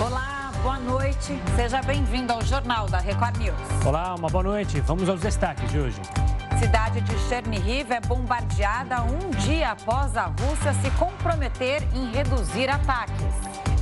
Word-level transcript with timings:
Olá, 0.00 0.52
boa 0.62 0.78
noite. 0.78 1.36
Seja 1.56 1.82
bem-vindo 1.82 2.32
ao 2.32 2.40
Jornal 2.40 2.86
da 2.86 2.98
Record 2.98 3.36
News. 3.36 3.56
Olá, 3.84 4.14
uma 4.14 4.28
boa 4.28 4.44
noite. 4.44 4.80
Vamos 4.80 5.08
aos 5.08 5.20
destaques 5.20 5.68
de 5.72 5.76
hoje. 5.80 6.00
Cidade 6.60 7.00
de 7.00 7.18
Chernihiv 7.28 7.90
é 7.90 8.00
bombardeada 8.00 9.02
um 9.02 9.30
dia 9.30 9.72
após 9.72 10.16
a 10.16 10.26
Rússia 10.26 10.72
se 10.74 10.90
comprometer 10.92 11.82
em 11.92 12.12
reduzir 12.12 12.70
ataques. 12.70 13.26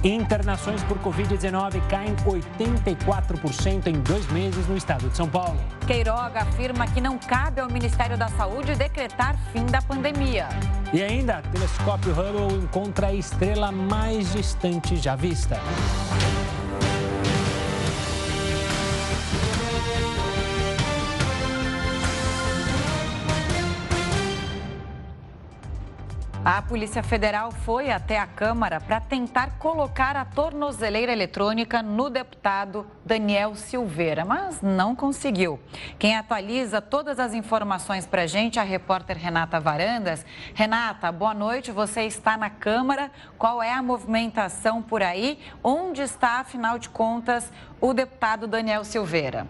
Internações 0.05 0.83
por 0.85 0.99
Covid-19 0.99 1.81
caem 1.89 2.15
84% 2.17 3.87
em 3.87 4.01
dois 4.01 4.27
meses 4.29 4.67
no 4.67 4.77
estado 4.77 5.09
de 5.09 5.17
São 5.17 5.29
Paulo. 5.29 5.59
Queiroga 5.87 6.41
afirma 6.41 6.87
que 6.87 7.01
não 7.01 7.19
cabe 7.19 7.61
ao 7.61 7.69
Ministério 7.69 8.17
da 8.17 8.29
Saúde 8.29 8.75
decretar 8.75 9.37
fim 9.53 9.65
da 9.67 9.81
pandemia. 9.83 10.49
E 10.93 11.03
ainda, 11.03 11.43
telescópio 11.53 12.13
Hubble 12.13 12.63
encontra 12.63 13.09
a 13.09 13.15
estrela 13.15 13.73
mais 13.73 14.33
distante 14.33 14.97
já 14.97 15.17
vista. 15.17 15.61
A 26.49 26.63
Polícia 26.63 27.03
Federal 27.03 27.51
foi 27.51 27.91
até 27.91 28.21
a 28.21 28.25
Câmara 28.25 28.81
para 28.81 29.01
tentar 29.01 29.59
colocar 29.59 30.15
a 30.15 30.25
tornozeleira 30.25 31.11
eletrônica 31.11 31.83
no 31.83 32.09
deputado 32.09 32.87
Daniel 33.05 33.57
Silveira, 33.57 34.25
mas 34.25 34.63
não 34.63 34.95
conseguiu. 34.95 35.59
Quem 35.99 36.15
atualiza 36.17 36.81
todas 36.81 37.19
as 37.19 37.35
informações 37.35 38.07
para 38.07 38.23
a 38.23 38.27
gente 38.29 38.61
é 38.61 38.63
a 38.63 38.65
repórter 38.65 39.19
Renata 39.19 39.59
Varandas. 39.59 40.25
Renata, 40.55 41.11
boa 41.11 41.35
noite. 41.35 41.73
Você 41.73 42.03
está 42.03 42.37
na 42.37 42.49
Câmara. 42.49 43.11
Qual 43.37 43.61
é 43.61 43.73
a 43.73 43.83
movimentação 43.83 44.81
por 44.81 45.03
aí? 45.03 45.41
Onde 45.65 46.01
está, 46.01 46.39
afinal 46.39 46.79
de 46.79 46.89
contas, 46.89 47.53
o 47.81 47.93
deputado 47.93 48.47
Daniel 48.47 48.85
Silveira? 48.85 49.49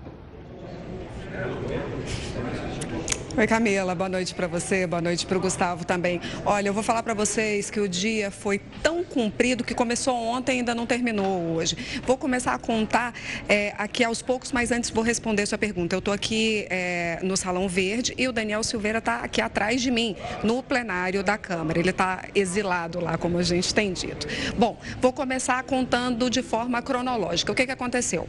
Oi, 3.39 3.47
Camila, 3.47 3.95
boa 3.95 4.09
noite 4.09 4.35
para 4.35 4.47
você, 4.47 4.87
boa 4.87 5.03
noite 5.03 5.27
para 5.27 5.37
o 5.37 5.41
Gustavo 5.41 5.85
também. 5.85 6.23
Olha, 6.47 6.71
eu 6.71 6.73
vou 6.73 6.83
falar 6.83 7.03
para 7.03 7.13
vocês 7.13 7.69
que 7.69 7.79
o 7.79 7.87
dia 7.87 8.31
foi 8.31 8.59
tão 8.83 9.05
comprido 9.05 9.63
que 9.63 9.75
começou 9.75 10.17
ontem 10.17 10.53
e 10.53 10.59
ainda 10.61 10.75
não 10.75 10.87
terminou 10.87 11.55
hoje. 11.55 12.01
Vou 12.07 12.17
começar 12.17 12.55
a 12.55 12.59
contar 12.59 13.13
é, 13.47 13.75
aqui 13.77 14.03
aos 14.03 14.23
poucos, 14.23 14.53
mas 14.53 14.73
antes 14.73 14.89
vou 14.89 15.05
responder 15.05 15.45
sua 15.45 15.59
pergunta. 15.59 15.95
Eu 15.95 15.99
estou 15.99 16.15
aqui 16.15 16.67
é, 16.71 17.19
no 17.23 17.37
Salão 17.37 17.69
Verde 17.69 18.15
e 18.17 18.27
o 18.27 18.33
Daniel 18.33 18.65
Silveira 18.65 19.01
está 19.01 19.17
aqui 19.19 19.43
atrás 19.43 19.83
de 19.83 19.91
mim, 19.91 20.17
no 20.43 20.63
plenário 20.63 21.23
da 21.23 21.37
Câmara. 21.37 21.79
Ele 21.79 21.91
está 21.91 22.25
exilado 22.35 23.01
lá, 23.01 23.19
como 23.19 23.37
a 23.37 23.43
gente 23.43 23.75
tem 23.75 23.93
dito. 23.93 24.27
Bom, 24.57 24.81
vou 24.99 25.13
começar 25.13 25.63
contando 25.65 26.31
de 26.31 26.43
forma 26.43 26.81
cronológica. 26.81 27.53
O 27.53 27.55
que, 27.55 27.67
que 27.67 27.73
aconteceu? 27.73 28.27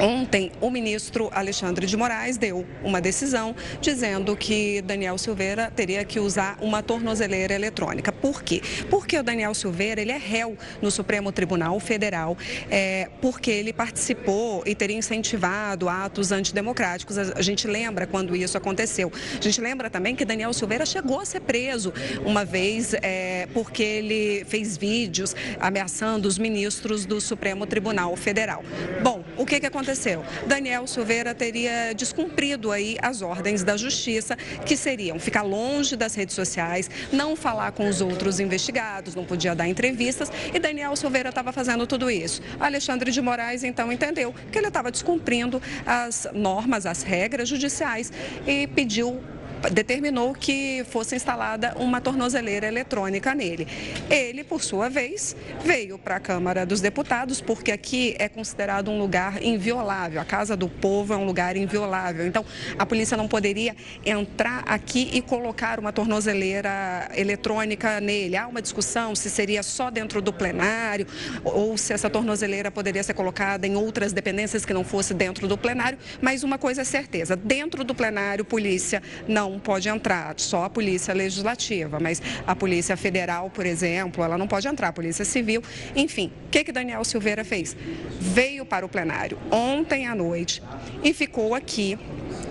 Ontem, 0.00 0.50
o 0.62 0.70
ministro 0.70 1.28
Alexandre 1.30 1.86
de 1.86 1.94
Moraes 1.94 2.38
deu 2.38 2.66
uma 2.82 3.02
decisão 3.02 3.54
dizendo 3.82 4.34
que 4.34 4.80
Daniel 4.80 5.18
Silveira 5.18 5.70
teria 5.70 6.04
que 6.06 6.18
usar 6.18 6.56
uma 6.60 6.82
tornozeleira 6.82 7.54
eletrônica. 7.54 8.10
Por 8.10 8.42
quê? 8.42 8.62
Porque 8.88 9.18
o 9.18 9.22
Daniel 9.22 9.52
Silveira 9.52 10.00
ele 10.00 10.12
é 10.12 10.16
réu 10.16 10.56
no 10.80 10.90
Supremo 10.90 11.30
Tribunal 11.30 11.78
Federal, 11.80 12.36
é, 12.70 13.10
porque 13.20 13.50
ele 13.50 13.74
participou 13.74 14.62
e 14.64 14.74
teria 14.74 14.96
incentivado 14.96 15.88
atos 15.88 16.32
antidemocráticos. 16.32 17.18
A 17.18 17.42
gente 17.42 17.66
lembra 17.66 18.06
quando 18.06 18.34
isso 18.34 18.56
aconteceu. 18.56 19.12
A 19.38 19.42
gente 19.42 19.60
lembra 19.60 19.90
também 19.90 20.16
que 20.16 20.24
Daniel 20.24 20.54
Silveira 20.54 20.86
chegou 20.86 21.20
a 21.20 21.26
ser 21.26 21.40
preso 21.40 21.92
uma 22.24 22.44
vez 22.44 22.94
é, 23.02 23.48
porque 23.52 23.82
ele 23.82 24.46
fez 24.46 24.78
vídeos 24.78 25.36
ameaçando 25.60 26.26
os 26.26 26.38
ministros 26.38 27.04
do 27.04 27.20
Supremo 27.20 27.66
Tribunal 27.66 28.16
Federal. 28.16 28.64
Bom, 29.02 29.22
o 29.36 29.44
que, 29.44 29.60
que 29.60 29.66
aconteceu? 29.70 30.24
Daniel 30.46 30.86
Silveira 30.86 31.34
teria 31.34 31.94
descumprido 31.94 32.70
aí 32.70 32.98
as 33.00 33.22
ordens 33.22 33.64
da 33.64 33.76
justiça, 33.76 34.36
que 34.66 34.76
seriam 34.76 35.18
ficar 35.18 35.42
longe 35.42 35.96
das 35.96 36.14
redes 36.14 36.34
sociais, 36.34 36.90
não 37.12 37.34
falar 37.34 37.72
com 37.72 37.88
os 37.88 38.00
outros 38.00 38.38
investigados, 38.40 39.14
não 39.14 39.24
podia 39.24 39.54
dar 39.54 39.66
entrevistas, 39.66 40.30
e 40.52 40.58
Daniel 40.58 40.94
Silveira 40.96 41.30
estava 41.30 41.52
fazendo 41.52 41.86
tudo 41.86 42.10
isso. 42.10 42.42
Alexandre 42.58 43.10
de 43.10 43.20
Moraes 43.22 43.64
então 43.64 43.90
entendeu 43.92 44.34
que 44.50 44.58
ele 44.58 44.68
estava 44.68 44.90
descumprindo 44.90 45.62
as 45.86 46.26
normas, 46.34 46.84
as 46.84 47.02
regras 47.02 47.48
judiciais 47.48 48.12
e 48.46 48.66
pediu 48.66 49.20
determinou 49.68 50.34
que 50.34 50.84
fosse 50.88 51.16
instalada 51.16 51.74
uma 51.78 52.00
tornozeleira 52.00 52.66
eletrônica 52.66 53.34
nele. 53.34 53.66
Ele, 54.08 54.42
por 54.44 54.62
sua 54.62 54.88
vez, 54.88 55.36
veio 55.64 55.98
para 55.98 56.16
a 56.16 56.20
Câmara 56.20 56.64
dos 56.64 56.80
Deputados, 56.80 57.40
porque 57.40 57.70
aqui 57.70 58.14
é 58.18 58.28
considerado 58.28 58.90
um 58.90 58.98
lugar 58.98 59.42
inviolável. 59.42 60.20
A 60.20 60.24
Casa 60.24 60.56
do 60.56 60.68
Povo 60.68 61.12
é 61.12 61.16
um 61.16 61.24
lugar 61.24 61.56
inviolável. 61.56 62.26
Então, 62.26 62.44
a 62.78 62.86
polícia 62.86 63.16
não 63.16 63.28
poderia 63.28 63.76
entrar 64.04 64.62
aqui 64.66 65.10
e 65.12 65.20
colocar 65.20 65.78
uma 65.78 65.92
tornozeleira 65.92 67.08
eletrônica 67.14 68.00
nele. 68.00 68.36
Há 68.36 68.46
uma 68.46 68.62
discussão 68.62 69.14
se 69.14 69.28
seria 69.28 69.62
só 69.62 69.90
dentro 69.90 70.22
do 70.22 70.32
plenário 70.32 71.06
ou 71.44 71.76
se 71.76 71.92
essa 71.92 72.08
tornozeleira 72.08 72.70
poderia 72.70 73.02
ser 73.02 73.14
colocada 73.14 73.66
em 73.66 73.76
outras 73.76 74.12
dependências 74.12 74.64
que 74.64 74.72
não 74.72 74.84
fosse 74.84 75.12
dentro 75.12 75.46
do 75.46 75.58
plenário. 75.58 75.98
Mas 76.20 76.42
uma 76.42 76.58
coisa 76.58 76.82
é 76.82 76.84
certeza: 76.84 77.36
dentro 77.36 77.84
do 77.84 77.94
plenário, 77.94 78.44
polícia 78.44 79.02
não 79.28 79.49
não 79.50 79.58
pode 79.58 79.88
entrar, 79.88 80.34
só 80.36 80.64
a 80.64 80.70
Polícia 80.70 81.12
Legislativa, 81.12 81.98
mas 82.00 82.22
a 82.46 82.54
Polícia 82.54 82.96
Federal, 82.96 83.50
por 83.50 83.66
exemplo, 83.66 84.22
ela 84.22 84.38
não 84.38 84.46
pode 84.46 84.68
entrar, 84.68 84.88
a 84.88 84.92
Polícia 84.92 85.24
Civil. 85.24 85.62
Enfim, 85.94 86.32
o 86.46 86.50
que, 86.50 86.64
que 86.64 86.72
Daniel 86.72 87.04
Silveira 87.04 87.44
fez? 87.44 87.76
Veio 88.18 88.64
para 88.64 88.86
o 88.86 88.88
plenário 88.88 89.38
ontem 89.50 90.06
à 90.06 90.14
noite 90.14 90.62
e 91.02 91.12
ficou 91.12 91.54
aqui 91.54 91.98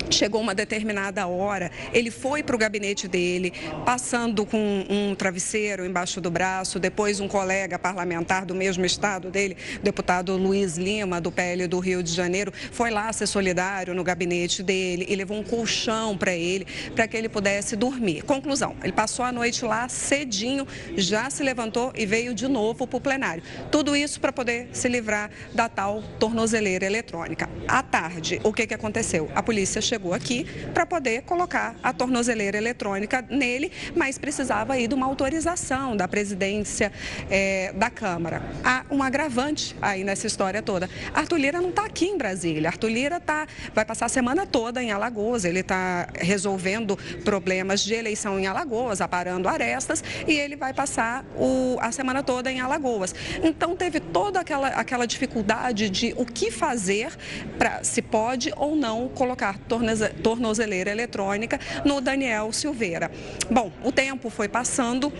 chegou 0.09 0.41
uma 0.41 0.55
determinada 0.55 1.25
hora, 1.27 1.71
ele 1.93 2.11
foi 2.11 2.43
para 2.43 2.55
o 2.55 2.59
gabinete 2.59 3.07
dele, 3.07 3.53
passando 3.85 4.45
com 4.45 4.85
um 4.89 5.15
travesseiro 5.15 5.85
embaixo 5.85 6.19
do 6.19 6.29
braço, 6.29 6.79
depois 6.79 7.19
um 7.19 7.27
colega 7.27 7.77
parlamentar 7.77 8.45
do 8.45 8.55
mesmo 8.55 8.85
estado 8.85 9.29
dele, 9.29 9.57
deputado 9.83 10.35
Luiz 10.35 10.77
Lima, 10.77 11.21
do 11.21 11.31
PL 11.31 11.67
do 11.67 11.79
Rio 11.79 12.01
de 12.01 12.11
Janeiro, 12.11 12.51
foi 12.71 12.89
lá 12.89 13.11
ser 13.13 13.27
solidário 13.27 13.93
no 13.93 14.03
gabinete 14.03 14.63
dele 14.63 15.05
e 15.07 15.15
levou 15.15 15.37
um 15.37 15.43
colchão 15.43 16.17
para 16.17 16.33
ele, 16.33 16.65
para 16.95 17.07
que 17.07 17.15
ele 17.15 17.29
pudesse 17.29 17.75
dormir. 17.75 18.23
Conclusão, 18.23 18.75
ele 18.83 18.93
passou 18.93 19.23
a 19.23 19.31
noite 19.31 19.63
lá 19.65 19.87
cedinho, 19.87 20.67
já 20.95 21.29
se 21.29 21.43
levantou 21.43 21.93
e 21.95 22.05
veio 22.05 22.33
de 22.33 22.47
novo 22.47 22.87
para 22.87 22.97
o 22.97 23.01
plenário. 23.01 23.43
Tudo 23.71 23.95
isso 23.95 24.19
para 24.19 24.31
poder 24.31 24.69
se 24.71 24.87
livrar 24.87 25.29
da 25.53 25.69
tal 25.69 26.01
tornozeleira 26.19 26.85
eletrônica. 26.85 27.49
À 27.67 27.83
tarde, 27.83 28.39
o 28.43 28.51
que, 28.51 28.65
que 28.67 28.73
aconteceu? 28.73 29.29
A 29.35 29.43
polícia 29.43 29.81
chegou 29.81 29.98
chegou 29.99 30.13
aqui 30.13 30.45
para 30.73 30.85
poder 30.85 31.23
colocar 31.23 31.75
a 31.83 31.91
tornozeleira 31.91 32.57
eletrônica 32.57 33.21
nele, 33.29 33.69
mas 33.93 34.17
precisava 34.17 34.73
aí 34.73 34.87
de 34.87 34.95
uma 34.95 35.05
autorização 35.05 35.97
da 35.97 36.07
presidência 36.07 36.89
é, 37.29 37.73
da 37.73 37.89
Câmara. 37.89 38.41
Há 38.63 38.85
um 38.89 39.03
agravante 39.03 39.75
aí 39.81 40.05
nessa 40.05 40.25
história 40.25 40.61
toda. 40.63 40.89
Arthur 41.13 41.38
Lira 41.38 41.59
não 41.59 41.69
está 41.69 41.83
aqui 41.83 42.05
em 42.05 42.17
Brasília. 42.17 42.69
Arthur 42.69 42.88
Lira 42.88 43.19
tá, 43.19 43.45
vai 43.75 43.83
passar 43.83 44.05
a 44.05 44.09
semana 44.09 44.45
toda 44.45 44.81
em 44.81 44.89
Alagoas. 44.89 45.43
Ele 45.43 45.59
está 45.59 46.07
resolvendo 46.15 46.97
problemas 47.25 47.81
de 47.81 47.93
eleição 47.93 48.39
em 48.39 48.47
Alagoas, 48.47 49.01
aparando 49.01 49.49
arestas, 49.49 50.01
e 50.25 50.31
ele 50.31 50.55
vai 50.55 50.73
passar 50.73 51.25
o, 51.35 51.77
a 51.81 51.91
semana 51.91 52.23
toda 52.23 52.49
em 52.49 52.61
Alagoas. 52.61 53.13
Então 53.43 53.75
teve 53.75 53.99
toda 53.99 54.39
aquela, 54.39 54.69
aquela 54.69 55.05
dificuldade 55.05 55.89
de 55.89 56.13
o 56.15 56.25
que 56.25 56.49
fazer 56.49 57.11
para 57.57 57.83
se 57.83 58.01
pode 58.01 58.53
ou 58.55 58.77
não 58.77 59.09
colocar 59.09 59.57
tornozeleira 59.67 59.88
tornozeleira 60.22 60.91
eletrônica 60.91 61.59
no 61.85 62.01
Daniel 62.01 62.51
Silveira. 62.51 63.11
Bom, 63.50 63.72
o 63.83 63.91
tempo 63.91 64.29
foi 64.29 64.47
passando. 64.47 65.11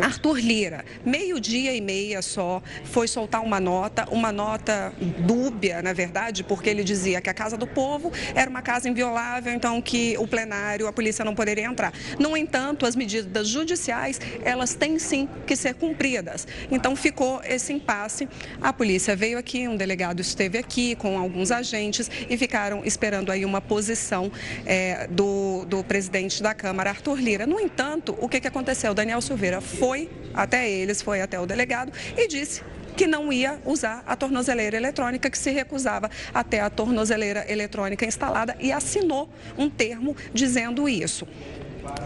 Arthur 0.00 0.38
Lira, 0.38 0.84
meio-dia 1.04 1.74
e 1.74 1.80
meia 1.80 2.20
só, 2.20 2.62
foi 2.84 3.08
soltar 3.08 3.42
uma 3.42 3.58
nota, 3.58 4.06
uma 4.10 4.30
nota 4.30 4.92
dúbia, 5.26 5.82
na 5.82 5.92
verdade, 5.92 6.44
porque 6.44 6.68
ele 6.68 6.84
dizia 6.84 7.20
que 7.20 7.30
a 7.30 7.34
Casa 7.34 7.56
do 7.56 7.66
Povo 7.66 8.12
era 8.34 8.48
uma 8.48 8.62
casa 8.62 8.88
inviolável, 8.88 9.52
então 9.52 9.80
que 9.80 10.16
o 10.18 10.26
plenário, 10.26 10.86
a 10.86 10.92
polícia 10.92 11.24
não 11.24 11.34
poderia 11.34 11.64
entrar. 11.64 11.92
No 12.18 12.36
entanto, 12.36 12.84
as 12.84 12.94
medidas 12.94 13.48
judiciais, 13.48 14.20
elas 14.42 14.74
têm 14.74 14.98
sim 14.98 15.28
que 15.46 15.56
ser 15.56 15.74
cumpridas. 15.74 16.46
Então 16.70 16.94
ficou 16.94 17.40
esse 17.44 17.72
impasse. 17.72 18.28
A 18.60 18.72
polícia 18.72 19.16
veio 19.16 19.38
aqui, 19.38 19.66
um 19.66 19.76
delegado 19.76 20.20
esteve 20.20 20.58
aqui 20.58 20.94
com 20.96 21.18
alguns 21.18 21.50
agentes 21.50 22.10
e 22.28 22.36
ficaram 22.36 22.82
esperando 22.84 23.30
aí 23.32 23.44
uma 23.44 23.60
posição 23.60 24.30
é, 24.64 25.06
do, 25.06 25.64
do 25.66 25.82
presidente 25.82 26.42
da 26.42 26.54
Câmara, 26.54 26.90
Arthur 26.90 27.18
Lira. 27.18 27.46
No 27.46 27.58
entanto, 27.58 28.16
o 28.20 28.28
que, 28.28 28.40
que 28.40 28.48
aconteceu? 28.48 28.92
Daniel 28.92 29.20
Silveira 29.20 29.60
foi 29.60 29.85
foi 29.86 30.10
até 30.34 30.68
eles, 30.68 31.00
foi 31.00 31.20
até 31.20 31.38
o 31.38 31.46
delegado 31.46 31.92
e 32.16 32.26
disse 32.26 32.60
que 32.96 33.06
não 33.06 33.32
ia 33.32 33.60
usar 33.64 34.02
a 34.04 34.16
tornozeleira 34.16 34.76
eletrônica, 34.76 35.30
que 35.30 35.38
se 35.38 35.50
recusava 35.50 36.10
até 36.34 36.60
a 36.60 36.68
tornozeleira 36.68 37.44
eletrônica 37.48 38.04
instalada 38.04 38.56
e 38.58 38.72
assinou 38.72 39.30
um 39.56 39.70
termo 39.70 40.16
dizendo 40.34 40.88
isso. 40.88 41.26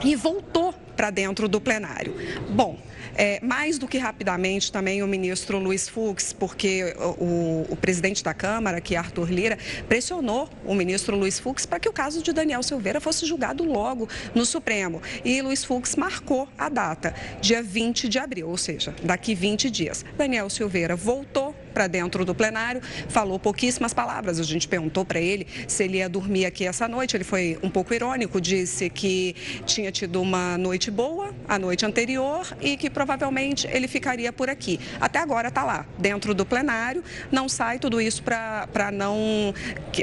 e 0.04 0.14
voltou 0.14 0.74
para 0.94 1.08
dentro 1.08 1.48
do 1.48 1.58
plenário. 1.58 2.14
Bom, 2.50 2.78
é, 3.20 3.38
mais 3.42 3.76
do 3.76 3.86
que 3.86 3.98
rapidamente 3.98 4.72
também 4.72 5.02
o 5.02 5.06
ministro 5.06 5.58
Luiz 5.58 5.86
Fux, 5.86 6.32
porque 6.32 6.96
o, 7.18 7.66
o, 7.68 7.76
presidente 7.76 8.24
da 8.24 8.32
Câmara, 8.32 8.80
que 8.80 8.94
é 8.94 8.98
Arthur 8.98 9.30
Lira, 9.30 9.58
pressionou 9.86 10.48
o 10.64 10.74
ministro 10.74 11.14
Luiz 11.14 11.38
Fux 11.38 11.66
para 11.66 11.78
que 11.78 11.86
o 11.86 11.92
caso 11.92 12.22
de 12.22 12.32
Daniel 12.32 12.62
Silveira 12.62 12.98
fosse 12.98 13.26
julgado 13.26 13.62
logo 13.62 14.08
no 14.34 14.46
Supremo. 14.46 15.02
E 15.22 15.42
Luiz 15.42 15.62
Fux 15.62 15.96
marcou 15.96 16.48
a 16.56 16.70
data, 16.70 17.14
dia 17.42 17.62
20 17.62 18.08
de 18.08 18.18
abril, 18.18 18.48
ou 18.48 18.56
seja, 18.56 18.94
daqui 19.02 19.34
20 19.34 19.70
dias. 19.70 20.02
Daniel 20.16 20.48
Silveira 20.48 20.96
voltou 20.96 21.54
para 21.70 21.86
dentro 21.86 22.24
do 22.24 22.34
plenário, 22.34 22.80
falou 23.08 23.38
pouquíssimas 23.38 23.94
palavras. 23.94 24.38
A 24.38 24.42
gente 24.42 24.68
perguntou 24.68 25.04
para 25.04 25.20
ele 25.20 25.46
se 25.66 25.84
ele 25.84 25.98
ia 25.98 26.08
dormir 26.08 26.46
aqui 26.46 26.66
essa 26.66 26.86
noite. 26.86 27.16
Ele 27.16 27.24
foi 27.24 27.58
um 27.62 27.70
pouco 27.70 27.94
irônico, 27.94 28.40
disse 28.40 28.90
que 28.90 29.34
tinha 29.64 29.90
tido 29.90 30.20
uma 30.20 30.58
noite 30.58 30.90
boa 30.90 31.30
a 31.48 31.58
noite 31.58 31.84
anterior 31.84 32.46
e 32.60 32.76
que 32.76 32.88
provavelmente 32.88 33.66
ele 33.70 33.88
ficaria 33.88 34.32
por 34.32 34.48
aqui. 34.48 34.78
Até 35.00 35.18
agora 35.18 35.48
está 35.48 35.64
lá, 35.64 35.86
dentro 35.98 36.34
do 36.34 36.44
plenário, 36.46 37.02
não 37.30 37.48
sai 37.48 37.78
tudo 37.78 38.00
isso 38.00 38.22
para 38.22 38.90
não 38.92 39.54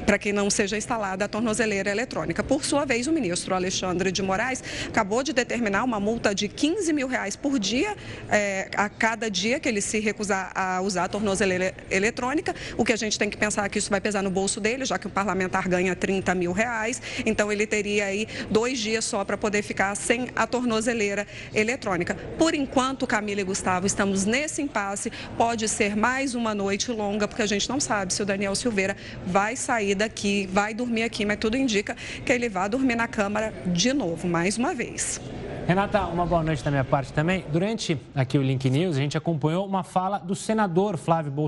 para 0.05 0.17
que 0.17 0.33
não 0.33 0.49
seja 0.49 0.77
instalada 0.77 1.25
a 1.25 1.27
tornozeleira 1.27 1.89
eletrônica. 1.89 2.43
Por 2.43 2.65
sua 2.65 2.85
vez, 2.85 3.07
o 3.07 3.11
ministro 3.11 3.55
Alexandre 3.55 4.11
de 4.11 4.21
Moraes 4.21 4.63
acabou 4.87 5.23
de 5.23 5.33
determinar 5.33 5.83
uma 5.83 5.99
multa 5.99 6.33
de 6.33 6.47
15 6.47 6.91
mil 6.93 7.07
reais 7.07 7.35
por 7.35 7.59
dia 7.59 7.95
é, 8.29 8.69
a 8.75 8.89
cada 8.89 9.29
dia 9.29 9.59
que 9.59 9.67
ele 9.67 9.81
se 9.81 9.99
recusar 9.99 10.51
a 10.55 10.81
usar 10.81 11.05
a 11.05 11.07
tornozeleira 11.07 11.56
eletrônica. 11.89 12.55
O 12.77 12.83
que 12.83 12.93
a 12.93 12.95
gente 12.95 13.17
tem 13.17 13.29
que 13.29 13.37
pensar 13.37 13.65
é 13.65 13.69
que 13.69 13.79
isso 13.79 13.89
vai 13.89 14.01
pesar 14.01 14.21
no 14.21 14.29
bolso 14.29 14.59
dele, 14.59 14.85
já 14.85 14.97
que 14.97 15.07
o 15.07 15.09
parlamentar 15.09 15.67
ganha 15.67 15.95
30 15.95 16.33
mil 16.35 16.51
reais. 16.51 17.01
Então 17.25 17.51
ele 17.51 17.65
teria 17.65 18.05
aí 18.05 18.27
dois 18.49 18.79
dias 18.79 19.05
só 19.05 19.23
para 19.23 19.37
poder 19.37 19.61
ficar 19.61 19.95
sem 19.95 20.29
a 20.35 20.45
tornozeleira 20.45 21.27
eletrônica. 21.53 22.15
Por 22.37 22.53
enquanto, 22.53 23.07
Camila 23.07 23.41
e 23.41 23.43
Gustavo, 23.43 23.85
estamos 23.85 24.25
nesse 24.25 24.61
impasse. 24.61 25.11
Pode 25.37 25.67
ser 25.67 25.95
mais 25.95 26.35
uma 26.35 26.53
noite 26.53 26.91
longa, 26.91 27.27
porque 27.27 27.41
a 27.41 27.47
gente 27.47 27.69
não 27.69 27.79
sabe 27.79 28.13
se 28.13 28.21
o 28.21 28.25
Daniel 28.25 28.55
Silveira 28.55 28.95
vai 29.25 29.55
sair 29.55 29.95
daqui, 29.95 30.47
vai 30.51 30.73
dormir 30.73 31.03
aqui, 31.03 31.25
mas 31.25 31.37
tudo 31.37 31.57
indica 31.57 31.95
que 32.25 32.31
ele 32.31 32.49
vai 32.49 32.69
dormir 32.69 32.95
na 32.95 33.07
Câmara 33.07 33.53
de 33.65 33.93
novo, 33.93 34.27
mais 34.27 34.57
uma 34.57 34.73
vez. 34.73 35.19
Renata, 35.67 36.05
uma 36.05 36.25
boa 36.25 36.41
noite 36.41 36.63
da 36.63 36.71
minha 36.71 36.85
parte 36.85 37.11
também. 37.11 37.43
Durante 37.51 37.99
aqui 38.15 38.37
o 38.37 38.41
Link 38.41 38.69
News, 38.69 38.95
a 38.95 39.01
gente 39.01 39.17
acompanhou 39.17 39.65
uma 39.65 39.83
fala 39.83 40.17
do 40.17 40.33
senador 40.33 40.95
Flávio 40.95 41.29
Bolsonaro 41.29 41.46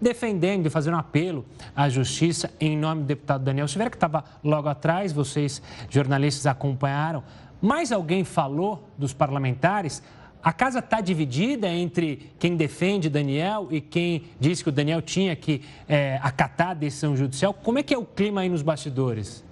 defendendo 0.00 0.66
e 0.66 0.70
fazendo 0.70 0.96
apelo 0.96 1.44
à 1.76 1.88
justiça 1.88 2.50
em 2.58 2.76
nome 2.76 3.02
do 3.02 3.06
deputado 3.06 3.44
Daniel 3.44 3.68
Silveira, 3.68 3.90
que 3.90 3.96
estava 3.96 4.24
logo 4.42 4.68
atrás, 4.68 5.12
vocês 5.12 5.62
jornalistas 5.88 6.46
acompanharam. 6.46 7.22
Mais 7.60 7.92
alguém 7.92 8.24
falou 8.24 8.88
dos 8.96 9.12
parlamentares? 9.12 10.02
A 10.42 10.54
casa 10.54 10.78
está 10.78 11.02
dividida 11.02 11.68
entre 11.68 12.32
quem 12.38 12.56
defende 12.56 13.10
Daniel 13.10 13.68
e 13.70 13.78
quem 13.80 14.24
diz 14.40 14.62
que 14.62 14.70
o 14.70 14.72
Daniel 14.72 15.02
tinha 15.02 15.36
que 15.36 15.62
é, 15.86 16.18
acatar 16.22 16.70
a 16.70 16.74
decisão 16.74 17.14
judicial. 17.14 17.52
Como 17.52 17.78
é 17.78 17.82
que 17.82 17.92
é 17.92 17.98
o 17.98 18.06
clima 18.06 18.40
aí 18.40 18.48
nos 18.48 18.62
bastidores? 18.62 19.44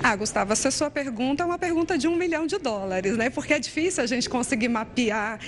Ah, 0.00 0.14
Gustavo, 0.14 0.52
essa 0.52 0.70
sua 0.70 0.90
pergunta 0.90 1.42
é 1.42 1.46
uma 1.46 1.58
pergunta 1.58 1.98
de 1.98 2.06
um 2.06 2.14
milhão 2.14 2.46
de 2.46 2.56
dólares, 2.56 3.16
né? 3.16 3.30
Porque 3.30 3.52
é 3.52 3.58
difícil 3.58 4.02
a 4.02 4.06
gente 4.06 4.30
conseguir 4.30 4.68
mapear 4.68 5.40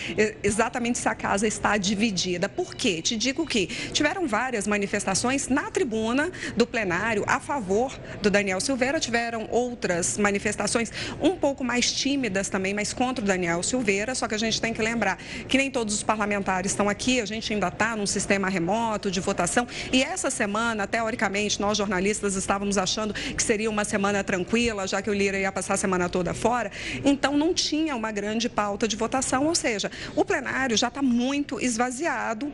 exatamente 0.42 0.98
se 0.98 1.08
a 1.08 1.14
casa 1.14 1.46
está 1.46 1.76
dividida. 1.76 2.48
Por 2.48 2.74
quê? 2.74 3.00
Te 3.00 3.16
digo 3.16 3.46
que 3.46 3.68
tiveram 3.92 4.26
várias 4.26 4.66
manifestações 4.66 5.48
na 5.48 5.70
tribuna 5.70 6.32
do 6.56 6.66
plenário 6.66 7.24
a 7.28 7.38
favor 7.38 7.96
do 8.20 8.28
Daniel 8.28 8.60
Silveira, 8.60 8.98
tiveram 8.98 9.46
outras 9.50 10.18
manifestações 10.18 10.92
um 11.20 11.36
pouco 11.36 11.62
mais 11.62 11.92
tímidas 11.92 12.48
também, 12.48 12.74
mas 12.74 12.92
contra 12.92 13.24
o 13.24 13.28
Daniel 13.28 13.62
Silveira. 13.62 14.16
Só 14.16 14.26
que 14.26 14.34
a 14.34 14.38
gente 14.38 14.60
tem 14.60 14.74
que 14.74 14.82
lembrar 14.82 15.16
que 15.48 15.56
nem 15.56 15.70
todos 15.70 15.94
os 15.94 16.02
parlamentares 16.02 16.72
estão 16.72 16.88
aqui, 16.88 17.20
a 17.20 17.24
gente 17.24 17.52
ainda 17.52 17.68
está 17.68 17.94
num 17.94 18.06
sistema 18.06 18.48
remoto 18.48 19.12
de 19.12 19.20
votação. 19.20 19.66
E 19.92 20.02
essa 20.02 20.28
semana, 20.28 20.88
teoricamente, 20.88 21.60
nós 21.60 21.78
jornalistas 21.78 22.34
estávamos 22.34 22.76
achando 22.76 23.14
que 23.14 23.42
seria 23.42 23.70
uma 23.70 23.84
semana 23.84 24.24
tranquila 24.24 24.39
tranquila, 24.40 24.86
já 24.86 25.02
que 25.02 25.10
o 25.10 25.14
Lira 25.14 25.38
ia 25.38 25.52
passar 25.52 25.74
a 25.74 25.76
semana 25.76 26.08
toda 26.08 26.32
fora. 26.34 26.70
Então, 27.04 27.36
não 27.36 27.52
tinha 27.52 27.94
uma 27.94 28.10
grande 28.10 28.48
pauta 28.48 28.88
de 28.88 28.96
votação, 28.96 29.46
ou 29.46 29.54
seja, 29.54 29.90
o 30.16 30.24
plenário 30.24 30.76
já 30.76 30.88
está 30.88 31.02
muito 31.02 31.60
esvaziado 31.60 32.52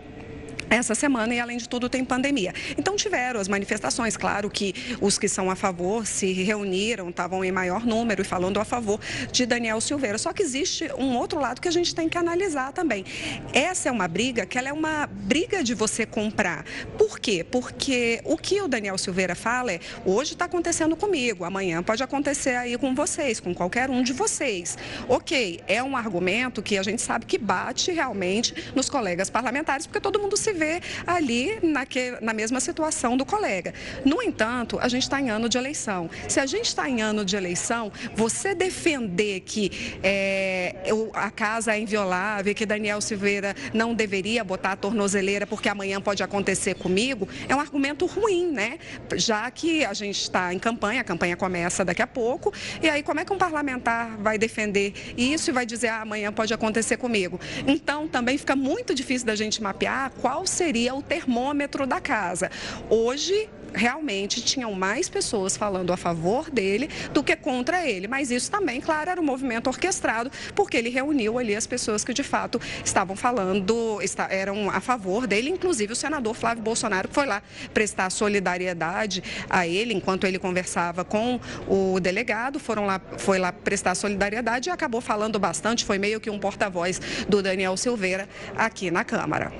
essa 0.71 0.95
semana 0.95 1.35
e, 1.35 1.41
além 1.41 1.59
de 1.59 1.69
tudo, 1.69 1.89
tem 1.89 2.05
pandemia. 2.05 2.53
Então, 2.77 2.97
tiveram 2.97 3.41
as 3.41 3.49
manifestações. 3.49 4.17
Claro 4.17 4.51
que 4.51 4.75
os 5.01 5.19
que 5.19 5.29
são 5.29 5.51
a 5.51 5.57
favor 5.57 6.07
se 6.07 6.33
reuniram, 6.33 7.09
estavam 7.11 7.45
em 7.45 7.53
maior 7.53 7.85
número 7.85 8.23
e 8.23 8.25
falando 8.25 8.59
a 8.59 8.65
favor 8.65 9.01
de 9.31 9.47
Daniel 9.47 9.81
Silveira. 9.81 10.19
Só 10.19 10.33
que 10.33 10.43
existe 10.43 10.89
um 10.99 11.17
outro 11.17 11.41
lado 11.41 11.61
que 11.61 11.69
a 11.69 11.71
gente 11.71 11.95
tem 11.95 12.09
que 12.09 12.19
analisar 12.19 12.73
também. 12.73 13.05
Essa 13.53 13.89
é 13.89 13.93
uma 13.93 14.09
briga 14.09 14.47
que 14.47 14.59
ela 14.59 14.69
é 14.69 14.73
uma 14.73 15.07
briga 15.07 15.63
de 15.63 15.75
você 15.75 16.05
comprar. 16.07 16.65
Por 16.99 17.19
quê? 17.19 17.45
Porque 17.45 18.21
o 18.25 18.37
que 18.37 18.61
o 18.61 18.69
Daniel 18.69 18.99
Silveira 18.99 19.35
fala 19.35 19.73
é: 19.73 19.81
hoje 20.05 20.33
está 20.33 20.45
acontecendo 20.47 20.97
comigo, 20.97 21.45
amanhã 21.45 21.83
pode 21.83 22.03
acontecer 22.03 22.57
aí 22.57 22.77
com 22.79 22.95
vocês, 22.95 23.41
com 23.41 23.55
qualquer 23.55 23.91
um 23.91 24.03
de 24.03 24.13
vocês. 24.13 24.77
Ok, 25.09 25.61
é 25.67 25.83
um 25.83 25.97
argumento 25.97 26.63
que 26.63 26.79
a 26.79 26.83
gente 26.83 27.03
sabe 27.03 27.27
que 27.27 27.39
bate 27.39 27.93
realmente 27.93 28.55
nos 28.75 28.89
colegas 28.89 29.31
parlamentares, 29.31 29.87
porque 29.87 30.01
todo 30.01 30.19
mundo 30.19 30.37
se 30.37 30.53
vê 30.57 30.81
ali 31.07 31.59
naque, 31.63 32.15
na 32.21 32.33
mesma 32.33 32.59
situação 32.61 33.17
do 33.17 33.25
colega. 33.25 33.73
No 34.05 34.23
entanto, 34.23 34.79
a 34.81 34.89
gente 34.89 35.03
está 35.03 35.21
em 35.21 35.31
ano 35.31 35.49
de 35.49 35.59
eleição. 35.59 36.11
Se 36.29 36.41
a 36.41 36.47
gente 36.47 36.67
está 36.67 36.89
em 36.89 37.03
ano 37.03 37.25
de 37.25 37.37
eleição, 37.37 37.93
você 38.15 38.55
defender 38.55 39.41
que 39.41 39.99
é, 40.03 40.75
a 41.13 41.31
casa 41.31 41.75
é 41.75 41.81
inviolável, 41.81 42.55
que 42.55 42.67
Daniel 42.67 43.01
Silveira 43.01 43.55
não 43.73 43.95
deveria 43.95 44.43
botar 44.43 44.73
a 44.73 44.77
tornozeleira 44.77 45.47
porque 45.47 45.69
amanhã 45.69 46.01
pode 46.01 46.23
acontecer 46.23 46.75
comigo, 46.75 47.29
é 47.49 47.55
um 47.55 47.61
argumento 47.61 48.07
ruim, 48.07 48.51
né? 48.51 48.79
Já 49.15 49.51
que 49.51 49.85
a 49.85 49.93
gente 49.93 50.21
está 50.21 50.53
em 50.53 50.59
campanha, 50.59 51.01
a 51.01 51.05
campanha 51.05 51.37
começa 51.37 51.85
daqui 51.85 52.03
a 52.03 52.07
pouco, 52.07 52.53
e 52.83 52.89
aí 52.89 53.03
como 53.03 53.21
é 53.21 53.25
que 53.25 53.33
um 53.33 53.39
parlamentar 53.39 54.17
vai 54.19 54.39
defender 54.39 54.93
isso 55.17 55.51
e 55.51 55.53
vai 55.53 55.67
dizer 55.67 55.89
ah, 55.89 56.03
amanhã 56.03 56.33
pode 56.33 56.55
acontecer 56.55 56.97
comigo? 56.97 57.39
Então 57.67 58.09
também 58.09 58.39
fica 58.39 58.57
muito 58.57 58.95
difícil 58.95 59.27
da 59.27 59.35
gente 59.35 59.63
mapear 59.63 60.11
qual 60.21 60.46
seria 60.47 60.95
o 60.95 61.03
termômetro 61.03 61.87
da 61.87 62.01
casa. 62.01 62.51
Hoje, 62.89 63.49
realmente 63.77 64.41
tinham 64.41 64.73
mais 64.73 65.09
pessoas 65.09 65.57
falando 65.57 65.93
a 65.93 65.97
favor 65.97 66.51
dele 66.51 66.89
do 67.13 67.23
que 67.23 67.37
contra 67.37 67.87
ele. 67.87 68.09
Mas 68.09 68.31
isso 68.31 68.51
também, 68.51 68.81
claro, 68.81 69.11
era 69.11 69.21
um 69.21 69.25
movimento 69.25 69.69
orquestrado, 69.69 70.31
porque 70.55 70.77
ele 70.77 70.89
reuniu 70.89 71.39
ali 71.39 71.55
as 71.55 71.67
pessoas 71.67 72.03
que 72.05 72.13
de 72.13 72.23
fato 72.23 72.61
estavam 72.85 73.15
falando, 73.15 73.99
eram 74.31 74.71
a 74.71 74.81
favor 74.81 75.27
dele, 75.27 75.51
inclusive 75.51 75.93
o 75.93 75.97
senador 75.97 76.35
Flávio 76.35 76.63
Bolsonaro, 76.63 77.09
que 77.09 77.15
foi 77.15 77.27
lá 77.27 77.43
prestar 77.75 78.11
solidariedade 78.11 79.23
a 79.49 79.67
ele 79.67 79.93
enquanto 79.93 80.25
ele 80.25 80.39
conversava 80.39 81.05
com 81.05 81.39
o 81.69 82.01
delegado, 82.01 82.59
foram 82.59 82.87
lá, 82.87 83.01
foi 83.19 83.39
lá 83.39 83.53
prestar 83.53 83.95
solidariedade 83.95 84.69
e 84.69 84.73
acabou 84.73 85.01
falando 85.01 85.39
bastante, 85.39 85.85
foi 85.85 85.99
meio 85.99 86.21
que 86.21 86.31
um 86.31 86.39
porta-voz 86.39 87.01
do 87.29 87.43
Daniel 87.43 87.77
Silveira 87.77 88.29
aqui 88.57 88.91
na 88.91 89.05
Câmara. 89.05 89.53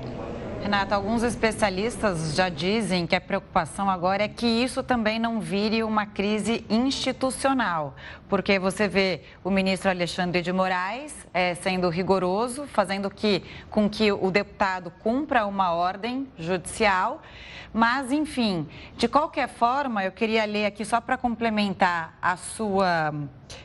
Renata, 0.61 0.95
alguns 0.95 1.23
especialistas 1.23 2.35
já 2.35 2.49
dizem 2.49 3.07
que 3.07 3.15
a 3.15 3.21
preocupação 3.21 3.89
agora 3.89 4.23
é 4.23 4.27
que 4.27 4.45
isso 4.45 4.83
também 4.83 5.19
não 5.19 5.39
vire 5.39 5.83
uma 5.83 6.05
crise 6.05 6.65
institucional, 6.69 7.95
porque 8.27 8.59
você 8.59 8.87
vê 8.87 9.21
o 9.43 9.49
ministro 9.49 9.89
Alexandre 9.89 10.41
de 10.41 10.51
Moraes 10.51 11.15
é, 11.33 11.55
sendo 11.55 11.89
rigoroso, 11.89 12.65
fazendo 12.67 13.09
que, 13.09 13.43
com 13.69 13.89
que 13.89 14.11
o 14.11 14.29
deputado 14.31 14.91
cumpra 15.01 15.45
uma 15.45 15.71
ordem 15.73 16.27
judicial. 16.37 17.21
Mas, 17.73 18.11
enfim, 18.11 18.67
de 18.97 19.07
qualquer 19.07 19.47
forma, 19.47 20.03
eu 20.03 20.11
queria 20.11 20.45
ler 20.45 20.65
aqui 20.65 20.83
só 20.83 20.99
para 20.99 21.17
complementar 21.17 22.17
a 22.21 22.35
sua 22.35 23.13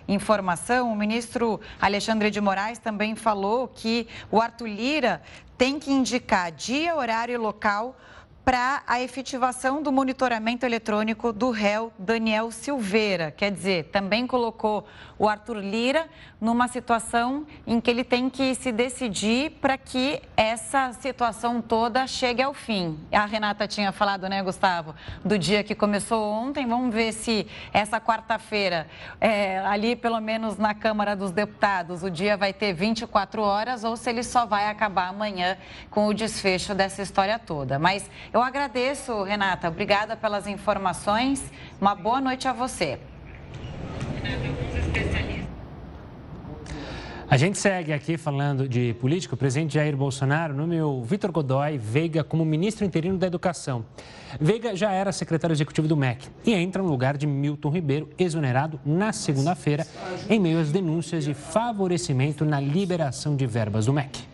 informação. 0.07 0.93
O 0.93 0.97
ministro 0.97 1.61
Alexandre 1.81 2.31
de 2.31 2.41
Moraes 2.41 2.79
também 2.79 3.15
falou 3.15 3.69
que 3.69 4.07
o 4.31 4.41
Arthur 4.41 4.69
Lira 4.69 5.23
tem 5.63 5.79
que 5.79 5.93
indicar 5.93 6.51
dia, 6.51 6.97
horário 6.97 7.33
e 7.33 7.39
local 7.39 7.97
para 8.45 8.83
a 8.87 9.01
efetivação 9.01 9.83
do 9.83 9.93
monitoramento 9.93 10.67
eletrônico 10.67 11.33
do 11.33 11.51
réu 11.51 11.93
Daniel 11.97 12.51
Silveira. 12.51 13.31
Quer 13.31 13.53
dizer, 13.53 13.85
também 13.85 14.27
colocou 14.27 14.85
o 15.17 15.29
Arthur 15.29 15.59
Lira 15.59 16.09
numa 16.41 16.67
situação 16.67 17.47
em 17.65 17.81
que 17.81 17.89
ele 17.89 18.03
tem 18.03 18.29
que 18.29 18.53
se 18.57 18.73
decidir 18.73 19.53
para 19.61 19.79
que 19.79 20.21
essa 20.37 20.93
situação 20.95 21.63
toda 21.63 22.05
chegue 22.09 22.43
ao 22.43 22.53
fim. 22.53 22.99
A 23.13 23.25
Renata 23.25 23.69
tinha 23.69 23.93
falado, 23.93 24.29
né, 24.29 24.43
Gustavo, 24.43 24.93
do 25.25 25.39
dia 25.39 25.63
que 25.63 25.77
começou 25.77 26.29
ontem. 26.33 26.67
Vamos 26.67 26.93
ver 26.93 27.13
se 27.13 27.47
essa 27.73 28.01
quarta-feira, 28.01 28.89
é, 29.21 29.61
ali 29.61 29.95
pelo 29.95 30.21
menos 30.21 30.59
na 30.59 30.75
Câmara 30.75 31.15
dos 31.15 31.31
Deputados, 31.31 32.03
o 32.03 32.11
dia 32.11 32.37
vai 32.37 32.53
ter 32.53 32.73
24 32.73 33.41
horas 33.41 33.85
ou 33.85 33.97
se 33.97 34.11
ele 34.11 34.25
só 34.25 34.45
vai 34.45 34.69
acabar 34.69 35.11
amanhã 35.11 35.57
com 35.89 36.09
o 36.09 36.13
desfecho 36.13 36.75
dessa 36.75 37.01
história 37.03 37.39
toda. 37.39 37.79
Mas 37.79 38.11
eu 38.33 38.43
agradeço, 38.43 39.23
Renata. 39.23 39.69
Obrigada 39.69 40.17
pelas 40.17 40.47
informações. 40.47 41.43
Uma 41.81 41.95
boa 41.95 42.21
noite 42.21 42.49
a 42.49 42.53
você. 42.53 42.99
A 47.33 47.37
gente 47.39 47.57
segue 47.57 47.95
aqui 47.95 48.19
falando 48.19 48.69
de 48.69 48.93
política. 49.01 49.35
O 49.35 49.39
presidente 49.39 49.73
Jair 49.73 49.97
Bolsonaro 49.97 50.53
nomeou 50.53 51.03
Vitor 51.03 51.33
Godoy 51.33 51.79
Veiga 51.79 52.23
como 52.23 52.45
ministro 52.45 52.85
interino 52.85 53.17
da 53.17 53.27
Educação. 53.27 53.87
Veiga 54.39 54.77
já 54.77 54.93
era 54.93 55.11
secretário 55.13 55.55
executivo 55.55 55.89
do 55.89 55.97
MEC 55.97 56.29
e 56.45 56.53
entra 56.53 56.83
no 56.83 56.91
lugar 56.91 57.17
de 57.17 57.27
Milton 57.27 57.71
Ribeiro, 57.71 58.11
exonerado 58.19 58.79
na 58.85 59.15
segunda-feira, 59.15 59.87
em 60.29 60.39
meio 60.39 60.61
às 60.61 60.71
denúncias 60.71 61.25
de 61.25 61.33
favorecimento 61.33 62.45
na 62.45 62.61
liberação 62.61 63.35
de 63.35 63.47
verbas 63.47 63.87
do 63.87 63.95
MEC. 63.95 64.32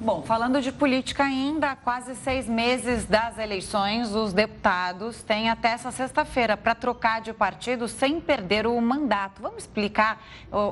Bom, 0.00 0.22
falando 0.22 0.60
de 0.60 0.70
política 0.70 1.24
ainda, 1.24 1.70
há 1.70 1.76
quase 1.76 2.14
seis 2.16 2.46
meses 2.46 3.06
das 3.06 3.38
eleições, 3.38 4.14
os 4.14 4.32
deputados 4.32 5.22
têm 5.22 5.48
até 5.48 5.68
essa 5.68 5.90
sexta-feira 5.90 6.56
para 6.56 6.74
trocar 6.74 7.20
de 7.20 7.32
partido 7.32 7.88
sem 7.88 8.20
perder 8.20 8.66
o 8.66 8.80
mandato. 8.80 9.40
Vamos 9.40 9.62
explicar 9.62 10.22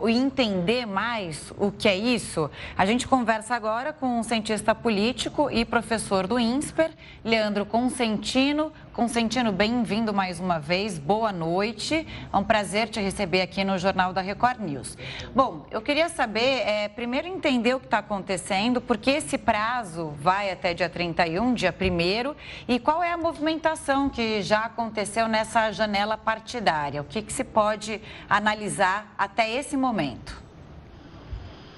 e 0.06 0.12
entender 0.12 0.86
mais 0.86 1.52
o 1.56 1.72
que 1.72 1.88
é 1.88 1.96
isso? 1.96 2.50
A 2.76 2.84
gente 2.84 3.08
conversa 3.08 3.54
agora 3.54 3.92
com 3.92 4.18
um 4.18 4.22
cientista 4.22 4.74
político 4.74 5.50
e 5.50 5.64
professor 5.64 6.26
do 6.26 6.38
INSPER, 6.38 6.90
Leandro 7.24 7.64
Consentino. 7.64 8.72
Consentino, 8.94 9.50
bem-vindo 9.50 10.14
mais 10.14 10.38
uma 10.38 10.60
vez, 10.60 11.00
boa 11.00 11.32
noite. 11.32 12.06
É 12.32 12.36
um 12.36 12.44
prazer 12.44 12.88
te 12.88 13.00
receber 13.00 13.40
aqui 13.40 13.64
no 13.64 13.76
Jornal 13.76 14.12
da 14.12 14.20
Record 14.20 14.60
News. 14.60 14.96
Bom, 15.34 15.66
eu 15.72 15.82
queria 15.82 16.08
saber, 16.08 16.60
é, 16.60 16.88
primeiro 16.88 17.26
entender 17.26 17.74
o 17.74 17.80
que 17.80 17.86
está 17.86 17.98
acontecendo, 17.98 18.80
porque 18.80 19.10
esse 19.10 19.36
prazo 19.36 20.14
vai 20.20 20.48
até 20.48 20.72
dia 20.72 20.88
31, 20.88 21.54
dia 21.54 21.74
1 21.76 22.36
e 22.68 22.78
qual 22.78 23.02
é 23.02 23.10
a 23.10 23.16
movimentação 23.16 24.08
que 24.08 24.40
já 24.42 24.60
aconteceu 24.60 25.26
nessa 25.26 25.72
janela 25.72 26.16
partidária? 26.16 27.00
O 27.00 27.04
que, 27.04 27.20
que 27.20 27.32
se 27.32 27.42
pode 27.42 28.00
analisar 28.30 29.12
até 29.18 29.52
esse 29.56 29.76
momento? 29.76 30.40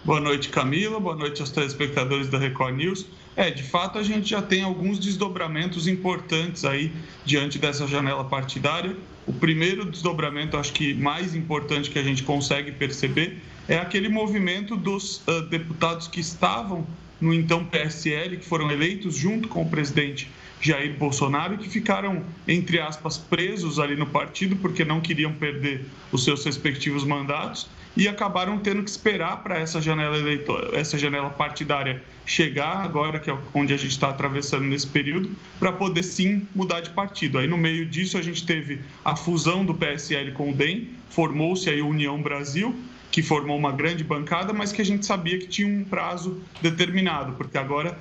Boa 0.05 0.21
noite, 0.21 0.51
Camila. 0.51 1.01
Boa 1.01 1.17
noite 1.17 1.41
aos 1.41 1.51
telespectadores 1.51 2.29
da 2.29 2.37
Record 2.37 2.77
News. 2.77 3.07
É, 3.37 3.51
de 3.51 3.63
fato, 3.63 3.99
a 3.99 4.03
gente 4.03 4.31
já 4.31 4.41
tem 4.41 4.63
alguns 4.63 4.99
desdobramentos 4.99 5.87
importantes 5.87 6.65
aí 6.65 6.91
diante 7.25 7.59
dessa 7.59 7.87
janela 7.87 8.25
partidária. 8.25 8.97
O 9.27 9.33
primeiro 9.33 9.85
desdobramento, 9.85 10.57
acho 10.57 10.73
que 10.73 10.95
mais 10.95 11.35
importante 11.35 11.91
que 11.91 11.99
a 11.99 12.03
gente 12.03 12.23
consegue 12.23 12.73
perceber, 12.73 13.39
é 13.69 13.77
aquele 13.77 14.09
movimento 14.09 14.75
dos 14.75 15.19
uh, 15.27 15.43
deputados 15.51 16.09
que 16.09 16.19
estavam 16.19 16.87
no 17.21 17.35
então 17.35 17.65
PSL, 17.65 18.39
que 18.39 18.47
foram 18.47 18.71
eleitos 18.71 19.17
junto 19.17 19.49
com 19.49 19.63
o 19.63 19.69
presidente 19.69 20.31
Jair 20.61 20.97
Bolsonaro 20.97 21.59
que 21.59 21.69
ficaram, 21.69 22.25
entre 22.49 22.81
aspas, 22.81 23.19
presos 23.19 23.79
ali 23.79 23.95
no 23.95 24.07
partido 24.07 24.57
porque 24.57 24.85
não 24.85 25.01
queriam 25.01 25.33
perder 25.33 25.85
os 26.11 26.25
seus 26.25 26.45
respectivos 26.45 27.05
mandatos 27.05 27.69
e 27.97 28.07
acabaram 28.07 28.59
tendo 28.59 28.83
que 28.83 28.91
esperar 28.91 29.43
para 29.43 29.59
essa 29.59 29.81
janela 29.81 30.19
eleitor, 30.19 30.71
essa 30.75 30.99
janela 30.99 31.31
partidária 31.31 32.03
chegar 32.27 32.85
agora 32.85 33.19
que 33.19 33.31
é 33.31 33.39
onde 33.55 33.73
a 33.73 33.77
gente 33.77 33.93
está 33.93 34.11
atravessando 34.11 34.65
nesse 34.65 34.87
período 34.87 35.31
para 35.59 35.73
poder 35.73 36.03
sim 36.03 36.47
mudar 36.55 36.81
de 36.81 36.91
partido. 36.91 37.39
Aí 37.39 37.47
no 37.47 37.57
meio 37.57 37.87
disso 37.87 38.19
a 38.19 38.23
gente 38.23 38.45
teve 38.45 38.81
a 39.05 39.17
fusão 39.17 39.65
do 39.65 39.75
PSL 39.75 40.33
com 40.33 40.51
o 40.51 40.55
DEM, 40.55 40.91
formou-se 41.09 41.71
aí 41.71 41.81
a 41.81 41.85
União 41.85 42.21
Brasil 42.21 42.75
que 43.11 43.23
formou 43.23 43.57
uma 43.57 43.73
grande 43.73 44.05
bancada, 44.05 44.53
mas 44.53 44.73
que 44.73 44.83
a 44.83 44.85
gente 44.85 45.07
sabia 45.07 45.39
que 45.39 45.47
tinha 45.47 45.67
um 45.67 45.85
prazo 45.85 46.43
determinado, 46.61 47.33
porque 47.33 47.57
agora 47.57 47.97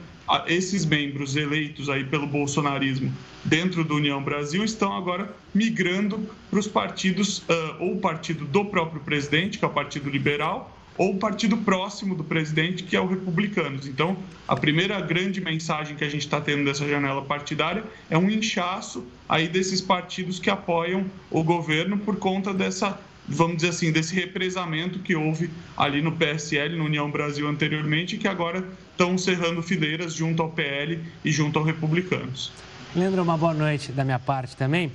esses 0.48 0.86
membros 0.86 1.36
eleitos 1.36 1.90
aí 1.90 2.04
pelo 2.04 2.26
bolsonarismo 2.26 3.12
dentro 3.44 3.84
do 3.84 3.96
União 3.96 4.22
Brasil 4.22 4.64
estão 4.64 4.96
agora 4.96 5.34
migrando 5.54 6.28
para 6.50 6.60
os 6.60 6.68
partidos, 6.68 7.40
uh, 7.40 7.76
ou 7.80 7.94
o 7.94 8.00
partido 8.00 8.46
do 8.46 8.66
próprio 8.66 9.02
presidente, 9.02 9.60
que 9.60 9.66
é 9.66 9.68
o 9.68 9.72
Partido 9.72 10.10
Liberal, 10.10 10.76
ou 10.98 11.12
o 11.12 11.18
partido 11.18 11.58
próximo 11.58 12.16
do 12.16 12.24
presidente, 12.24 12.84
que 12.84 12.96
é 12.96 13.02
o 13.02 13.06
Republicanos. 13.06 13.86
Então, 13.86 14.18
a 14.48 14.56
primeira 14.56 15.00
grande 15.02 15.42
mensagem 15.42 15.96
que 15.96 16.04
a 16.04 16.10
gente 16.10 16.22
está 16.22 16.40
tendo 16.40 16.64
dessa 16.64 16.88
janela 16.88 17.22
partidária 17.22 17.84
é 18.10 18.18
um 18.18 18.30
inchaço 18.30 19.06
aí 19.28 19.48
desses 19.48 19.82
partidos 19.82 20.40
que 20.40 20.50
apoiam 20.50 21.06
o 21.30 21.44
governo 21.44 21.98
por 21.98 22.16
conta 22.16 22.54
dessa 22.54 22.98
vamos 23.28 23.58
dizer 23.58 23.70
assim, 23.70 23.92
desse 23.92 24.14
represamento 24.14 25.00
que 25.00 25.16
houve 25.16 25.50
ali 25.76 26.02
no 26.02 26.12
PSL, 26.12 26.76
no 26.78 26.86
União 26.86 27.10
Brasil 27.10 27.48
anteriormente, 27.48 28.18
que 28.18 28.28
agora 28.28 28.64
estão 28.92 29.18
cerrando 29.18 29.62
fileiras 29.62 30.14
junto 30.14 30.42
ao 30.42 30.50
PL 30.50 31.02
e 31.24 31.32
junto 31.32 31.60
aos 31.60 31.66
republicanos. 31.66 32.52
Leandro, 32.96 33.22
uma 33.22 33.38
boa 33.38 33.54
noite 33.54 33.92
da 33.92 34.06
minha 34.06 34.20
parte 34.20 34.56
também. 34.56 34.90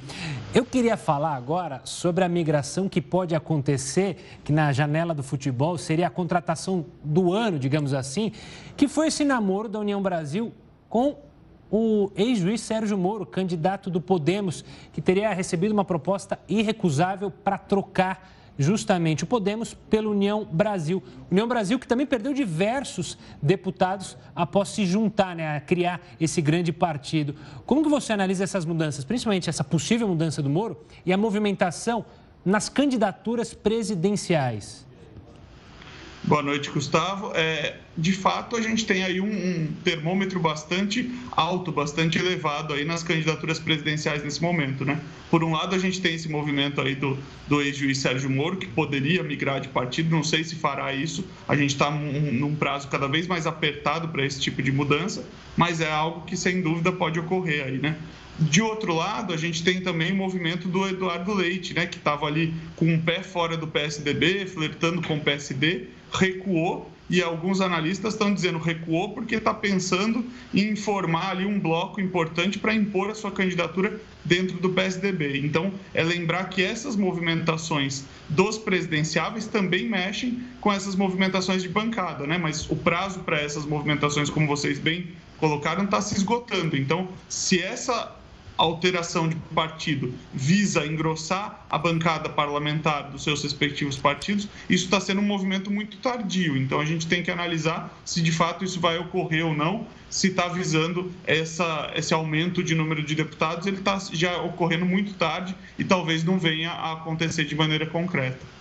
Eu 0.54 0.64
queria 0.64 0.96
falar 0.96 1.34
agora 1.34 1.82
sobre 1.84 2.24
a 2.24 2.28
migração 2.30 2.88
que 2.88 2.98
pode 2.98 3.34
acontecer, 3.34 4.40
que 4.42 4.50
na 4.52 4.72
janela 4.72 5.12
do 5.12 5.22
futebol 5.22 5.76
seria 5.76 6.06
a 6.06 6.10
contratação 6.10 6.86
do 7.04 7.34
ano, 7.34 7.58
digamos 7.58 7.92
assim, 7.92 8.32
que 8.74 8.88
foi 8.88 9.08
esse 9.08 9.22
namoro 9.22 9.68
da 9.68 9.78
União 9.78 10.00
Brasil 10.00 10.50
com 10.88 11.18
o 11.70 12.10
ex-juiz 12.16 12.60
Sérgio 12.60 12.98
Moro, 12.98 13.24
candidato 13.24 13.88
do 13.88 14.00
Podemos, 14.00 14.64
que 14.92 15.00
teria 15.00 15.32
recebido 15.32 15.72
uma 15.72 15.84
proposta 15.84 16.38
irrecusável 16.48 17.30
para 17.30 17.56
trocar 17.56 18.28
justamente 18.58 19.24
o 19.24 19.26
Podemos 19.26 19.72
pela 19.72 20.10
União 20.10 20.44
Brasil. 20.44 21.02
União 21.30 21.48
Brasil 21.48 21.78
que 21.78 21.88
também 21.88 22.06
perdeu 22.06 22.34
diversos 22.34 23.16
deputados 23.40 24.18
após 24.36 24.68
se 24.68 24.84
juntar, 24.84 25.34
né, 25.34 25.56
a 25.56 25.60
criar 25.60 26.00
esse 26.20 26.42
grande 26.42 26.72
partido. 26.72 27.34
Como 27.64 27.82
que 27.82 27.88
você 27.88 28.12
analisa 28.12 28.44
essas 28.44 28.66
mudanças, 28.66 29.04
principalmente 29.04 29.48
essa 29.48 29.64
possível 29.64 30.06
mudança 30.06 30.42
do 30.42 30.50
Moro 30.50 30.78
e 31.06 31.12
a 31.12 31.16
movimentação 31.16 32.04
nas 32.44 32.68
candidaturas 32.68 33.54
presidenciais? 33.54 34.89
Boa 36.22 36.42
noite, 36.42 36.70
Gustavo. 36.70 37.32
É, 37.34 37.78
de 37.96 38.12
fato, 38.12 38.54
a 38.54 38.60
gente 38.60 38.84
tem 38.84 39.02
aí 39.02 39.20
um, 39.22 39.26
um, 39.26 39.68
termômetro 39.82 40.38
bastante 40.38 41.10
alto, 41.32 41.72
bastante 41.72 42.18
elevado 42.18 42.74
aí 42.74 42.84
nas 42.84 43.02
candidaturas 43.02 43.58
presidenciais 43.58 44.22
nesse 44.22 44.40
momento, 44.40 44.84
né? 44.84 45.00
Por 45.30 45.42
um 45.42 45.52
lado, 45.52 45.74
a 45.74 45.78
gente 45.78 46.00
tem 46.00 46.14
esse 46.14 46.28
movimento 46.28 46.78
aí 46.80 46.94
do, 46.94 47.18
do 47.48 47.62
ex-juiz 47.62 47.98
Sérgio 47.98 48.28
Moro, 48.28 48.58
que 48.58 48.66
poderia 48.66 49.22
migrar 49.22 49.60
de 49.60 49.68
partido, 49.68 50.10
não 50.10 50.22
sei 50.22 50.44
se 50.44 50.56
fará 50.56 50.92
isso. 50.92 51.24
A 51.48 51.56
gente 51.56 51.70
está 51.70 51.90
num, 51.90 52.32
num 52.32 52.54
prazo 52.54 52.88
cada 52.88 53.08
vez 53.08 53.26
mais 53.26 53.46
apertado 53.46 54.08
para 54.08 54.24
esse 54.24 54.38
tipo 54.38 54.62
de 54.62 54.70
mudança, 54.70 55.26
mas 55.56 55.80
é 55.80 55.90
algo 55.90 56.26
que, 56.26 56.36
sem 56.36 56.60
dúvida, 56.60 56.92
pode 56.92 57.18
ocorrer 57.18 57.64
aí, 57.64 57.78
né? 57.78 57.96
De 58.40 58.62
outro 58.62 58.94
lado, 58.94 59.34
a 59.34 59.36
gente 59.36 59.62
tem 59.62 59.82
também 59.82 60.12
o 60.12 60.16
movimento 60.16 60.66
do 60.66 60.86
Eduardo 60.88 61.34
Leite, 61.34 61.74
né, 61.74 61.86
que 61.86 61.98
estava 61.98 62.26
ali 62.26 62.54
com 62.74 62.86
um 62.86 62.98
pé 62.98 63.22
fora 63.22 63.54
do 63.54 63.66
PSDB, 63.66 64.46
flertando 64.46 65.02
com 65.02 65.16
o 65.16 65.20
PSD, 65.20 65.88
recuou 66.10 66.90
e 67.10 67.20
alguns 67.20 67.60
analistas 67.60 68.14
estão 68.14 68.32
dizendo 68.32 68.56
recuou 68.58 69.12
porque 69.12 69.34
está 69.34 69.52
pensando 69.52 70.24
em 70.54 70.76
formar 70.76 71.30
ali 71.30 71.44
um 71.44 71.58
bloco 71.58 72.00
importante 72.00 72.56
para 72.58 72.72
impor 72.72 73.10
a 73.10 73.14
sua 73.14 73.32
candidatura 73.32 74.00
dentro 74.24 74.58
do 74.58 74.70
PSDB. 74.70 75.38
Então, 75.38 75.72
é 75.92 76.04
lembrar 76.04 76.48
que 76.48 76.62
essas 76.62 76.94
movimentações 76.94 78.04
dos 78.28 78.56
presidenciáveis 78.56 79.46
também 79.46 79.88
mexem 79.88 80.40
com 80.60 80.72
essas 80.72 80.94
movimentações 80.94 81.62
de 81.62 81.68
bancada, 81.68 82.26
né? 82.26 82.38
Mas 82.38 82.70
o 82.70 82.76
prazo 82.76 83.20
para 83.20 83.40
essas 83.40 83.66
movimentações, 83.66 84.30
como 84.30 84.46
vocês 84.46 84.78
bem 84.78 85.08
colocaram, 85.36 85.84
está 85.84 86.00
se 86.00 86.14
esgotando. 86.14 86.76
Então, 86.76 87.08
se 87.28 87.60
essa 87.60 88.19
alteração 88.60 89.26
de 89.26 89.36
partido 89.54 90.12
visa 90.34 90.86
engrossar 90.86 91.64
a 91.70 91.78
bancada 91.78 92.28
parlamentar 92.28 93.10
dos 93.10 93.24
seus 93.24 93.42
respectivos 93.42 93.96
partidos, 93.96 94.46
isso 94.68 94.84
está 94.84 95.00
sendo 95.00 95.20
um 95.20 95.24
movimento 95.24 95.70
muito 95.70 95.96
tardio. 95.96 96.56
Então 96.56 96.78
a 96.78 96.84
gente 96.84 97.06
tem 97.06 97.22
que 97.22 97.30
analisar 97.30 97.98
se 98.04 98.20
de 98.20 98.30
fato 98.30 98.62
isso 98.62 98.78
vai 98.78 98.98
ocorrer 98.98 99.46
ou 99.46 99.54
não, 99.54 99.86
se 100.10 100.28
está 100.28 100.48
visando 100.48 101.10
essa, 101.26 101.90
esse 101.94 102.12
aumento 102.12 102.62
de 102.62 102.74
número 102.74 103.02
de 103.02 103.14
deputados, 103.14 103.66
ele 103.66 103.78
está 103.78 103.98
já 104.12 104.42
ocorrendo 104.42 104.84
muito 104.84 105.14
tarde 105.14 105.54
e 105.78 105.84
talvez 105.84 106.22
não 106.22 106.38
venha 106.38 106.70
a 106.70 106.92
acontecer 106.92 107.44
de 107.44 107.54
maneira 107.54 107.86
concreta. 107.86 108.59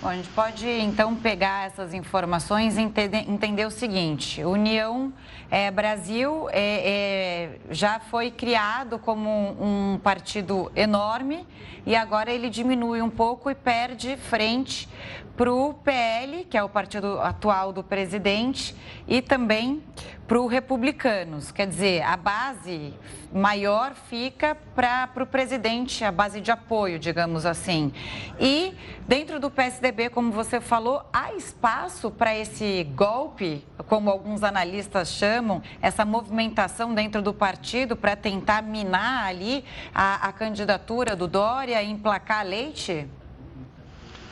Bom, 0.00 0.10
a 0.10 0.14
gente 0.14 0.28
pode 0.28 0.64
então 0.68 1.16
pegar 1.16 1.66
essas 1.66 1.92
informações 1.92 2.78
e 2.78 2.80
entender, 2.82 3.28
entender 3.28 3.66
o 3.66 3.70
seguinte: 3.70 4.44
União 4.44 5.12
é, 5.50 5.72
Brasil 5.72 6.48
é, 6.52 7.58
é, 7.58 7.74
já 7.74 7.98
foi 7.98 8.30
criado 8.30 8.96
como 9.00 9.28
um 9.60 9.98
partido 9.98 10.70
enorme 10.76 11.44
e 11.84 11.96
agora 11.96 12.30
ele 12.30 12.48
diminui 12.48 13.02
um 13.02 13.10
pouco 13.10 13.50
e 13.50 13.56
perde 13.56 14.16
frente 14.16 14.88
para 15.36 15.52
o 15.52 15.74
PL, 15.74 16.44
que 16.44 16.56
é 16.56 16.62
o 16.62 16.68
partido 16.68 17.20
atual 17.20 17.72
do 17.72 17.82
presidente, 17.82 18.76
e 19.06 19.20
também 19.20 19.82
para 20.28 20.38
o 20.38 20.46
Republicanos. 20.46 21.50
Quer 21.50 21.66
dizer, 21.66 22.02
a 22.02 22.14
base 22.14 22.92
maior 23.32 23.94
fica 23.94 24.54
para 24.74 25.10
o 25.22 25.26
presidente, 25.26 26.04
a 26.04 26.12
base 26.12 26.38
de 26.42 26.50
apoio, 26.50 26.98
digamos 26.98 27.46
assim. 27.46 27.90
E 28.38 28.74
dentro 29.08 29.40
do 29.40 29.50
PSDB, 29.50 30.10
como 30.10 30.30
você 30.30 30.60
falou, 30.60 31.02
há 31.10 31.32
espaço 31.32 32.10
para 32.10 32.36
esse 32.36 32.84
golpe, 32.94 33.64
como 33.86 34.10
alguns 34.10 34.42
analistas 34.42 35.08
chamam, 35.08 35.62
essa 35.80 36.04
movimentação 36.04 36.94
dentro 36.94 37.22
do 37.22 37.32
partido 37.32 37.96
para 37.96 38.14
tentar 38.14 38.62
minar 38.62 39.26
ali 39.26 39.64
a, 39.94 40.28
a 40.28 40.32
candidatura 40.32 41.16
do 41.16 41.26
Dória 41.26 41.82
e 41.82 41.90
emplacar 41.90 42.46
Leite? 42.46 43.08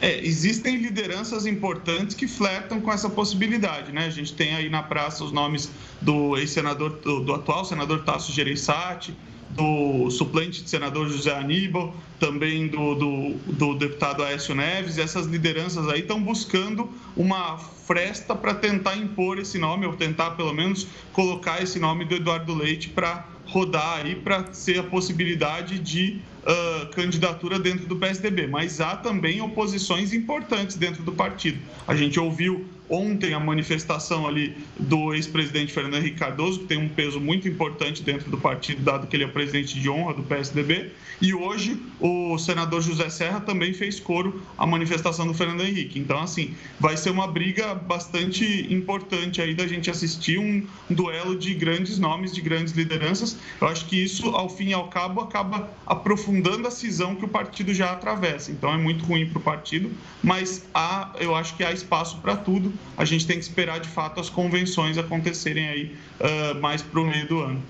É, 0.01 0.23
existem 0.23 0.77
lideranças 0.77 1.47
importantes 1.47 2.15
que 2.15 2.29
flertam 2.29 2.81
com 2.81 2.93
essa 2.93 3.09
possibilidade, 3.09 3.93
né? 3.93 4.07
A 4.07 4.11
gente 4.11 4.35
tem 4.35 4.55
aí 4.55 4.69
na 4.69 4.83
praça 4.83 5.25
os 5.25 5.33
nomes 5.33 5.71
do 6.03 6.37
ex-senador, 6.37 6.91
do, 7.03 7.21
do, 7.21 7.35
atual 7.35 7.65
senador 7.65 8.05
Tasso 8.05 8.31
Gereissati, 8.31 9.17
do 9.51 10.11
suplente 10.11 10.63
de 10.63 10.69
senador 10.69 11.09
José 11.09 11.35
Aníbal, 11.35 11.95
também 12.21 12.69
do, 12.69 12.95
do, 12.95 13.35
do 13.53 13.75
deputado 13.75 14.23
Aécio 14.23 14.55
Neves. 14.55 14.99
Essas 14.99 15.27
lideranças 15.27 15.89
aí 15.89 16.01
estão 16.01 16.23
buscando 16.23 16.91
uma 17.17 17.57
fresta 17.57 18.35
para 18.35 18.53
tentar 18.53 18.97
impor 18.97 19.39
esse 19.39 19.59
nome, 19.59 19.87
ou 19.87 19.95
tentar 19.95 20.33
pelo 20.33 20.53
menos 20.53 20.87
colocar 21.13 21.63
esse 21.63 21.79
nome 21.79 22.05
do 22.05 22.17
Eduardo 22.17 22.55
Leite 22.55 22.91
para 22.91 23.27
rodar 23.47 24.01
aí, 24.05 24.15
para 24.15 24.53
ser 24.53 24.81
a 24.81 24.83
possibilidade 24.83 25.79
de 25.79 26.21
uh, 26.47 26.87
candidatura 26.95 27.59
dentro 27.59 27.87
do 27.87 27.97
PSDB. 27.97 28.47
Mas 28.47 28.81
há 28.81 28.97
também 28.97 29.41
oposições 29.41 30.13
importantes 30.13 30.77
dentro 30.77 31.03
do 31.03 31.13
partido. 31.13 31.59
A 31.87 31.95
gente 31.95 32.19
ouviu 32.19 32.67
ontem 32.89 33.35
a 33.35 33.41
manifestação 33.41 34.27
ali 34.27 34.57
do 34.79 35.15
ex-presidente 35.15 35.73
Fernando 35.73 35.97
Henrique 35.97 36.19
Cardoso, 36.19 36.61
que 36.61 36.67
tem 36.67 36.79
um 36.79 36.89
peso 36.89 37.21
muito 37.21 37.49
importante 37.49 38.03
dentro 38.03 38.31
do 38.31 38.39
partido, 38.39 38.83
dado 38.83 39.07
que 39.07 39.17
ele 39.17 39.25
é 39.25 39.29
presidente 39.29 39.79
de 39.81 39.89
honra 39.89 40.15
do 40.15 40.23
PSDB, 40.23 40.93
e 41.21 41.35
hoje 41.35 41.81
o 41.99 42.37
senador 42.39 42.83
José 42.83 43.09
Serra 43.09 43.41
também 43.41 43.73
fez 43.73 43.99
coro 43.99 44.43
à 44.59 44.67
manifestação 44.67 45.27
do 45.27 45.35
Fernando 45.35 45.63
Henrique. 45.63 45.99
Então, 45.99 46.19
assim, 46.19 46.55
vai 46.79 46.97
ser 46.97 47.11
uma 47.11 47.27
briga 47.27 47.75
bastante 47.75 48.67
importante 48.73 49.41
aí 49.41 49.55
da 49.55 49.67
gente 49.67 49.91
assistir 49.91 50.39
um 50.39 50.67
duelo 50.91 51.37
de 51.37 51.55
grandes 51.55 51.99
nomes, 51.99 52.33
de 52.33 52.41
grandes 52.41 52.75
lideranças. 52.75 53.37
Eu 53.61 53.69
acho 53.69 53.87
que 53.87 53.97
isso, 53.97 54.29
ao 54.31 54.49
fim 54.49 54.69
e 54.69 54.75
ao 54.75 54.89
cabo, 54.89 55.21
acaba 55.21 55.71
aprofundando 55.87 56.69
a 56.69 56.71
cisão 56.71 57.15
que 57.15 57.25
o 57.25 57.29
partido 57.29 57.73
já 57.73 57.93
atravessa. 57.93 58.53
Então, 58.53 58.73
é 58.73 58.77
muito 58.77 59.05
ruim 59.05 59.27
para 59.27 59.39
o 59.39 59.43
partido, 59.43 59.91
mas 60.23 60.67
há, 60.75 61.13
eu 61.19 61.35
acho 61.35 61.57
que 61.57 61.65
há 61.65 61.73
espaço 61.73 62.19
para 62.19 62.37
tudo 62.37 62.76
a 62.97 63.05
gente 63.05 63.27
tem 63.27 63.37
que 63.37 63.45
esperar 63.45 63.81
de 63.81 63.89
fato 63.89 64.21
as 64.21 64.29
convenções 64.29 64.99
acontecerem 64.99 65.69
aí 65.69 65.97
uh, 66.21 66.61
mais 66.61 66.83
para 66.83 67.01
o 67.01 67.05
meio 67.05 67.27
do 67.27 67.41
ano. 67.41 67.63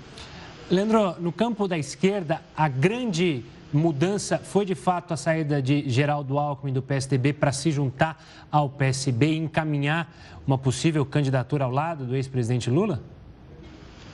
Leandro, 0.70 1.16
no 1.20 1.30
campo 1.30 1.68
da 1.68 1.78
esquerda, 1.78 2.42
a 2.56 2.68
grande 2.68 3.44
mudança 3.72 4.38
foi 4.38 4.64
de 4.64 4.74
fato 4.74 5.12
a 5.12 5.16
saída 5.16 5.60
de 5.60 5.88
Geraldo 5.88 6.38
Alckmin 6.38 6.72
do 6.72 6.82
PSDB 6.82 7.32
para 7.32 7.52
se 7.52 7.70
juntar 7.70 8.24
ao 8.50 8.68
PSB 8.68 9.26
e 9.26 9.36
encaminhar 9.36 10.12
uma 10.46 10.56
possível 10.56 11.04
candidatura 11.04 11.64
ao 11.64 11.70
lado 11.70 12.04
do 12.04 12.16
ex-presidente 12.16 12.70
Lula? 12.70 13.02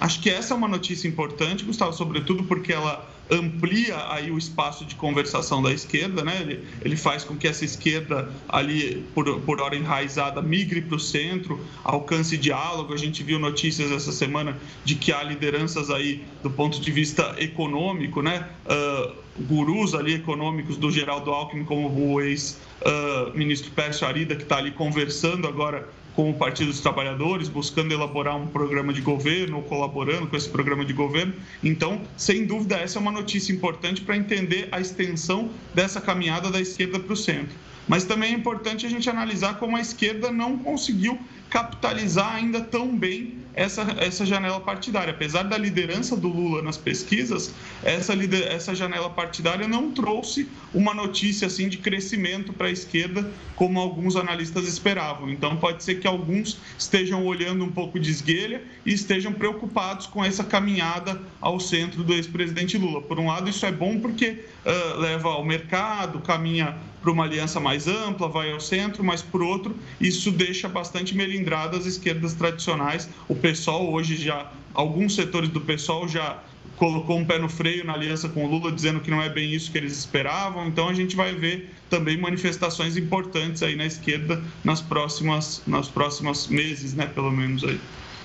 Acho 0.00 0.20
que 0.20 0.28
essa 0.28 0.52
é 0.52 0.56
uma 0.56 0.66
notícia 0.66 1.06
importante, 1.06 1.64
Gustavo, 1.64 1.92
sobretudo 1.92 2.44
porque 2.44 2.72
ela 2.72 3.08
amplia 3.30 4.12
aí 4.12 4.30
o 4.30 4.38
espaço 4.38 4.84
de 4.84 4.94
conversação 4.94 5.62
da 5.62 5.72
esquerda, 5.72 6.22
né? 6.22 6.38
Ele, 6.40 6.64
ele 6.82 6.96
faz 6.96 7.24
com 7.24 7.36
que 7.36 7.48
essa 7.48 7.64
esquerda 7.64 8.30
ali, 8.48 9.04
por, 9.14 9.40
por 9.40 9.60
hora 9.60 9.76
enraizada, 9.76 10.42
migre 10.42 10.82
para 10.82 10.96
o 10.96 11.00
centro, 11.00 11.60
alcance 11.84 12.36
diálogo. 12.36 12.92
A 12.92 12.96
gente 12.96 13.22
viu 13.22 13.38
notícias 13.38 13.90
essa 13.90 14.12
semana 14.12 14.58
de 14.84 14.94
que 14.94 15.12
há 15.12 15.22
lideranças 15.22 15.90
aí 15.90 16.24
do 16.42 16.50
ponto 16.50 16.80
de 16.80 16.90
vista 16.90 17.34
econômico, 17.38 18.22
né? 18.22 18.48
Uh, 18.66 19.22
gurus 19.44 19.94
ali 19.94 20.14
econômicos 20.14 20.76
do 20.76 20.90
Geraldo 20.90 21.30
Alckmin, 21.30 21.64
como 21.64 21.88
o 21.88 22.20
ex-ministro 22.20 23.70
uh, 23.70 23.74
Pércio 23.74 24.06
Arida, 24.06 24.36
que 24.36 24.42
está 24.42 24.58
ali 24.58 24.72
conversando 24.72 25.48
agora 25.48 25.88
com 26.14 26.30
o 26.30 26.34
Partido 26.34 26.68
dos 26.68 26.80
Trabalhadores, 26.80 27.48
buscando 27.48 27.92
elaborar 27.92 28.36
um 28.36 28.46
programa 28.46 28.92
de 28.92 29.00
governo 29.00 29.56
ou 29.58 29.62
colaborando 29.62 30.26
com 30.26 30.36
esse 30.36 30.48
programa 30.48 30.84
de 30.84 30.92
governo. 30.92 31.32
Então, 31.62 32.02
sem 32.16 32.44
dúvida, 32.44 32.76
essa 32.76 32.98
é 32.98 33.00
uma 33.00 33.12
notícia 33.12 33.52
importante 33.52 34.00
para 34.00 34.16
entender 34.16 34.68
a 34.70 34.80
extensão 34.80 35.50
dessa 35.74 36.00
caminhada 36.00 36.50
da 36.50 36.60
esquerda 36.60 36.98
para 36.98 37.12
o 37.12 37.16
centro. 37.16 37.54
Mas 37.88 38.04
também 38.04 38.32
é 38.32 38.36
importante 38.36 38.86
a 38.86 38.88
gente 38.88 39.10
analisar 39.10 39.58
como 39.58 39.76
a 39.76 39.80
esquerda 39.80 40.30
não 40.30 40.56
conseguiu 40.58 41.18
capitalizar 41.52 42.36
ainda 42.36 42.62
tão 42.62 42.96
bem 42.96 43.34
essa, 43.52 43.82
essa 43.98 44.24
janela 44.24 44.58
partidária. 44.58 45.12
Apesar 45.12 45.42
da 45.42 45.58
liderança 45.58 46.16
do 46.16 46.26
Lula 46.26 46.62
nas 46.62 46.78
pesquisas, 46.78 47.54
essa, 47.84 48.14
essa 48.48 48.74
janela 48.74 49.10
partidária 49.10 49.68
não 49.68 49.90
trouxe 49.90 50.48
uma 50.72 50.94
notícia 50.94 51.46
assim 51.46 51.68
de 51.68 51.76
crescimento 51.76 52.54
para 52.54 52.68
a 52.68 52.70
esquerda 52.70 53.30
como 53.54 53.78
alguns 53.78 54.16
analistas 54.16 54.66
esperavam. 54.66 55.28
Então 55.28 55.54
pode 55.58 55.84
ser 55.84 55.96
que 55.96 56.08
alguns 56.08 56.58
estejam 56.78 57.26
olhando 57.26 57.62
um 57.62 57.70
pouco 57.70 58.00
de 58.00 58.10
esguelha 58.10 58.62
e 58.86 58.94
estejam 58.94 59.34
preocupados 59.34 60.06
com 60.06 60.24
essa 60.24 60.42
caminhada 60.42 61.20
ao 61.38 61.60
centro 61.60 62.02
do 62.02 62.14
ex-presidente 62.14 62.78
Lula. 62.78 63.02
Por 63.02 63.20
um 63.20 63.26
lado, 63.26 63.50
isso 63.50 63.66
é 63.66 63.70
bom 63.70 64.00
porque 64.00 64.46
uh, 64.64 64.98
leva 64.98 65.28
ao 65.28 65.44
mercado, 65.44 66.18
caminha 66.20 66.78
para 67.02 67.10
uma 67.10 67.24
aliança 67.24 67.58
mais 67.58 67.88
ampla, 67.88 68.28
vai 68.28 68.52
ao 68.52 68.60
centro, 68.60 69.02
mas 69.02 69.20
por 69.20 69.42
outro, 69.42 69.76
isso 70.00 70.30
deixa 70.30 70.68
bastante 70.68 71.16
melindradas 71.16 71.41
as 71.72 71.86
esquerdas 71.86 72.34
tradicionais. 72.34 73.08
O 73.28 73.34
PSOL 73.34 73.92
hoje 73.92 74.16
já, 74.16 74.50
alguns 74.74 75.14
setores 75.14 75.48
do 75.48 75.60
PSOL 75.60 76.08
já 76.08 76.38
colocou 76.76 77.16
um 77.16 77.24
pé 77.24 77.38
no 77.38 77.48
freio 77.48 77.84
na 77.84 77.94
aliança 77.94 78.28
com 78.28 78.44
o 78.44 78.48
Lula, 78.48 78.72
dizendo 78.72 79.00
que 79.00 79.10
não 79.10 79.22
é 79.22 79.28
bem 79.28 79.52
isso 79.52 79.70
que 79.70 79.78
eles 79.78 79.96
esperavam. 79.96 80.66
Então 80.66 80.88
a 80.88 80.94
gente 80.94 81.14
vai 81.14 81.34
ver 81.34 81.72
também 81.88 82.16
manifestações 82.16 82.96
importantes 82.96 83.62
aí 83.62 83.76
na 83.76 83.84
esquerda 83.86 84.42
nas 84.64 84.80
próximas, 84.80 85.62
nos 85.66 85.88
próximos 85.88 86.48
meses, 86.48 86.94
né, 86.94 87.06
pelo 87.06 87.30
menos 87.30 87.62
aí. 87.64 87.80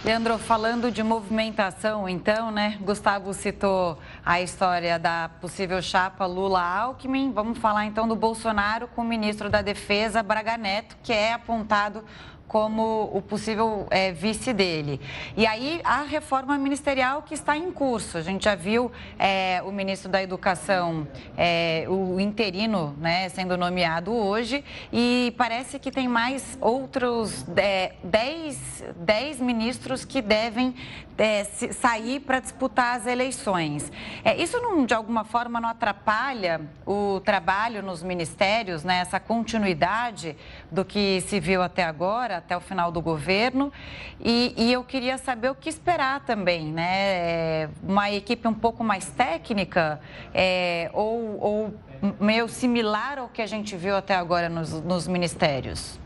Leandro, 0.05 0.37
falando 0.37 0.91
de 0.91 1.01
movimentação, 1.01 2.07
então, 2.07 2.51
né? 2.51 2.77
Gustavo 2.81 3.33
citou 3.33 3.97
a 4.23 4.39
história 4.39 4.97
da 4.97 5.29
possível 5.41 5.81
chapa 5.81 6.25
Lula-Alckmin. 6.25 7.31
Vamos 7.31 7.57
falar 7.57 7.85
então 7.85 8.07
do 8.07 8.15
Bolsonaro 8.15 8.87
com 8.87 9.01
o 9.01 9.05
ministro 9.05 9.49
da 9.49 9.61
Defesa, 9.61 10.21
Braga 10.21 10.55
Neto, 10.55 10.95
que 11.01 11.11
é 11.11 11.33
apontado 11.33 12.03
como 12.47 13.09
o 13.13 13.21
possível 13.21 13.87
é, 13.89 14.11
vice 14.11 14.53
dele. 14.53 14.99
E 15.35 15.45
aí 15.45 15.81
a 15.83 16.03
reforma 16.03 16.57
ministerial 16.57 17.21
que 17.21 17.33
está 17.33 17.57
em 17.57 17.71
curso. 17.71 18.17
A 18.17 18.21
gente 18.21 18.45
já 18.45 18.55
viu 18.55 18.91
é, 19.19 19.61
o 19.65 19.71
ministro 19.71 20.09
da 20.09 20.21
Educação, 20.23 21.07
é, 21.37 21.85
o 21.87 22.19
interino, 22.19 22.95
né, 22.99 23.27
sendo 23.29 23.57
nomeado 23.57 24.13
hoje, 24.13 24.63
e 24.91 25.33
parece 25.37 25.77
que 25.77 25.91
tem 25.91 26.07
mais 26.07 26.57
outros 26.61 27.43
10, 27.43 28.81
é, 28.81 28.93
10 28.93 29.41
ministros 29.41 30.05
que 30.05 30.21
devem 30.21 30.73
é, 31.17 31.43
sair 31.43 32.21
para 32.21 32.39
disputar 32.39 32.95
as 32.95 33.05
eleições. 33.05 33.91
É, 34.23 34.35
isso, 34.35 34.59
não, 34.59 34.85
de 34.85 34.93
alguma 34.93 35.23
forma, 35.23 35.59
não 35.59 35.69
atrapalha 35.69 36.61
o 36.85 37.19
trabalho 37.19 37.83
nos 37.83 38.01
ministérios, 38.01 38.83
né, 38.83 38.99
essa 38.99 39.19
continuidade 39.19 40.35
do 40.71 40.85
que 40.85 41.21
se 41.21 41.39
viu 41.39 41.61
até 41.61 41.83
agora? 41.83 42.37
até 42.37 42.55
o 42.55 42.61
final 42.61 42.91
do 42.91 43.01
governo. 43.01 43.71
E, 44.19 44.53
e 44.55 44.71
eu 44.71 44.83
queria 44.83 45.17
saber 45.17 45.49
o 45.49 45.55
que 45.55 45.69
esperar 45.69 46.21
também, 46.21 46.71
né? 46.71 46.87
É, 46.89 47.69
uma 47.83 48.09
equipe 48.09 48.47
um 48.47 48.53
pouco 48.53 48.83
mais 48.83 49.09
técnica 49.11 49.99
é, 50.33 50.89
ou, 50.93 51.39
ou 51.41 51.73
meio 52.19 52.47
similar 52.47 53.19
ao 53.19 53.27
que 53.27 53.41
a 53.41 53.45
gente 53.45 53.75
viu 53.75 53.95
até 53.95 54.15
agora 54.15 54.49
nos, 54.49 54.71
nos 54.81 55.07
ministérios? 55.07 55.99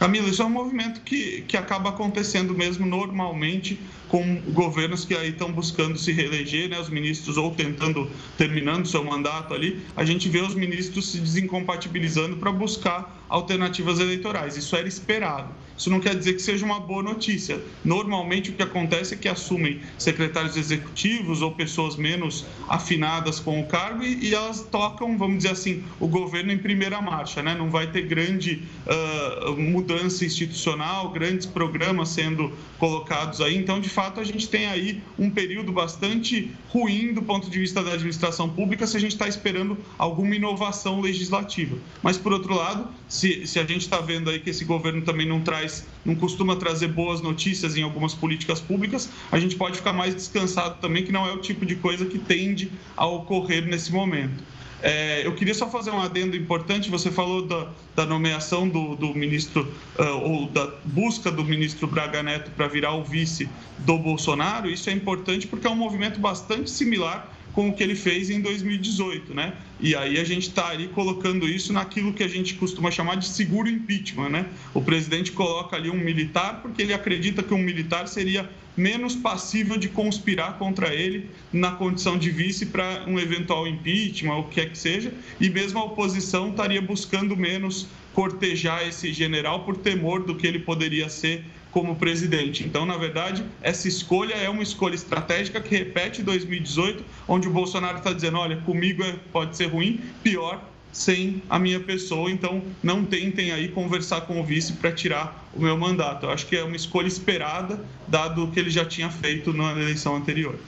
Camila, 0.00 0.30
isso 0.30 0.40
é 0.40 0.46
um 0.46 0.50
movimento 0.50 1.02
que, 1.02 1.42
que 1.42 1.58
acaba 1.58 1.90
acontecendo 1.90 2.54
mesmo 2.54 2.86
normalmente 2.86 3.86
com 4.10 4.40
governos 4.48 5.04
que 5.04 5.14
aí 5.14 5.30
estão 5.30 5.52
buscando 5.52 5.96
se 5.96 6.10
reeleger, 6.12 6.68
né, 6.68 6.80
os 6.80 6.90
ministros 6.90 7.36
ou 7.36 7.54
tentando 7.54 8.10
terminando 8.36 8.86
seu 8.86 9.04
mandato 9.04 9.54
ali, 9.54 9.80
a 9.96 10.04
gente 10.04 10.28
vê 10.28 10.40
os 10.40 10.54
ministros 10.54 11.12
se 11.12 11.20
desincompatibilizando 11.20 12.36
para 12.36 12.50
buscar 12.50 13.24
alternativas 13.28 14.00
eleitorais. 14.00 14.56
Isso 14.56 14.74
era 14.74 14.88
esperado. 14.88 15.54
Isso 15.80 15.88
não 15.88 15.98
quer 15.98 16.14
dizer 16.14 16.34
que 16.34 16.42
seja 16.42 16.66
uma 16.66 16.78
boa 16.78 17.02
notícia. 17.02 17.58
Normalmente 17.82 18.50
o 18.50 18.52
que 18.52 18.62
acontece 18.62 19.14
é 19.14 19.16
que 19.16 19.26
assumem 19.26 19.80
secretários 19.96 20.56
executivos 20.56 21.40
ou 21.40 21.52
pessoas 21.52 21.96
menos 21.96 22.44
afinadas 22.68 23.40
com 23.40 23.60
o 23.60 23.66
cargo 23.66 24.02
e, 24.02 24.26
e 24.26 24.34
elas 24.34 24.60
tocam, 24.70 25.16
vamos 25.16 25.38
dizer 25.38 25.52
assim, 25.52 25.82
o 25.98 26.06
governo 26.06 26.52
em 26.52 26.58
primeira 26.58 27.00
marcha, 27.00 27.42
né? 27.42 27.54
Não 27.54 27.70
vai 27.70 27.86
ter 27.86 28.02
grande 28.02 28.62
uh, 28.86 29.56
mudança 29.56 30.22
institucional, 30.22 31.08
grandes 31.12 31.46
programas 31.46 32.10
sendo 32.10 32.52
colocados 32.78 33.40
aí. 33.40 33.56
Então, 33.56 33.80
de 33.80 33.88
fato, 33.88 33.99
a 34.00 34.24
gente 34.24 34.48
tem 34.48 34.66
aí 34.66 35.02
um 35.18 35.30
período 35.30 35.72
bastante 35.72 36.50
ruim 36.68 37.12
do 37.12 37.22
ponto 37.22 37.50
de 37.50 37.58
vista 37.58 37.82
da 37.82 37.92
administração 37.92 38.48
pública 38.48 38.86
se 38.86 38.96
a 38.96 39.00
gente 39.00 39.12
está 39.12 39.28
esperando 39.28 39.76
alguma 39.98 40.34
inovação 40.34 41.00
legislativa. 41.00 41.76
Mas, 42.02 42.16
por 42.16 42.32
outro 42.32 42.54
lado, 42.54 42.88
se, 43.08 43.46
se 43.46 43.58
a 43.58 43.64
gente 43.64 43.82
está 43.82 44.00
vendo 44.00 44.30
aí 44.30 44.40
que 44.40 44.50
esse 44.50 44.64
governo 44.64 45.02
também 45.02 45.26
não 45.26 45.40
traz, 45.40 45.86
não 46.04 46.14
costuma 46.14 46.56
trazer 46.56 46.88
boas 46.88 47.20
notícias 47.20 47.76
em 47.76 47.82
algumas 47.82 48.14
políticas 48.14 48.60
públicas, 48.60 49.10
a 49.30 49.38
gente 49.38 49.56
pode 49.56 49.76
ficar 49.76 49.92
mais 49.92 50.14
descansado 50.14 50.80
também, 50.80 51.04
que 51.04 51.12
não 51.12 51.26
é 51.26 51.32
o 51.32 51.38
tipo 51.38 51.66
de 51.66 51.76
coisa 51.76 52.06
que 52.06 52.18
tende 52.18 52.70
a 52.96 53.06
ocorrer 53.06 53.66
nesse 53.66 53.92
momento. 53.92 54.42
É, 54.82 55.26
eu 55.26 55.34
queria 55.34 55.54
só 55.54 55.68
fazer 55.68 55.90
um 55.90 56.00
adendo 56.00 56.36
importante. 56.36 56.90
Você 56.90 57.10
falou 57.10 57.46
da, 57.46 57.68
da 57.94 58.06
nomeação 58.06 58.68
do, 58.68 58.94
do 58.96 59.14
ministro, 59.14 59.72
uh, 59.98 60.02
ou 60.22 60.46
da 60.46 60.66
busca 60.84 61.30
do 61.30 61.44
ministro 61.44 61.86
Braga 61.86 62.22
Neto 62.22 62.50
para 62.52 62.66
virar 62.66 62.94
o 62.94 63.04
vice 63.04 63.48
do 63.78 63.98
Bolsonaro. 63.98 64.70
Isso 64.70 64.88
é 64.90 64.92
importante 64.92 65.46
porque 65.46 65.66
é 65.66 65.70
um 65.70 65.76
movimento 65.76 66.18
bastante 66.18 66.70
similar 66.70 67.39
com 67.52 67.68
o 67.68 67.72
que 67.72 67.82
ele 67.82 67.94
fez 67.94 68.30
em 68.30 68.40
2018, 68.40 69.34
né? 69.34 69.54
E 69.80 69.94
aí 69.94 70.18
a 70.18 70.24
gente 70.24 70.48
está 70.48 70.68
ali 70.68 70.88
colocando 70.88 71.48
isso 71.48 71.72
naquilo 71.72 72.12
que 72.12 72.22
a 72.22 72.28
gente 72.28 72.54
costuma 72.54 72.90
chamar 72.90 73.16
de 73.16 73.26
seguro 73.26 73.68
impeachment, 73.68 74.28
né? 74.28 74.46
O 74.74 74.82
presidente 74.82 75.32
coloca 75.32 75.76
ali 75.76 75.90
um 75.90 75.98
militar 75.98 76.60
porque 76.62 76.82
ele 76.82 76.92
acredita 76.92 77.42
que 77.42 77.54
um 77.54 77.58
militar 77.58 78.06
seria 78.06 78.48
menos 78.76 79.14
passível 79.14 79.76
de 79.76 79.88
conspirar 79.88 80.56
contra 80.58 80.94
ele 80.94 81.30
na 81.52 81.72
condição 81.72 82.16
de 82.16 82.30
vice 82.30 82.66
para 82.66 83.04
um 83.06 83.18
eventual 83.18 83.66
impeachment, 83.66 84.34
ou 84.34 84.40
o 84.42 84.44
que 84.44 84.54
quer 84.54 84.70
que 84.70 84.78
seja, 84.78 85.12
e 85.40 85.50
mesmo 85.50 85.78
a 85.78 85.84
oposição 85.84 86.50
estaria 86.50 86.80
buscando 86.80 87.36
menos 87.36 87.88
cortejar 88.14 88.86
esse 88.86 89.12
general 89.12 89.64
por 89.64 89.76
temor 89.76 90.24
do 90.24 90.34
que 90.34 90.46
ele 90.46 90.58
poderia 90.60 91.08
ser 91.08 91.44
como 91.70 91.96
presidente. 91.96 92.64
Então, 92.64 92.84
na 92.84 92.96
verdade, 92.96 93.44
essa 93.62 93.88
escolha 93.88 94.34
é 94.34 94.48
uma 94.48 94.62
escolha 94.62 94.94
estratégica 94.94 95.60
que 95.60 95.76
repete 95.76 96.22
2018, 96.22 97.04
onde 97.28 97.48
o 97.48 97.50
Bolsonaro 97.50 97.98
está 97.98 98.12
dizendo: 98.12 98.38
olha, 98.38 98.56
comigo 98.58 99.02
é, 99.02 99.14
pode 99.32 99.56
ser 99.56 99.66
ruim, 99.66 100.00
pior 100.22 100.60
sem 100.92 101.42
a 101.48 101.58
minha 101.58 101.78
pessoa, 101.78 102.30
então 102.30 102.62
não 102.82 103.04
tentem 103.04 103.52
aí 103.52 103.68
conversar 103.68 104.22
com 104.22 104.40
o 104.40 104.44
vice 104.44 104.72
para 104.72 104.90
tirar 104.90 105.48
o 105.54 105.60
meu 105.60 105.76
mandato. 105.76 106.26
Eu 106.26 106.30
acho 106.30 106.46
que 106.46 106.56
é 106.56 106.64
uma 106.64 106.74
escolha 106.76 107.06
esperada, 107.06 107.80
dado 108.08 108.44
o 108.44 108.50
que 108.50 108.58
ele 108.58 108.70
já 108.70 108.84
tinha 108.84 109.08
feito 109.08 109.52
na 109.52 109.70
eleição 109.72 110.16
anterior. 110.16 110.58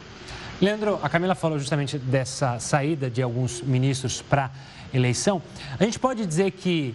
Leandro, 0.60 1.00
a 1.02 1.08
Camila 1.08 1.34
falou 1.34 1.58
justamente 1.58 1.98
dessa 1.98 2.60
saída 2.60 3.10
de 3.10 3.20
alguns 3.20 3.60
ministros 3.62 4.22
para 4.22 4.50
eleição. 4.94 5.42
A 5.78 5.84
gente 5.84 5.98
pode 5.98 6.24
dizer 6.24 6.52
que 6.52 6.94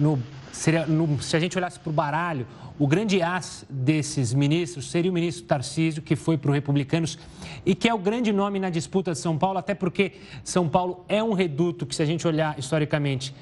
no, 0.00 0.18
seria, 0.50 0.86
no, 0.86 1.22
se 1.22 1.36
a 1.36 1.40
gente 1.40 1.56
olhasse 1.56 1.78
para 1.78 1.90
o 1.90 1.92
baralho, 1.92 2.46
o 2.78 2.86
grande 2.86 3.20
as 3.20 3.66
desses 3.68 4.32
ministros 4.32 4.90
seria 4.90 5.10
o 5.10 5.14
ministro 5.14 5.44
Tarcísio, 5.44 6.00
que 6.00 6.16
foi 6.16 6.38
para 6.38 6.48
os 6.48 6.54
republicanos 6.54 7.18
e 7.64 7.74
que 7.74 7.86
é 7.86 7.92
o 7.92 7.98
grande 7.98 8.32
nome 8.32 8.58
na 8.58 8.70
disputa 8.70 9.12
de 9.12 9.18
São 9.18 9.36
Paulo, 9.36 9.58
até 9.58 9.74
porque 9.74 10.12
São 10.42 10.66
Paulo 10.66 11.04
é 11.06 11.22
um 11.22 11.34
reduto 11.34 11.84
que, 11.84 11.94
se 11.94 12.02
a 12.02 12.06
gente 12.06 12.26
olhar 12.26 12.58
historicamente, 12.58 13.34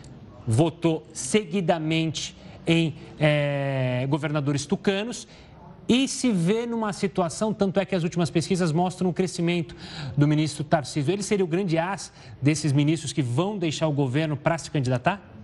votou 0.44 1.06
seguidamente 1.12 2.36
em 2.66 2.96
é, 3.18 4.04
governadores 4.10 4.66
tucanos 4.66 5.28
e 5.88 6.06
se 6.08 6.32
vê 6.32 6.66
numa 6.66 6.92
situação, 6.92 7.54
tanto 7.54 7.80
é 7.80 7.84
que 7.84 7.94
as 7.94 8.02
últimas 8.02 8.30
pesquisas 8.30 8.72
mostram 8.72 9.08
o 9.08 9.12
crescimento 9.12 9.74
do 10.16 10.26
ministro 10.28 10.62
Tarcísio. 10.64 11.12
Ele 11.12 11.22
seria 11.22 11.44
o 11.44 11.48
grande 11.48 11.78
as 11.78 12.12
desses 12.42 12.72
ministros 12.72 13.12
que 13.12 13.22
vão 13.22 13.56
deixar 13.56 13.86
o 13.86 13.92
governo 13.92 14.36
para 14.36 14.58
se 14.58 14.70
candidatar? 14.70 15.37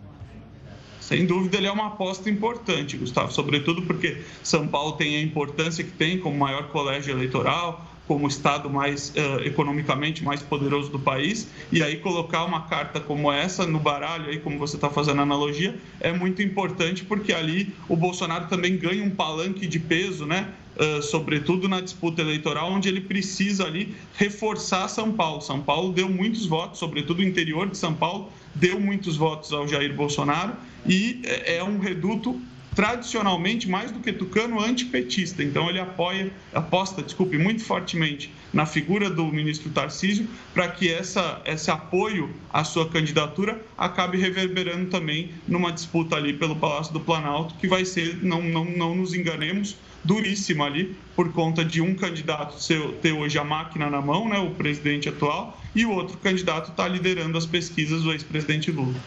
Sem 1.05 1.27
dúvida, 1.27 1.59
ele 1.59 1.67
é 1.67 1.71
uma 1.71 1.89
aposta 1.89 2.31
importante, 2.31 2.97
Gustavo, 2.97 3.31
sobretudo 3.31 3.83
porque 3.83 4.23
São 4.43 4.67
Paulo 4.67 4.93
tem 4.93 5.17
a 5.17 5.21
importância 5.21 5.85
que 5.85 5.91
tem 5.91 6.19
como 6.19 6.35
maior 6.39 6.69
colégio 6.69 7.13
eleitoral, 7.13 7.85
como 8.07 8.29
estado 8.29 8.69
mais 8.69 9.11
uh, 9.11 9.41
economicamente 9.45 10.23
mais 10.23 10.43
poderoso 10.43 10.91
do 10.91 10.99
país. 10.99 11.49
E 11.73 11.83
aí 11.83 11.97
colocar 11.97 12.45
uma 12.45 12.63
carta 12.63 13.01
como 13.01 13.33
essa 13.33 13.67
no 13.67 13.79
baralho 13.79 14.29
aí 14.29 14.39
como 14.39 14.59
você 14.59 14.77
está 14.77 14.91
fazendo 14.91 15.21
a 15.21 15.23
analogia 15.23 15.79
é 16.01 16.13
muito 16.13 16.43
importante 16.43 17.05
porque 17.05 17.33
ali 17.33 17.75
o 17.89 17.97
Bolsonaro 17.97 18.47
também 18.49 18.77
ganha 18.77 19.03
um 19.03 19.11
palanque 19.11 19.67
de 19.67 19.79
peso 19.79 20.27
né? 20.27 20.53
Uh, 20.77 21.01
sobretudo 21.01 21.69
na 21.69 21.81
disputa 21.81 22.21
eleitoral 22.21 22.73
onde 22.73 22.89
ele 22.89 23.01
precisa 23.01 23.65
ali 23.65 23.95
reforçar 24.17 24.89
São 24.89 25.13
Paulo. 25.13 25.41
São 25.41 25.61
Paulo 25.61 25.93
deu 25.93 26.09
muitos 26.09 26.47
votos 26.47 26.79
sobretudo 26.79 27.21
o 27.21 27.23
interior 27.23 27.71
de 27.71 27.79
São 27.79 27.95
Paulo 27.95 28.31
deu 28.55 28.81
muitos 28.81 29.17
votos 29.17 29.53
ao 29.53 29.67
Jair 29.67 29.95
Bolsonaro 29.95 30.53
e 30.87 31.23
é, 31.25 31.57
é 31.57 31.65
um 31.65 31.79
reduto 31.79 32.41
tradicionalmente 32.75 33.69
mais 33.69 33.91
do 33.91 34.01
que 34.01 34.13
tucano 34.13 34.61
antipetista. 34.61 35.43
Então 35.43 35.69
ele 35.69 35.79
apoia, 35.79 36.33
aposta, 36.53 37.03
desculpe, 37.03 37.39
muito 37.39 37.63
fortemente 37.63 38.33
na 38.53 38.67
figura 38.67 39.09
do 39.09 39.25
ministro 39.27 39.71
Tarcísio 39.71 40.29
para 40.53 40.69
que 40.69 40.93
essa, 40.93 41.41
esse 41.45 41.71
apoio 41.71 42.31
à 42.53 42.65
sua 42.65 42.89
candidatura 42.89 43.61
acabe 43.77 44.19
reverberando 44.19 44.91
também 44.91 45.31
numa 45.47 45.73
disputa 45.73 46.17
ali 46.17 46.33
pelo 46.33 46.57
Palácio 46.57 46.93
do 46.93 47.01
Planalto, 47.01 47.55
que 47.55 47.67
vai 47.67 47.85
ser, 47.85 48.23
não, 48.23 48.43
não, 48.43 48.65
não 48.65 48.95
nos 48.95 49.15
enganemos, 49.15 49.77
duríssima 50.05 50.67
ali 50.67 50.97
por 51.17 51.33
conta 51.33 51.65
de 51.65 51.81
um 51.81 51.95
candidato 51.95 52.57
ter 53.01 53.13
hoje 53.13 53.39
a 53.39 53.45
máquina 53.45 53.89
na 53.89 54.01
mão, 54.01 54.29
né, 54.29 54.39
o 54.39 54.51
presidente 54.51 55.09
atual, 55.09 55.61
e 55.75 55.87
o 55.87 55.91
outro 55.91 56.19
candidato 56.19 56.71
está 56.71 56.87
liderando 56.87 57.39
as 57.39 57.47
pesquisas, 57.47 58.05
o 58.05 58.13
ex-presidente 58.13 58.71
Lula. 58.71 59.01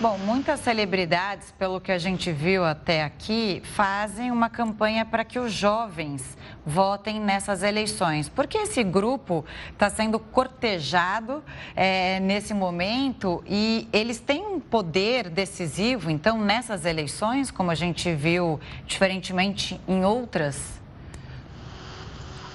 Bom, 0.00 0.16
muitas 0.16 0.60
celebridades, 0.60 1.50
pelo 1.58 1.80
que 1.80 1.90
a 1.90 1.98
gente 1.98 2.30
viu 2.30 2.64
até 2.64 3.02
aqui, 3.02 3.60
fazem 3.64 4.30
uma 4.30 4.48
campanha 4.48 5.04
para 5.04 5.24
que 5.24 5.40
os 5.40 5.52
jovens 5.52 6.38
votem 6.64 7.18
nessas 7.18 7.64
eleições. 7.64 8.28
Porque 8.28 8.58
esse 8.58 8.84
grupo 8.84 9.44
está 9.72 9.90
sendo 9.90 10.20
cortejado 10.20 11.42
é, 11.74 12.20
nesse 12.20 12.54
momento 12.54 13.42
e 13.44 13.88
eles 13.92 14.20
têm 14.20 14.46
um 14.46 14.60
poder 14.60 15.28
decisivo, 15.28 16.12
então, 16.12 16.38
nessas 16.38 16.84
eleições, 16.84 17.50
como 17.50 17.72
a 17.72 17.74
gente 17.74 18.14
viu 18.14 18.60
diferentemente 18.86 19.80
em 19.88 20.04
outras 20.04 20.77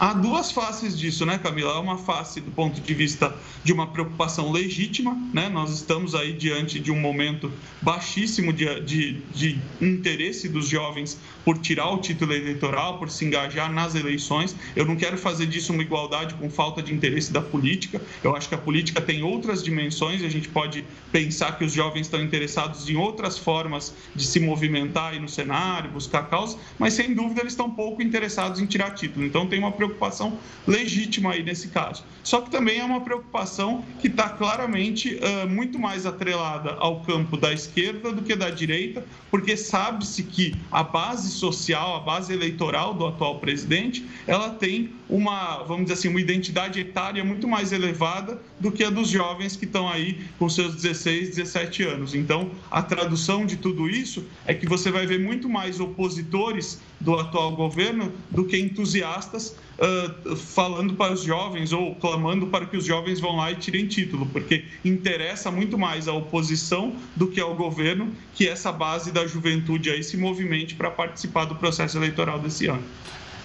Há 0.03 0.11
duas 0.11 0.51
faces 0.51 0.99
disso, 0.99 1.25
né, 1.25 1.37
Camila? 1.37 1.75
Há 1.75 1.79
uma 1.79 1.97
face 1.97 2.41
do 2.41 2.51
ponto 2.51 2.81
de 2.81 2.93
vista 2.93 3.33
de 3.63 3.71
uma 3.71 3.87
preocupação 3.87 4.51
legítima, 4.51 5.17
né? 5.33 5.47
Nós 5.47 5.71
estamos 5.71 6.13
aí 6.13 6.33
diante 6.33 6.77
de 6.77 6.91
um 6.91 6.99
momento 6.99 7.49
baixíssimo 7.81 8.51
de, 8.51 8.81
de, 8.81 9.13
de 9.33 9.61
interesse 9.79 10.49
dos 10.49 10.67
jovens 10.67 11.17
por 11.45 11.57
tirar 11.57 11.89
o 11.89 11.99
título 11.99 12.33
eleitoral, 12.33 12.99
por 12.99 13.09
se 13.09 13.23
engajar 13.23 13.71
nas 13.71 13.95
eleições. 13.95 14.53
Eu 14.75 14.83
não 14.83 14.97
quero 14.97 15.17
fazer 15.17 15.45
disso 15.45 15.71
uma 15.71 15.81
igualdade 15.81 16.33
com 16.33 16.49
falta 16.49 16.83
de 16.83 16.93
interesse 16.93 17.31
da 17.31 17.41
política. 17.41 18.01
Eu 18.21 18.35
acho 18.35 18.49
que 18.49 18.55
a 18.55 18.57
política 18.57 18.99
tem 18.99 19.23
outras 19.23 19.63
dimensões 19.63 20.21
e 20.21 20.25
a 20.25 20.29
gente 20.29 20.49
pode 20.49 20.83
pensar 21.13 21.57
que 21.57 21.63
os 21.63 21.71
jovens 21.71 22.07
estão 22.07 22.21
interessados 22.21 22.89
em 22.89 22.97
outras 22.97 23.37
formas 23.37 23.93
de 24.13 24.27
se 24.27 24.41
movimentar 24.41 25.13
aí 25.13 25.19
no 25.19 25.29
cenário, 25.29 25.91
buscar 25.91 26.23
causas, 26.23 26.59
mas 26.77 26.91
sem 26.91 27.13
dúvida 27.13 27.39
eles 27.39 27.53
estão 27.53 27.69
pouco 27.69 28.01
interessados 28.01 28.59
em 28.59 28.65
tirar 28.65 28.91
título. 28.91 29.25
Então 29.25 29.47
tem 29.47 29.59
uma 29.59 29.71
preocupação 29.71 29.92
preocupação 29.93 30.37
legítima 30.67 31.33
aí 31.33 31.43
nesse 31.43 31.69
caso. 31.69 32.03
Só 32.23 32.41
que 32.41 32.49
também 32.49 32.79
é 32.79 32.83
uma 32.83 33.01
preocupação 33.01 33.83
que 33.99 34.07
está 34.07 34.29
claramente 34.29 35.15
uh, 35.15 35.49
muito 35.49 35.77
mais 35.77 36.05
atrelada 36.05 36.71
ao 36.71 37.01
campo 37.01 37.37
da 37.37 37.53
esquerda 37.53 38.11
do 38.11 38.21
que 38.21 38.35
da 38.35 38.49
direita, 38.49 39.05
porque 39.29 39.55
sabe-se 39.55 40.23
que 40.23 40.55
a 40.71 40.83
base 40.83 41.31
social, 41.31 41.95
a 41.95 41.99
base 41.99 42.33
eleitoral 42.33 42.93
do 42.93 43.05
atual 43.05 43.39
presidente, 43.39 44.05
ela 44.25 44.49
tem 44.49 44.91
uma, 45.09 45.63
vamos 45.63 45.83
dizer 45.83 45.93
assim, 45.93 46.07
uma 46.07 46.21
identidade 46.21 46.79
etária 46.79 47.23
muito 47.23 47.47
mais 47.47 47.71
elevada 47.71 48.41
do 48.59 48.71
que 48.71 48.83
a 48.83 48.89
dos 48.89 49.09
jovens 49.09 49.55
que 49.55 49.65
estão 49.65 49.89
aí 49.89 50.25
com 50.39 50.47
seus 50.49 50.75
16, 50.75 51.35
17 51.35 51.83
anos. 51.83 52.15
Então, 52.15 52.51
a 52.71 52.81
tradução 52.81 53.45
de 53.45 53.57
tudo 53.57 53.89
isso 53.89 54.25
é 54.45 54.53
que 54.53 54.67
você 54.67 54.91
vai 54.91 55.05
ver 55.05 55.19
muito 55.19 55.49
mais 55.49 55.79
opositores 55.79 56.81
do 56.99 57.15
atual 57.15 57.55
governo 57.55 58.11
do 58.31 58.45
que 58.45 58.57
entusiastas 58.57 59.55
uh, 59.77 60.35
falando 60.35 60.93
para 60.93 61.13
os 61.13 61.23
jovens 61.23 61.73
ou 61.73 61.95
clamando 61.95 62.47
para 62.47 62.65
que 62.65 62.77
os 62.77 62.85
jovens 62.85 63.19
vão 63.19 63.35
lá 63.35 63.51
e 63.51 63.55
tirem 63.55 63.87
título, 63.87 64.25
porque 64.27 64.65
interessa 64.85 65.51
muito 65.51 65.77
mais 65.77 66.07
a 66.07 66.13
oposição 66.13 66.95
do 67.15 67.27
que 67.27 67.41
ao 67.41 67.55
governo 67.55 68.13
que 68.33 68.47
essa 68.47 68.71
base 68.71 69.11
da 69.11 69.27
juventude 69.27 69.89
aí 69.89 70.03
se 70.03 70.15
movimente 70.15 70.75
para 70.75 70.89
participar 70.89 71.45
do 71.45 71.55
processo 71.55 71.97
eleitoral 71.97 72.39
desse 72.39 72.67
ano. 72.67 72.83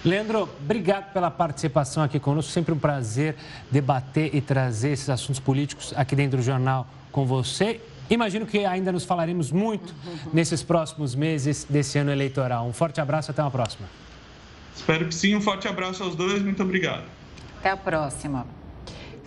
Leandro, 0.05 0.49
obrigado 0.63 1.13
pela 1.13 1.31
participação 1.31 2.03
aqui 2.03 2.21
conosco. 2.21 2.53
Sempre 2.53 2.73
um 2.73 2.79
prazer 2.79 3.37
debater 3.71 4.35
e 4.35 4.41
trazer 4.41 4.91
esses 4.91 5.11
assuntos 5.11 5.41
políticos 5.41 5.93
aqui 5.97 6.15
dentro 6.15 6.39
do 6.39 6.43
jornal 6.43 6.87
com 7.11 7.27
você. 7.27 7.81
Imagino 8.09 8.47
que 8.47 8.65
ainda 8.65 8.93
nos 8.93 9.05
falaremos 9.05 9.51
muito 9.51 9.95
nesses 10.33 10.63
próximos 10.63 11.15
meses 11.15 11.67
desse 11.69 11.99
ano 11.99 12.11
eleitoral. 12.11 12.67
Um 12.67 12.73
forte 12.73 13.01
abraço, 13.01 13.31
até 13.31 13.43
uma 13.43 13.51
próxima. 13.51 13.89
Espero 14.75 15.07
que 15.07 15.15
sim. 15.15 15.35
Um 15.35 15.41
forte 15.41 15.67
abraço 15.67 16.03
aos 16.03 16.15
dois. 16.15 16.41
Muito 16.41 16.63
obrigado. 16.63 17.05
Até 17.59 17.71
a 17.71 17.77
próxima. 17.77 18.58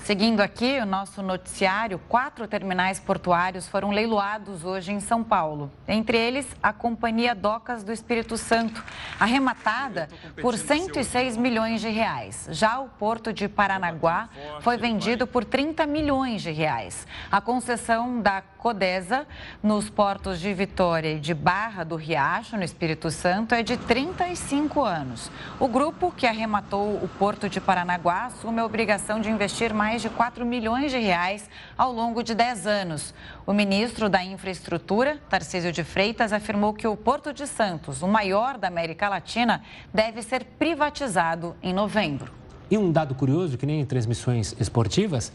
Seguindo 0.04 0.42
aqui 0.42 0.80
o 0.80 0.86
nosso 0.86 1.22
noticiário, 1.22 2.00
quatro 2.10 2.48
terminais 2.48 3.00
portuários 3.00 3.68
foram 3.68 3.92
leiloados 3.92 4.66
hoje 4.66 4.92
em 4.92 5.00
São 5.00 5.24
Paulo. 5.24 5.72
Entre 5.88 6.18
eles, 6.18 6.48
a 6.62 6.74
Companhia 6.74 7.36
Docas 7.36 7.84
do 7.84 7.92
Espírito 7.92 8.36
Santo, 8.36 8.84
arrematada 9.20 10.10
por 10.42 10.58
106 10.58 11.38
milhões 11.38 11.82
de 11.82 11.90
reais. 11.90 12.48
Já 12.50 12.80
o 12.80 12.90
Porto 12.90 13.32
de 13.32 13.48
Paranaguá 13.48 14.28
foi 14.62 14.76
vendido 14.76 15.28
por 15.28 15.46
30 15.46 15.86
milhões 15.86 16.42
de 16.42 16.52
reais. 16.52 17.06
A 17.32 17.40
concessão 17.40 18.20
da 18.20 18.42
Codesa 18.62 19.26
nos 19.64 19.90
portos 19.90 20.40
de 20.40 20.54
Vitória 20.54 21.14
e 21.14 21.20
de 21.20 21.34
Barra 21.34 21.84
do 21.84 21.96
Riacho, 21.96 22.56
no 22.56 22.64
Espírito 22.64 23.10
Santo, 23.10 23.56
é 23.56 23.64
de 23.64 23.76
35 23.76 24.84
anos. 24.84 25.32
O 25.60 25.68
grupo 25.68 26.14
que 26.16 26.28
arrematou 26.28 26.94
o 27.04 27.10
Porto 27.18 27.50
de 27.50 27.60
Paranaguá 27.60 28.26
assume 28.26 28.60
a 28.60 28.66
obrigação 28.66 29.20
de 29.20 29.32
investir 29.32 29.74
mais 29.74 30.04
de 30.04 30.10
4 30.12 30.46
milhões 30.46 30.92
de 30.92 31.00
reais 31.00 31.50
ao 31.76 31.92
longo 31.92 32.22
de 32.22 32.36
10 32.36 32.68
anos. 32.68 33.16
O 33.48 33.52
ministro 33.52 34.08
da 34.08 34.24
Infraestrutura, 34.24 35.20
Tarcísio 35.28 35.72
de 35.72 35.84
Freitas, 35.84 36.32
afirmou 36.32 36.72
que 36.72 36.88
o 36.88 36.96
Porto 36.96 37.34
de 37.34 37.48
Santos, 37.48 38.04
o 38.04 38.08
maior 38.08 38.60
da 38.60 38.68
América 38.68 39.10
Latina, 39.10 39.64
deve 39.92 40.22
ser 40.22 40.46
privatizado 40.60 41.56
em 41.64 41.74
novembro. 41.74 42.32
E 42.70 42.78
um 42.78 42.92
dado 42.92 43.16
curioso, 43.16 43.58
que 43.58 43.66
nem 43.66 43.82
em 43.82 43.86
transmissões 43.86 44.56
esportivas, 44.60 45.34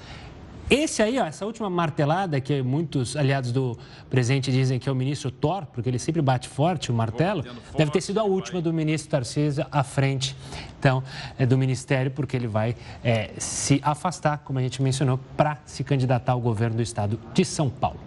esse 0.68 1.02
aí, 1.02 1.18
ó, 1.18 1.26
essa 1.26 1.46
última 1.46 1.70
martelada 1.70 2.40
que 2.40 2.62
muitos 2.62 3.16
aliados 3.16 3.52
do 3.52 3.78
presidente 4.10 4.50
dizem 4.50 4.78
que 4.78 4.88
é 4.88 4.92
o 4.92 4.94
ministro 4.94 5.30
Thor, 5.30 5.66
porque 5.66 5.88
ele 5.88 5.98
sempre 5.98 6.20
bate 6.20 6.48
forte 6.48 6.90
o 6.90 6.94
martelo, 6.94 7.44
deve 7.76 7.90
ter 7.90 8.00
sido 8.00 8.18
a 8.18 8.24
última 8.24 8.60
do 8.60 8.72
ministro 8.72 9.10
Tarcísio 9.10 9.64
à 9.70 9.84
frente, 9.84 10.36
então, 10.78 11.02
é 11.38 11.46
do 11.46 11.56
ministério, 11.56 12.10
porque 12.10 12.36
ele 12.36 12.46
vai 12.46 12.76
é, 13.02 13.30
se 13.38 13.80
afastar, 13.82 14.38
como 14.38 14.58
a 14.58 14.62
gente 14.62 14.82
mencionou, 14.82 15.18
para 15.36 15.58
se 15.64 15.82
candidatar 15.84 16.32
ao 16.32 16.40
governo 16.40 16.76
do 16.76 16.82
estado 16.82 17.18
de 17.32 17.44
São 17.44 17.70
Paulo. 17.70 18.05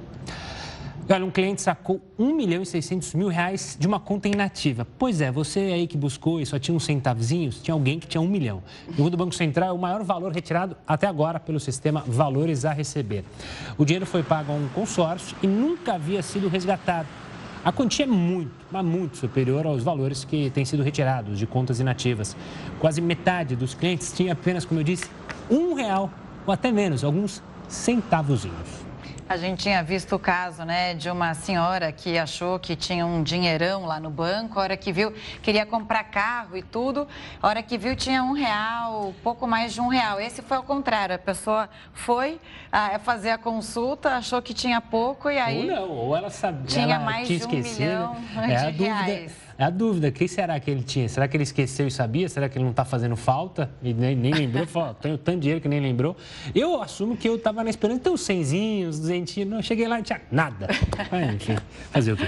Olha, 1.12 1.26
um 1.26 1.32
cliente 1.32 1.60
sacou 1.64 2.00
1 2.20 2.36
milhão 2.36 2.62
e 2.62 2.66
600 2.68 3.16
mil 3.16 3.30
reais 3.30 3.76
de 3.80 3.88
uma 3.88 4.00
conta 4.00 4.28
inativa. 4.28 4.86
Pois 5.00 5.22
é, 5.22 5.32
você 5.32 5.60
aí 5.60 5.88
que 5.88 5.98
buscou 5.98 6.40
e 6.40 6.46
só 6.46 6.60
tinha 6.60 6.76
uns 6.76 6.86
centavinhos, 6.86 7.64
tinha 7.64 7.74
alguém 7.74 7.98
que 8.00 8.06
tinha 8.06 8.22
um 8.22 8.28
milhão. 8.28 8.62
Segundo 8.96 9.16
o 9.16 9.18
Banco 9.18 9.34
Central, 9.34 9.70
é 9.70 9.72
o 9.72 9.78
maior 9.80 10.04
valor 10.04 10.32
retirado 10.32 10.78
até 10.88 11.08
agora 11.08 11.40
pelo 11.40 11.60
sistema 11.60 12.04
Valores 12.06 12.64
a 12.64 12.74
Receber. 12.74 13.24
O 13.76 13.86
dinheiro 13.86 14.06
foi 14.06 14.22
pago 14.22 14.52
a 14.52 14.56
um 14.56 14.68
consórcio 14.70 15.36
e 15.42 15.48
nunca 15.48 15.96
havia 15.96 16.22
sido 16.22 16.48
resgatado. 16.48 17.08
A 17.66 17.72
quantia 17.72 18.06
é 18.06 18.08
muito, 18.08 18.52
mas 18.72 18.86
muito 18.86 19.18
superior 19.18 19.66
aos 19.66 19.84
valores 19.84 20.24
que 20.24 20.52
têm 20.52 20.64
sido 20.64 20.84
retirados 20.84 21.40
de 21.40 21.48
contas 21.48 21.80
inativas. 21.80 22.38
Quase 22.80 23.02
metade 23.02 23.56
dos 23.56 23.74
clientes 23.74 24.14
tinha 24.14 24.34
apenas, 24.34 24.64
como 24.64 24.80
eu 24.80 24.84
disse, 24.84 25.10
um 25.50 25.74
real 25.74 26.12
ou 26.46 26.54
até 26.54 26.72
menos, 26.72 27.04
alguns 27.04 27.42
centavozinhos. 27.68 28.79
A 29.30 29.38
gente 29.38 29.62
tinha 29.62 29.84
visto 29.84 30.16
o 30.16 30.20
caso, 30.20 30.66
né, 30.66 30.96
de 30.96 31.08
uma 31.08 31.36
senhora 31.36 31.92
que 31.92 32.18
achou 32.18 32.58
que 32.58 32.76
tinha 32.76 33.06
um 33.06 33.22
dinheirão 33.22 33.86
lá 33.86 34.00
no 34.00 34.10
banco, 34.10 34.58
a 34.58 34.64
hora 34.64 34.76
que 34.76 34.92
viu, 34.92 35.14
queria 35.44 35.68
comprar 35.68 36.04
carro 36.06 36.58
e 36.58 36.64
tudo, 36.64 37.08
a 37.40 37.48
hora 37.48 37.62
que 37.62 37.78
viu 37.78 37.96
tinha 37.96 38.24
um 38.24 38.32
real, 38.32 39.14
pouco 39.22 39.46
mais 39.46 39.72
de 39.72 39.80
um 39.80 39.88
real. 39.88 40.20
Esse 40.20 40.42
foi 40.42 40.58
ao 40.58 40.64
contrário, 40.64 41.14
a 41.14 41.20
pessoa 41.20 41.70
foi 41.94 42.42
a 42.72 42.98
fazer 42.98 43.30
a 43.30 43.38
consulta, 43.38 44.16
achou 44.16 44.42
que 44.42 44.52
tinha 44.52 44.82
pouco 44.82 45.30
e 45.30 45.38
aí... 45.38 45.70
Ou 45.70 45.76
não, 45.76 45.90
ou 45.92 46.18
ela 46.18 46.32
sabia, 46.32 46.66
tinha 46.66 46.96
ela 46.96 47.06
mais 47.06 47.28
tinha 47.28 47.38
de 47.38 47.46
um 47.46 47.50
esquecido. 47.50 47.80
milhão 47.82 48.18
é 48.36 48.48
de 48.48 48.88
a 48.90 48.96
reais. 48.96 49.32
Dúvida. 49.32 49.49
É 49.60 49.66
a 49.66 49.70
dúvida, 49.70 50.10
quem 50.10 50.26
será 50.26 50.58
que 50.58 50.72
ele 50.72 50.82
tinha? 50.82 51.10
Será 51.10 51.28
que 51.28 51.36
ele 51.36 51.44
esqueceu 51.44 51.86
e 51.86 51.92
sabia? 51.92 52.30
Será 52.30 52.48
que 52.48 52.58
ele 52.58 52.64
não 52.64 52.72
está 52.72 52.86
fazendo 52.86 53.18
falta 53.18 53.70
e 53.84 53.94
nem, 53.94 54.16
nem 54.16 54.34
lembrou? 54.34 54.66
Falou, 54.72 54.94
tenho 54.94 55.18
tanto 55.18 55.40
dinheiro 55.42 55.60
que 55.60 55.68
nem 55.68 55.82
lembrou. 55.82 56.16
Eu 56.56 56.82
assumo 56.82 57.18
que 57.18 57.28
eu 57.28 57.36
estava 57.36 57.62
na 57.62 57.70
esperança 57.70 58.10
uns 58.10 58.22
cenzinhos, 58.22 58.98
duzentinhos. 59.02 59.50
Não, 59.50 59.62
cheguei 59.62 59.86
lá 59.86 59.96
e 59.96 59.98
não 59.98 60.06
tinha 60.06 60.22
nada. 60.32 60.70
Mas, 61.12 61.36
enfim, 61.36 61.58
fazer 61.92 62.14
o 62.14 62.16
quê? 62.16 62.24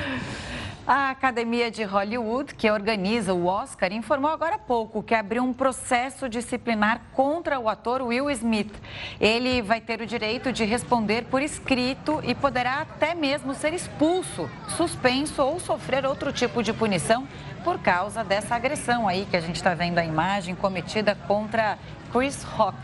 A 0.88 1.12
Academia 1.12 1.70
de 1.70 1.84
Hollywood, 1.84 2.56
que 2.56 2.70
organiza 2.70 3.36
o 3.36 3.46
Oscar, 3.46 3.94
informou 3.94 4.32
agora 4.32 4.56
há 4.56 4.60
pouco 4.60 5.04
que 5.04 5.14
abriu 5.14 5.44
um 5.44 5.54
processo 5.54 6.28
disciplinar 6.28 7.02
contra 7.14 7.60
o 7.60 7.70
ator 7.70 8.02
Will 8.02 8.32
Smith. 8.32 8.74
Ele 9.20 9.62
vai 9.62 9.80
ter 9.80 10.02
o 10.02 10.08
direito 10.08 10.52
de 10.52 10.66
responder 10.66 11.26
por 11.26 11.40
escrito 11.40 12.20
e 12.24 12.34
poderá 12.34 12.82
até 12.82 13.14
mesmo 13.14 13.54
ser 13.54 13.76
expulso, 13.76 14.50
suspenso 14.76 15.44
ou 15.44 15.60
sofrer 15.60 16.04
outro 16.04 16.34
tipo 16.34 16.64
de 16.64 16.74
punição 16.74 17.28
por 17.64 17.78
causa 17.78 18.24
dessa 18.24 18.56
agressão 18.56 19.08
aí 19.08 19.28
que 19.30 19.38
a 19.38 19.42
gente 19.42 19.58
está 19.58 19.76
vendo 19.76 20.00
a 20.00 20.04
imagem 20.04 20.56
cometida 20.56 21.14
contra 21.14 21.78
Chris 22.12 22.42
Rock 22.42 22.78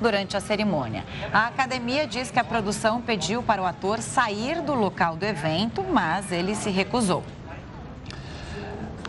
durante 0.00 0.36
a 0.36 0.40
cerimônia. 0.40 1.04
A 1.32 1.46
academia 1.46 2.04
diz 2.04 2.32
que 2.32 2.40
a 2.40 2.44
produção 2.44 3.00
pediu 3.00 3.44
para 3.44 3.62
o 3.62 3.64
ator 3.64 4.00
sair 4.00 4.60
do 4.60 4.74
local 4.74 5.14
do 5.14 5.24
evento, 5.24 5.84
mas 5.84 6.32
ele 6.32 6.56
se 6.56 6.68
recusou. 6.68 7.22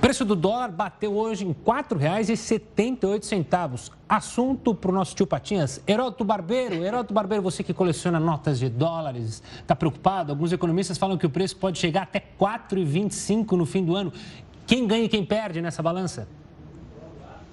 Preço 0.05 0.21
do 0.23 0.35
dólar 0.35 0.69
bateu 0.69 1.17
hoje 1.17 1.45
em 1.45 1.47
R$ 1.47 1.55
4,78. 1.65 3.91
Assunto 4.07 4.75
para 4.75 4.91
o 4.91 4.93
nosso 4.93 5.15
tio 5.15 5.25
Patinhas. 5.25 5.81
Heródoto 5.87 6.23
Barbeiro, 6.23 6.85
Heródoto 6.85 7.11
Barbeiro, 7.11 7.41
você 7.41 7.63
que 7.63 7.73
coleciona 7.73 8.19
notas 8.19 8.59
de 8.59 8.69
dólares, 8.69 9.41
está 9.59 9.75
preocupado? 9.75 10.31
Alguns 10.31 10.51
economistas 10.51 10.99
falam 10.99 11.17
que 11.17 11.25
o 11.25 11.29
preço 11.31 11.57
pode 11.57 11.79
chegar 11.79 12.03
até 12.03 12.19
R$ 12.19 12.25
4,25 12.39 13.53
no 13.53 13.65
fim 13.65 13.83
do 13.83 13.95
ano. 13.95 14.13
Quem 14.67 14.85
ganha 14.85 15.05
e 15.05 15.09
quem 15.09 15.25
perde 15.25 15.59
nessa 15.59 15.81
balança? 15.81 16.27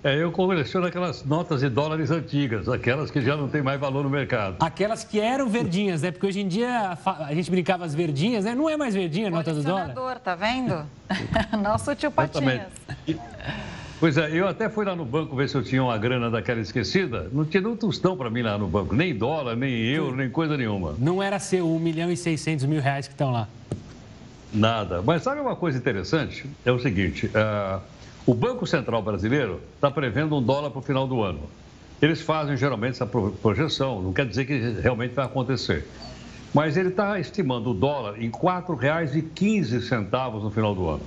É, 0.05 0.17
eu 0.17 0.33
coleciono 0.33 0.85
aquelas 0.85 1.25
notas 1.25 1.61
de 1.61 1.69
dólares 1.69 2.11
antigas, 2.11 2.69
aquelas 2.69 3.09
que 3.09 3.21
já 3.21 3.37
não 3.37 3.49
têm 3.49 3.63
mais 3.63 3.79
valor 3.79 4.03
no 4.03 4.11
mercado. 4.11 4.57
Aquelas 4.59 5.05
que 5.05 5.21
eram 5.21 5.49
verdinhas, 5.49 6.03
né? 6.03 6.11
Porque 6.11 6.27
hoje 6.27 6.41
em 6.41 6.49
dia 6.49 6.99
a 7.07 7.33
gente 7.33 7.49
brincava 7.49 7.85
as 7.85 7.95
verdinhas, 7.95 8.45
né? 8.45 8.53
Não 8.53 8.69
é 8.69 8.77
mais 8.77 8.95
verdinha 8.95 9.29
a 9.29 9.31
nota 9.31 9.55
do 9.55 9.63
dólar. 9.63 10.19
tá 10.19 10.35
vendo? 10.35 10.85
Nosso 11.63 11.95
tio 11.95 12.11
Patinhas. 12.11 12.63
Pois 14.01 14.19
é, 14.19 14.37
eu 14.37 14.49
até 14.49 14.69
fui 14.69 14.85
lá 14.85 14.97
no 14.97 15.05
banco 15.05 15.37
ver 15.37 15.49
se 15.49 15.55
eu 15.55 15.63
tinha 15.63 15.81
uma 15.81 15.97
grana 15.97 16.29
daquela 16.29 16.61
esquecida. 16.61 17.29
Não 17.33 17.45
tinha 17.45 17.67
um 17.69 17.77
tostão 17.77 18.17
para 18.17 18.29
mim 18.29 18.43
lá 18.43 18.59
no 18.59 18.67
banco. 18.67 18.97
Nem 18.97 19.15
dólar, 19.15 19.55
nem 19.55 19.73
euro, 19.85 20.17
nem 20.17 20.29
coisa 20.29 20.57
nenhuma. 20.57 20.97
Não 20.99 21.23
era 21.23 21.39
seu 21.39 21.73
1 21.73 21.79
milhão 21.79 22.11
e 22.11 22.17
600 22.17 22.65
mil 22.65 22.81
reais 22.81 23.07
que 23.07 23.15
estão 23.15 23.31
lá. 23.31 23.47
Nada. 24.53 25.01
Mas 25.01 25.23
sabe 25.23 25.41
uma 25.41 25.55
coisa 25.55 25.79
interessante? 25.79 26.45
É 26.65 26.73
o 26.73 26.81
seguinte... 26.81 27.27
Uh 27.27 27.92
o 28.25 28.35
Banco 28.35 28.67
Central 28.67 29.03
Brasileiro 29.03 29.61
está 29.75 29.91
prevendo 29.91 30.37
um 30.37 30.43
dólar 30.43 30.71
para 30.71 30.79
o 30.79 30.83
final 30.83 31.09
do 31.09 31.23
ano. 31.23 31.41
Eles 32.01 32.21
fazem 32.21 32.57
geralmente 32.57 32.93
essa 32.93 33.07
projeção, 33.07 34.03
não 34.03 34.13
quer 34.13 34.27
dizer 34.27 34.45
que 34.45 34.59
realmente 34.81 35.13
vai 35.13 35.25
acontecer. 35.25 35.89
Mas 36.55 36.77
ele 36.77 36.91
está 36.91 37.19
estimando 37.19 37.71
o 37.71 37.75
dólar 37.75 38.21
em 38.21 38.27
R$ 38.27 38.33
4,15 38.33 40.43
no 40.43 40.51
final 40.51 40.75
do 40.75 40.89
ano. 40.89 41.03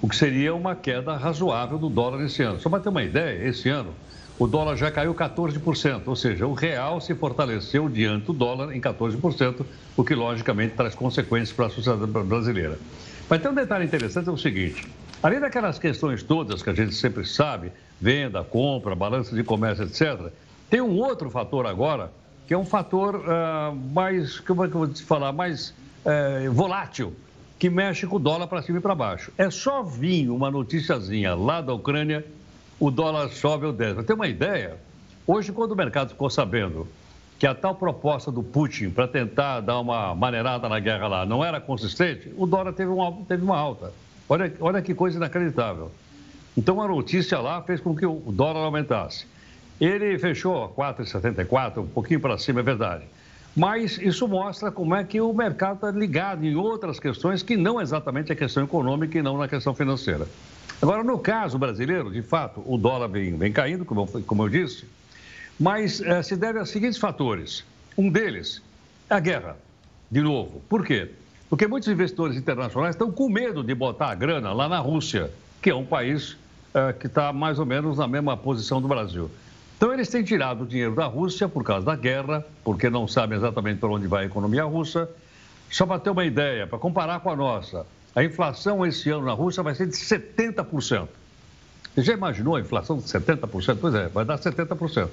O 0.00 0.08
que 0.08 0.16
seria 0.16 0.54
uma 0.54 0.74
queda 0.74 1.16
razoável 1.16 1.78
do 1.78 1.88
dólar 1.88 2.24
esse 2.24 2.42
ano. 2.42 2.60
Só 2.60 2.70
para 2.70 2.80
ter 2.80 2.88
uma 2.88 3.02
ideia, 3.02 3.48
esse 3.48 3.68
ano 3.68 3.92
o 4.38 4.46
dólar 4.46 4.76
já 4.76 4.90
caiu 4.90 5.14
14%, 5.14 6.02
ou 6.04 6.14
seja, 6.14 6.46
o 6.46 6.52
real 6.52 7.00
se 7.00 7.14
fortaleceu 7.14 7.88
diante 7.88 8.26
do 8.26 8.34
dólar 8.34 8.74
em 8.74 8.80
14%, 8.80 9.64
o 9.96 10.04
que 10.04 10.14
logicamente 10.14 10.74
traz 10.74 10.94
consequências 10.94 11.52
para 11.52 11.66
a 11.66 11.70
sociedade 11.70 12.06
brasileira. 12.06 12.78
Mas 13.30 13.40
tem 13.40 13.50
um 13.50 13.54
detalhe 13.54 13.86
interessante, 13.86 14.28
é 14.28 14.32
o 14.32 14.36
seguinte, 14.36 14.86
Além 15.26 15.40
daquelas 15.40 15.76
questões 15.76 16.22
todas 16.22 16.62
que 16.62 16.70
a 16.70 16.72
gente 16.72 16.94
sempre 16.94 17.24
sabe, 17.24 17.72
venda, 18.00 18.44
compra, 18.44 18.94
balança 18.94 19.34
de 19.34 19.42
comércio, 19.42 19.82
etc., 19.82 20.30
tem 20.70 20.80
um 20.80 20.96
outro 20.98 21.28
fator 21.30 21.66
agora, 21.66 22.12
que 22.46 22.54
é 22.54 22.56
um 22.56 22.64
fator 22.64 23.16
uh, 23.16 23.74
mais, 23.92 24.38
como 24.38 24.64
é 24.64 24.68
que 24.68 24.76
eu 24.76 24.78
vou 24.78 24.88
te 24.88 25.02
falar, 25.02 25.32
mais 25.32 25.70
uh, 26.04 26.52
volátil, 26.52 27.12
que 27.58 27.68
mexe 27.68 28.06
com 28.06 28.14
o 28.14 28.18
dólar 28.20 28.46
para 28.46 28.62
cima 28.62 28.78
e 28.78 28.80
para 28.80 28.94
baixo. 28.94 29.32
É 29.36 29.50
só 29.50 29.82
vir 29.82 30.30
uma 30.30 30.48
noticiazinha 30.48 31.34
lá 31.34 31.60
da 31.60 31.74
Ucrânia, 31.74 32.24
o 32.78 32.88
dólar 32.88 33.28
sobe 33.30 33.66
ou 33.66 33.72
desce. 33.72 33.94
Para 33.94 34.04
ter 34.04 34.12
uma 34.12 34.28
ideia, 34.28 34.76
hoje, 35.26 35.50
quando 35.50 35.72
o 35.72 35.76
mercado 35.76 36.10
ficou 36.10 36.30
sabendo 36.30 36.86
que 37.36 37.48
a 37.48 37.52
tal 37.52 37.74
proposta 37.74 38.30
do 38.30 38.44
Putin 38.44 38.90
para 38.90 39.08
tentar 39.08 39.58
dar 39.58 39.80
uma 39.80 40.14
maneirada 40.14 40.68
na 40.68 40.78
guerra 40.78 41.08
lá 41.08 41.26
não 41.26 41.44
era 41.44 41.60
consistente, 41.60 42.32
o 42.36 42.46
dólar 42.46 42.72
teve 42.74 42.92
uma, 42.92 43.10
teve 43.26 43.42
uma 43.42 43.58
alta. 43.58 43.92
Olha, 44.28 44.52
olha 44.60 44.82
que 44.82 44.94
coisa 44.94 45.16
inacreditável. 45.16 45.90
Então 46.56 46.80
a 46.80 46.88
notícia 46.88 47.38
lá 47.38 47.62
fez 47.62 47.80
com 47.80 47.94
que 47.94 48.06
o 48.06 48.20
dólar 48.32 48.64
aumentasse. 48.64 49.26
Ele 49.80 50.18
fechou 50.18 50.64
a 50.64 50.68
4,74, 50.68 51.78
um 51.78 51.86
pouquinho 51.86 52.20
para 52.20 52.38
cima, 52.38 52.60
é 52.60 52.62
verdade. 52.62 53.04
Mas 53.54 53.98
isso 53.98 54.26
mostra 54.26 54.70
como 54.70 54.94
é 54.94 55.04
que 55.04 55.20
o 55.20 55.32
mercado 55.32 55.76
está 55.76 55.90
ligado 55.90 56.44
em 56.44 56.56
outras 56.56 56.98
questões 56.98 57.42
que 57.42 57.56
não 57.56 57.80
exatamente 57.80 58.32
a 58.32 58.36
questão 58.36 58.64
econômica 58.64 59.18
e 59.18 59.22
não 59.22 59.38
na 59.38 59.48
questão 59.48 59.74
financeira. 59.74 60.26
Agora, 60.80 61.02
no 61.02 61.18
caso 61.18 61.58
brasileiro, 61.58 62.10
de 62.10 62.20
fato, 62.20 62.62
o 62.66 62.76
dólar 62.76 63.08
vem, 63.08 63.36
vem 63.36 63.52
caindo, 63.52 63.84
como, 63.84 64.06
como 64.22 64.42
eu 64.44 64.48
disse, 64.48 64.86
mas 65.58 66.02
é, 66.02 66.22
se 66.22 66.36
deve 66.36 66.58
a 66.58 66.66
seguintes 66.66 66.98
fatores. 66.98 67.64
Um 67.96 68.10
deles 68.10 68.62
a 69.08 69.18
guerra, 69.20 69.56
de 70.10 70.20
novo. 70.20 70.60
Por 70.68 70.84
quê? 70.84 71.10
Porque 71.48 71.66
muitos 71.66 71.88
investidores 71.88 72.36
internacionais 72.36 72.94
estão 72.94 73.10
com 73.10 73.28
medo 73.28 73.62
de 73.62 73.74
botar 73.74 74.10
a 74.10 74.14
grana 74.14 74.52
lá 74.52 74.68
na 74.68 74.78
Rússia, 74.78 75.30
que 75.62 75.70
é 75.70 75.74
um 75.74 75.84
país 75.84 76.36
é, 76.74 76.92
que 76.92 77.06
está 77.06 77.32
mais 77.32 77.58
ou 77.58 77.66
menos 77.66 77.98
na 77.98 78.08
mesma 78.08 78.36
posição 78.36 78.82
do 78.82 78.88
Brasil. 78.88 79.30
Então, 79.76 79.92
eles 79.92 80.08
têm 80.08 80.24
tirado 80.24 80.64
o 80.64 80.66
dinheiro 80.66 80.94
da 80.94 81.06
Rússia 81.06 81.48
por 81.48 81.62
causa 81.62 81.84
da 81.84 81.94
guerra, 81.94 82.44
porque 82.64 82.90
não 82.90 83.06
sabem 83.06 83.36
exatamente 83.38 83.78
para 83.78 83.88
onde 83.90 84.06
vai 84.06 84.24
a 84.24 84.26
economia 84.26 84.64
russa. 84.64 85.08
Só 85.70 85.84
para 85.84 85.98
ter 85.98 86.10
uma 86.10 86.24
ideia, 86.24 86.66
para 86.66 86.78
comparar 86.78 87.20
com 87.20 87.30
a 87.30 87.36
nossa, 87.36 87.86
a 88.14 88.24
inflação 88.24 88.84
esse 88.86 89.10
ano 89.10 89.26
na 89.26 89.32
Rússia 89.32 89.62
vai 89.62 89.74
ser 89.74 89.86
de 89.86 89.92
70%. 89.92 91.08
Você 91.94 92.02
já 92.02 92.12
imaginou 92.12 92.56
a 92.56 92.60
inflação 92.60 92.98
de 92.98 93.04
70%? 93.04 93.78
Pois 93.80 93.94
é, 93.94 94.08
vai 94.08 94.24
dar 94.24 94.38
70%. 94.38 95.08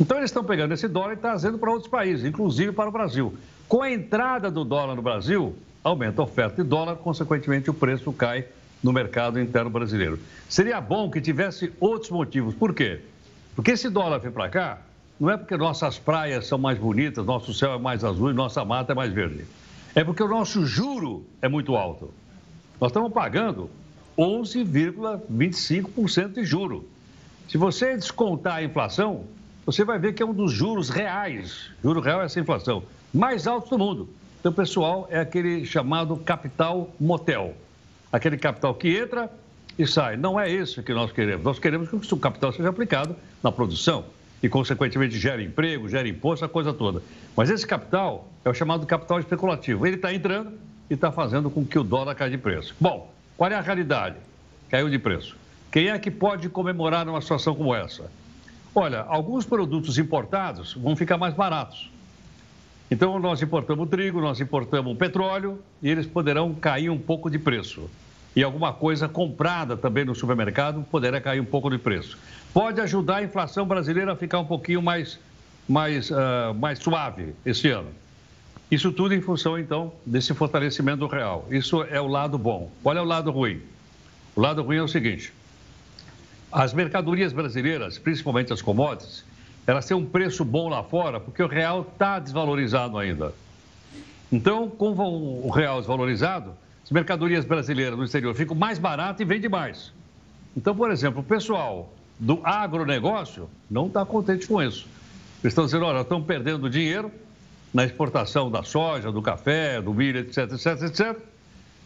Então, 0.00 0.16
eles 0.16 0.30
estão 0.30 0.42
pegando 0.42 0.74
esse 0.74 0.88
dólar 0.88 1.12
e 1.14 1.16
trazendo 1.16 1.58
para 1.58 1.70
outros 1.70 1.90
países, 1.90 2.24
inclusive 2.24 2.72
para 2.72 2.88
o 2.88 2.92
Brasil. 2.92 3.34
Com 3.68 3.82
a 3.82 3.90
entrada 3.90 4.50
do 4.50 4.64
dólar 4.64 4.96
no 4.96 5.02
Brasil, 5.02 5.54
aumenta 5.82 6.20
a 6.20 6.24
oferta 6.24 6.62
de 6.62 6.68
dólar, 6.68 6.96
consequentemente 6.96 7.70
o 7.70 7.74
preço 7.74 8.12
cai 8.12 8.44
no 8.82 8.92
mercado 8.92 9.40
interno 9.40 9.70
brasileiro. 9.70 10.18
Seria 10.48 10.80
bom 10.80 11.10
que 11.10 11.20
tivesse 11.20 11.72
outros 11.78 12.10
motivos. 12.10 12.54
Por 12.54 12.74
quê? 12.74 13.00
Porque 13.54 13.72
esse 13.72 13.90
dólar 13.90 14.18
vem 14.18 14.30
para 14.30 14.48
cá, 14.48 14.78
não 15.18 15.28
é 15.30 15.36
porque 15.36 15.54
nossas 15.56 15.98
praias 15.98 16.46
são 16.46 16.58
mais 16.58 16.78
bonitas, 16.78 17.26
nosso 17.26 17.52
céu 17.52 17.74
é 17.74 17.78
mais 17.78 18.04
azul 18.04 18.30
e 18.30 18.34
nossa 18.34 18.64
mata 18.64 18.92
é 18.92 18.94
mais 18.94 19.12
verde. 19.12 19.44
É 19.94 20.02
porque 20.04 20.22
o 20.22 20.28
nosso 20.28 20.64
juro 20.64 21.26
é 21.42 21.48
muito 21.48 21.74
alto. 21.76 22.14
Nós 22.80 22.90
estamos 22.90 23.12
pagando 23.12 23.68
11,25% 24.16 26.34
de 26.34 26.44
juro. 26.44 26.88
Se 27.48 27.58
você 27.58 27.96
descontar 27.96 28.54
a 28.56 28.62
inflação, 28.62 29.24
você 29.66 29.84
vai 29.84 29.98
ver 29.98 30.14
que 30.14 30.22
é 30.22 30.26
um 30.26 30.32
dos 30.32 30.52
juros 30.52 30.88
reais, 30.88 31.70
juro 31.82 32.00
real 32.00 32.22
é 32.22 32.24
essa 32.24 32.40
inflação, 32.40 32.82
mais 33.12 33.46
altos 33.46 33.68
do 33.70 33.78
mundo. 33.78 34.08
Então, 34.40 34.52
pessoal, 34.52 35.06
é 35.10 35.20
aquele 35.20 35.66
chamado 35.66 36.16
capital 36.16 36.90
motel. 36.98 37.54
Aquele 38.10 38.38
capital 38.38 38.74
que 38.74 38.96
entra 38.96 39.30
e 39.78 39.86
sai. 39.86 40.16
Não 40.16 40.40
é 40.40 40.50
isso 40.50 40.82
que 40.82 40.94
nós 40.94 41.12
queremos. 41.12 41.44
Nós 41.44 41.58
queremos 41.58 41.90
que 41.90 42.14
o 42.14 42.18
capital 42.18 42.50
seja 42.50 42.70
aplicado 42.70 43.14
na 43.42 43.52
produção 43.52 44.06
e, 44.42 44.48
consequentemente, 44.48 45.18
gere 45.18 45.44
emprego, 45.44 45.88
gere 45.90 46.08
imposto, 46.08 46.44
a 46.44 46.48
coisa 46.48 46.72
toda. 46.72 47.02
Mas 47.36 47.50
esse 47.50 47.66
capital 47.66 48.28
é 48.42 48.48
o 48.48 48.54
chamado 48.54 48.86
capital 48.86 49.20
especulativo. 49.20 49.86
Ele 49.86 49.96
está 49.96 50.12
entrando 50.12 50.52
e 50.88 50.94
está 50.94 51.12
fazendo 51.12 51.50
com 51.50 51.62
que 51.62 51.78
o 51.78 51.84
dólar 51.84 52.14
caia 52.14 52.30
de 52.30 52.38
preço. 52.38 52.74
Bom, 52.80 53.12
qual 53.36 53.50
é 53.50 53.54
a 53.54 53.60
realidade? 53.60 54.16
Caiu 54.70 54.88
de 54.88 54.98
preço. 54.98 55.36
Quem 55.70 55.90
é 55.90 55.98
que 55.98 56.10
pode 56.10 56.48
comemorar 56.48 57.06
uma 57.06 57.20
situação 57.20 57.54
como 57.54 57.74
essa? 57.74 58.10
Olha, 58.74 59.02
alguns 59.02 59.44
produtos 59.44 59.98
importados 59.98 60.72
vão 60.74 60.96
ficar 60.96 61.18
mais 61.18 61.34
baratos. 61.34 61.90
Então, 62.90 63.18
nós 63.20 63.40
importamos 63.40 63.88
trigo, 63.88 64.20
nós 64.20 64.40
importamos 64.40 64.96
petróleo 64.98 65.60
e 65.80 65.88
eles 65.88 66.06
poderão 66.06 66.52
cair 66.54 66.90
um 66.90 66.98
pouco 66.98 67.30
de 67.30 67.38
preço. 67.38 67.88
E 68.34 68.42
alguma 68.42 68.72
coisa 68.72 69.08
comprada 69.08 69.76
também 69.76 70.04
no 70.04 70.14
supermercado 70.14 70.84
poderá 70.90 71.20
cair 71.20 71.40
um 71.40 71.44
pouco 71.44 71.70
de 71.70 71.78
preço. 71.78 72.18
Pode 72.52 72.80
ajudar 72.80 73.16
a 73.16 73.22
inflação 73.22 73.66
brasileira 73.66 74.12
a 74.12 74.16
ficar 74.16 74.40
um 74.40 74.44
pouquinho 74.44 74.82
mais, 74.82 75.18
mais, 75.68 76.10
uh, 76.10 76.54
mais 76.58 76.78
suave 76.78 77.34
esse 77.46 77.68
ano. 77.68 77.88
Isso 78.70 78.92
tudo 78.92 79.14
em 79.14 79.20
função, 79.20 79.58
então, 79.58 79.92
desse 80.06 80.32
fortalecimento 80.32 80.98
do 80.98 81.06
real. 81.06 81.46
Isso 81.50 81.82
é 81.84 82.00
o 82.00 82.06
lado 82.06 82.38
bom. 82.38 82.70
Qual 82.82 82.96
é 82.96 83.00
o 83.00 83.04
lado 83.04 83.30
ruim? 83.30 83.60
O 84.34 84.40
lado 84.40 84.62
ruim 84.62 84.76
é 84.76 84.82
o 84.82 84.88
seguinte: 84.88 85.32
as 86.52 86.72
mercadorias 86.72 87.32
brasileiras, 87.32 87.98
principalmente 87.98 88.52
as 88.52 88.62
commodities, 88.62 89.24
elas 89.70 89.86
têm 89.86 89.96
um 89.96 90.04
preço 90.04 90.44
bom 90.44 90.68
lá 90.68 90.82
fora 90.82 91.20
porque 91.20 91.40
o 91.40 91.46
real 91.46 91.82
está 91.82 92.18
desvalorizado 92.18 92.98
ainda. 92.98 93.32
Então, 94.32 94.68
com 94.68 94.90
o 94.90 95.48
real 95.48 95.78
desvalorizado, 95.78 96.54
as 96.82 96.90
mercadorias 96.90 97.44
brasileiras 97.44 97.96
no 97.96 98.04
exterior 98.04 98.34
ficam 98.34 98.56
mais 98.56 98.80
baratas 98.80 99.20
e 99.20 99.24
vendem 99.24 99.48
mais. 99.48 99.92
Então, 100.56 100.74
por 100.74 100.90
exemplo, 100.90 101.20
o 101.20 101.24
pessoal 101.24 101.92
do 102.18 102.40
agronegócio 102.42 103.48
não 103.70 103.86
está 103.86 104.04
contente 104.04 104.48
com 104.48 104.60
isso. 104.60 104.88
Eles 105.42 105.52
estão 105.52 105.64
dizendo, 105.66 105.84
olha, 105.84 106.00
estão 106.00 106.20
perdendo 106.20 106.68
dinheiro 106.68 107.10
na 107.72 107.84
exportação 107.84 108.50
da 108.50 108.64
soja, 108.64 109.12
do 109.12 109.22
café, 109.22 109.80
do 109.80 109.94
milho, 109.94 110.18
etc, 110.18 110.52
etc, 110.52 110.82
etc, 110.82 111.16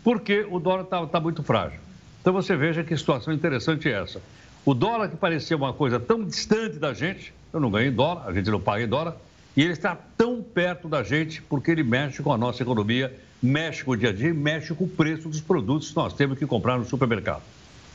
porque 0.02 0.46
o 0.50 0.58
dólar 0.58 0.84
está 0.84 1.06
tá 1.06 1.20
muito 1.20 1.42
frágil. 1.42 1.80
Então, 2.22 2.32
você 2.32 2.56
veja 2.56 2.82
que 2.82 2.96
situação 2.96 3.32
interessante 3.34 3.90
é 3.90 4.02
essa. 4.02 4.22
O 4.64 4.72
dólar 4.72 5.08
que 5.08 5.16
parecia 5.16 5.56
uma 5.56 5.72
coisa 5.72 6.00
tão 6.00 6.24
distante 6.24 6.78
da 6.78 6.94
gente, 6.94 7.34
eu 7.52 7.60
não 7.60 7.70
ganho 7.70 7.88
em 7.88 7.92
dólar, 7.94 8.24
a 8.26 8.32
gente 8.32 8.50
não 8.50 8.60
paga 8.60 8.82
em 8.82 8.88
dólar, 8.88 9.16
e 9.56 9.62
ele 9.62 9.72
está 9.72 9.96
tão 10.16 10.42
perto 10.42 10.88
da 10.88 11.02
gente 11.02 11.42
porque 11.42 11.70
ele 11.70 11.82
mexe 11.82 12.22
com 12.22 12.32
a 12.32 12.38
nossa 12.38 12.62
economia, 12.62 13.14
mexe 13.42 13.84
com 13.84 13.90
o 13.90 13.96
dia 13.96 14.08
a 14.08 14.12
dia 14.12 14.30
e 14.30 14.32
mexe 14.32 14.74
com 14.74 14.84
o 14.84 14.88
preço 14.88 15.28
dos 15.28 15.40
produtos 15.40 15.90
que 15.90 15.96
nós 15.96 16.14
temos 16.14 16.38
que 16.38 16.46
comprar 16.46 16.78
no 16.78 16.84
supermercado. 16.84 17.42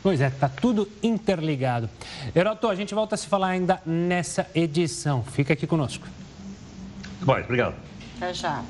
Pois 0.02 0.22
é, 0.22 0.28
está 0.28 0.48
tudo 0.48 0.88
interligado. 1.04 1.90
Heroto, 2.34 2.68
a 2.68 2.76
gente 2.76 2.94
volta 2.94 3.16
a 3.16 3.18
se 3.18 3.28
falar 3.28 3.50
ainda 3.50 3.82
nessa 3.86 4.48
edição. 4.56 5.24
Fica 5.24 5.54
aqui 5.54 5.68
conosco. 5.68 6.08
Bom, 7.22 7.38
obrigado. 7.38 7.76
Até 8.16 8.34
já. 8.34 8.64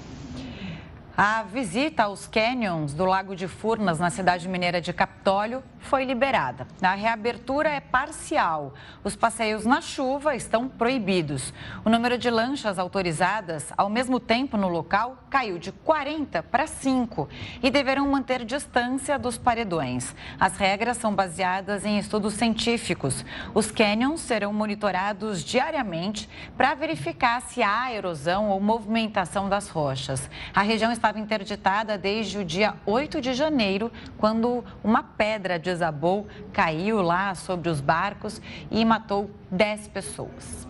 A 1.22 1.44
visita 1.44 2.04
aos 2.04 2.28
canyons 2.28 2.94
do 2.94 3.04
Lago 3.04 3.36
de 3.36 3.46
Furnas, 3.46 4.00
na 4.00 4.10
cidade 4.10 4.48
mineira 4.48 4.80
de 4.80 4.94
Capitólio, 4.94 5.62
foi 5.80 6.06
liberada. 6.06 6.66
A 6.82 6.94
reabertura 6.94 7.68
é 7.68 7.82
parcial. 7.82 8.74
Os 9.04 9.18
passeios 9.18 9.66
na 9.66 9.82
chuva 9.82 10.34
estão 10.34 10.70
proibidos. 10.70 11.54
O 11.84 11.90
número 11.90 12.18
de 12.18 12.30
lanchas 12.30 12.80
autorizadas, 12.80 13.74
ao 13.76 13.90
mesmo 13.90 14.18
tempo 14.18 14.56
no 14.56 14.70
local, 14.70 15.18
caiu 15.30 15.58
de 15.58 15.74
40 15.74 16.42
para 16.44 16.66
5 16.68 17.28
e 17.62 17.70
deverão 17.70 18.08
manter 18.08 18.46
distância 18.46 19.20
dos 19.20 19.38
paredões. 19.38 20.16
As 20.40 20.56
regras 20.56 20.98
são 20.98 21.14
baseadas 21.14 21.86
em 21.86 21.98
estudos 21.98 22.36
científicos. 22.36 23.26
Os 23.54 23.72
canyons 23.72 24.22
serão 24.22 24.54
monitorados 24.54 25.44
diariamente 25.44 26.30
para 26.56 26.76
verificar 26.76 27.42
se 27.42 27.62
há 27.62 27.92
erosão 27.92 28.50
ou 28.50 28.62
movimentação 28.62 29.50
das 29.50 29.68
rochas. 29.68 30.30
A 30.54 30.62
região 30.62 30.92
estava 31.10 31.20
interditada 31.20 31.98
desde 31.98 32.38
o 32.38 32.46
dia 32.46 32.76
8 32.86 33.20
de 33.20 33.34
janeiro, 33.34 33.92
quando 34.18 34.64
uma 34.84 35.02
pedra 35.02 35.58
de 35.58 35.70
desabou, 35.70 36.28
caiu 36.52 37.02
lá 37.02 37.34
sobre 37.36 37.70
os 37.70 37.80
barcos 37.80 38.42
e 38.72 38.84
matou 38.84 39.30
10 39.52 39.88
pessoas. 39.88 40.68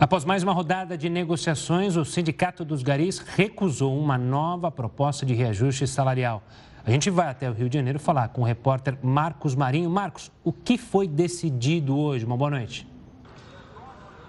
Após 0.00 0.24
mais 0.24 0.42
uma 0.42 0.52
rodada 0.52 0.98
de 0.98 1.08
negociações, 1.08 1.96
o 1.96 2.04
Sindicato 2.04 2.64
dos 2.64 2.82
Garis 2.82 3.18
recusou 3.18 3.96
uma 3.98 4.18
nova 4.18 4.70
proposta 4.70 5.24
de 5.24 5.34
reajuste 5.34 5.86
salarial. 5.86 6.42
A 6.84 6.90
gente 6.90 7.10
vai 7.10 7.28
até 7.28 7.48
o 7.48 7.52
Rio 7.52 7.68
de 7.68 7.78
Janeiro 7.78 7.98
falar 7.98 8.28
com 8.28 8.42
o 8.42 8.44
repórter 8.44 8.98
Marcos 9.02 9.54
Marinho. 9.54 9.88
Marcos, 9.88 10.30
o 10.42 10.52
que 10.52 10.76
foi 10.76 11.08
decidido 11.08 11.96
hoje? 11.96 12.24
Uma 12.24 12.36
boa 12.36 12.50
noite. 12.50 12.93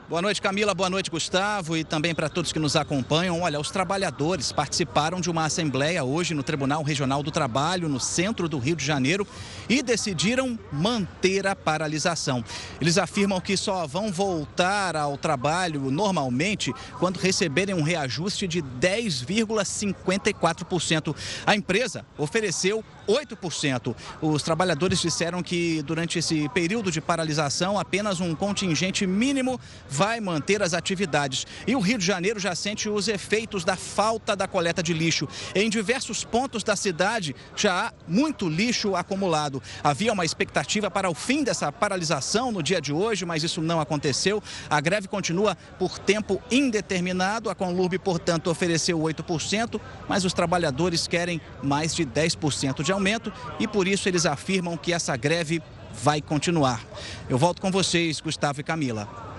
Boa 0.08 0.22
noite, 0.22 0.40
Camila. 0.40 0.76
Boa 0.76 0.88
noite, 0.88 1.10
Gustavo. 1.10 1.76
E 1.76 1.84
também 1.84 2.14
para 2.14 2.30
todos 2.30 2.54
que 2.54 2.60
nos 2.60 2.76
acompanham. 2.76 3.42
Olha, 3.42 3.60
os 3.60 3.72
trabalhadores 3.72 4.52
participaram 4.52 5.20
de 5.20 5.32
uma 5.32 5.46
assembleia 5.46 6.04
hoje 6.04 6.36
no 6.36 6.44
Tribunal 6.44 6.84
Regional 6.84 7.24
do 7.24 7.32
Trabalho, 7.32 7.90
no 7.90 8.00
centro 8.00 8.48
do 8.48 8.60
Rio 8.60 8.76
de 8.76 8.86
Janeiro, 8.86 9.26
e 9.68 9.82
decidiram 9.82 10.60
manter 10.72 11.48
a 11.48 11.56
paralisação. 11.56 12.46
Eles 12.80 13.00
afirmam 13.00 13.42
que 13.42 13.58
só 13.58 13.88
vão 13.88 14.12
voltar 14.12 14.96
ao 14.96 15.18
trabalho 15.18 15.90
normalmente 15.90 16.72
quando 17.00 17.18
receberem 17.18 17.74
um 17.74 17.82
reajuste 17.82 18.48
de 18.48 18.62
10,54%. 18.62 21.16
A 21.48 21.56
empresa 21.56 22.06
ofereceu 22.16 22.86
8%. 23.08 23.96
Os 24.22 24.44
trabalhadores 24.44 25.02
disseram 25.02 25.42
que 25.42 25.82
durante 25.82 26.20
esse 26.20 26.48
período 26.50 26.92
de 26.92 27.02
paralisação, 27.02 27.80
apenas 27.80 28.20
um 28.20 28.36
contingente 28.36 29.08
mínimo 29.08 29.60
vai 29.96 30.20
manter 30.20 30.62
as 30.62 30.74
atividades. 30.74 31.48
E 31.66 31.74
o 31.74 31.80
Rio 31.80 31.98
de 31.98 32.06
Janeiro 32.06 32.38
já 32.38 32.54
sente 32.54 32.90
os 32.90 33.08
efeitos 33.08 33.64
da 33.64 33.78
falta 33.78 34.36
da 34.36 34.46
coleta 34.46 34.84
de 34.84 34.94
lixo. 34.94 35.26
Em 35.56 35.70
diversos 35.70 36.26
pontos 36.26 36.64
da 36.64 36.76
cidade 36.76 37.34
já 37.56 37.88
há 37.88 37.94
muito 38.06 38.50
lixo 38.50 38.94
acumulado. 38.94 39.64
Havia 39.82 40.12
uma 40.12 40.26
expectativa 40.26 40.92
para 40.92 41.10
o 41.10 41.14
fim 41.14 41.44
dessa 41.44 41.72
paralisação 41.72 42.52
no 42.52 42.62
dia 42.62 42.82
de 42.82 42.92
hoje, 42.92 43.24
mas 43.26 43.42
isso 43.42 43.62
não 43.62 43.80
aconteceu. 43.80 44.44
A 44.70 44.82
greve 44.82 45.08
continua 45.08 45.56
por 45.80 45.98
tempo 45.98 46.42
indeterminado. 46.52 47.50
A 47.50 47.56
Conlurb, 47.56 47.98
portanto, 48.00 48.50
ofereceu 48.50 49.00
8%, 49.00 49.80
mas 50.10 50.26
os 50.26 50.34
trabalhadores 50.34 51.08
querem 51.08 51.40
mais 51.64 51.96
de 51.96 52.06
10% 52.06 52.84
de 52.84 52.92
aumento 52.92 53.32
e 53.60 53.68
por 53.68 53.88
isso 53.88 54.10
eles 54.10 54.26
afirmam 54.26 54.76
que 54.76 54.92
essa 54.92 55.16
greve 55.16 55.62
vai 56.04 56.22
continuar. 56.22 56.84
Eu 57.30 57.38
volto 57.38 57.62
com 57.62 57.72
vocês, 57.72 58.20
Gustavo 58.20 58.60
e 58.60 58.64
Camila. 58.64 59.35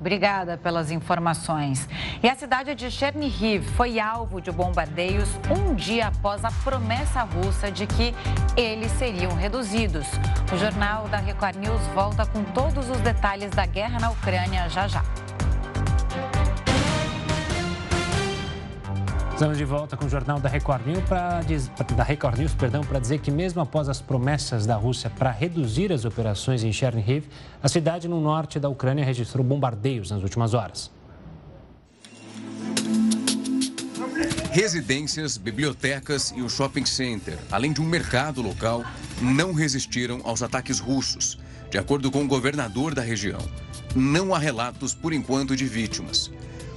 Obrigada 0.00 0.56
pelas 0.56 0.90
informações. 0.90 1.88
E 2.22 2.28
a 2.28 2.36
cidade 2.36 2.74
de 2.74 2.90
Chernihiv 2.90 3.64
foi 3.76 3.98
alvo 3.98 4.40
de 4.40 4.52
bombardeios 4.52 5.28
um 5.50 5.74
dia 5.74 6.06
após 6.06 6.44
a 6.44 6.52
promessa 6.62 7.22
russa 7.22 7.70
de 7.70 7.86
que 7.86 8.14
eles 8.56 8.92
seriam 8.92 9.32
reduzidos. 9.34 10.06
O 10.52 10.56
jornal 10.56 11.08
da 11.08 11.18
Record 11.18 11.56
News 11.56 11.82
volta 11.94 12.24
com 12.24 12.44
todos 12.44 12.88
os 12.88 12.98
detalhes 12.98 13.50
da 13.50 13.66
guerra 13.66 13.98
na 13.98 14.10
Ucrânia 14.10 14.68
já 14.68 14.86
já. 14.86 15.02
Estamos 19.38 19.56
de 19.56 19.64
volta 19.64 19.96
com 19.96 20.04
o 20.04 20.08
jornal 20.08 20.40
da 20.40 20.48
Record 20.48 20.84
News 20.84 21.04
para 21.08 21.42
da 21.94 22.02
Record 22.02 22.40
News, 22.40 22.54
perdão, 22.54 22.82
para 22.82 22.98
dizer 22.98 23.20
que 23.20 23.30
mesmo 23.30 23.60
após 23.60 23.88
as 23.88 24.00
promessas 24.00 24.66
da 24.66 24.74
Rússia 24.74 25.08
para 25.10 25.30
reduzir 25.30 25.92
as 25.92 26.04
operações 26.04 26.64
em 26.64 26.72
Chernihiv, 26.72 27.24
a 27.62 27.68
cidade 27.68 28.08
no 28.08 28.20
norte 28.20 28.58
da 28.58 28.68
Ucrânia 28.68 29.04
registrou 29.04 29.44
bombardeios 29.44 30.10
nas 30.10 30.24
últimas 30.24 30.54
horas. 30.54 30.90
Residências, 34.50 35.36
bibliotecas 35.38 36.34
e 36.36 36.42
o 36.42 36.50
shopping 36.50 36.84
center, 36.84 37.38
além 37.52 37.72
de 37.72 37.80
um 37.80 37.86
mercado 37.86 38.42
local, 38.42 38.82
não 39.22 39.52
resistiram 39.52 40.20
aos 40.24 40.42
ataques 40.42 40.80
russos, 40.80 41.38
de 41.70 41.78
acordo 41.78 42.10
com 42.10 42.24
o 42.24 42.26
governador 42.26 42.92
da 42.92 43.02
região. 43.02 43.48
Não 43.94 44.34
há 44.34 44.38
relatos, 44.40 44.96
por 44.96 45.12
enquanto, 45.12 45.54
de 45.54 45.64
vítimas. 45.64 46.28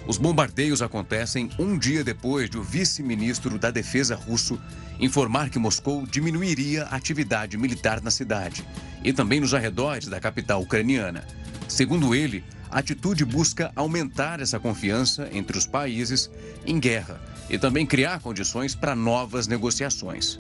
Os 0.08 0.18
bombardeios 0.18 0.82
acontecem 0.82 1.50
um 1.60 1.78
dia 1.78 2.04
depois 2.04 2.50
de 2.50 2.58
o 2.58 2.64
vice-ministro 2.64 3.60
da 3.60 3.70
Defesa 3.70 4.16
russo 4.16 4.60
informar 5.00 5.50
que 5.50 5.60
Moscou 5.60 6.06
diminuiria 6.06 6.84
a 6.86 6.96
atividade 6.96 7.58
militar 7.58 8.02
na 8.02 8.12
cidade 8.12 8.66
e 9.04 9.14
também 9.14 9.40
nos 9.40 9.54
arredores 9.54 10.08
da 10.08 10.20
capital 10.20 10.62
ucraniana. 10.62 11.26
Segundo 11.68 12.16
ele, 12.16 12.44
a 12.70 12.80
atitude 12.80 13.24
busca 13.26 13.72
aumentar 13.76 14.40
essa 14.40 14.60
confiança 14.60 15.30
entre 15.32 15.58
os 15.58 15.68
países 15.68 16.30
em 16.66 16.80
guerra 16.80 17.20
e 17.52 17.60
também 17.60 17.86
criar 17.86 18.22
condições 18.22 18.74
para 18.74 18.96
novas 18.96 19.46
negociações. 19.46 20.40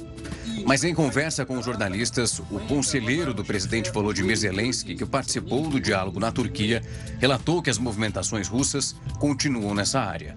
Mas 0.65 0.83
em 0.83 0.93
conversa 0.93 1.45
com 1.45 1.57
os 1.57 1.65
jornalistas, 1.65 2.39
o 2.39 2.59
conselheiro 2.67 3.33
do 3.33 3.43
presidente 3.43 3.91
Volodymyr 3.91 4.35
Zelensky, 4.35 4.95
que 4.95 5.05
participou 5.05 5.67
do 5.67 5.79
diálogo 5.79 6.19
na 6.19 6.31
Turquia, 6.31 6.81
relatou 7.19 7.61
que 7.61 7.69
as 7.69 7.77
movimentações 7.77 8.47
russas 8.47 8.95
continuam 9.19 9.73
nessa 9.73 9.99
área. 9.99 10.35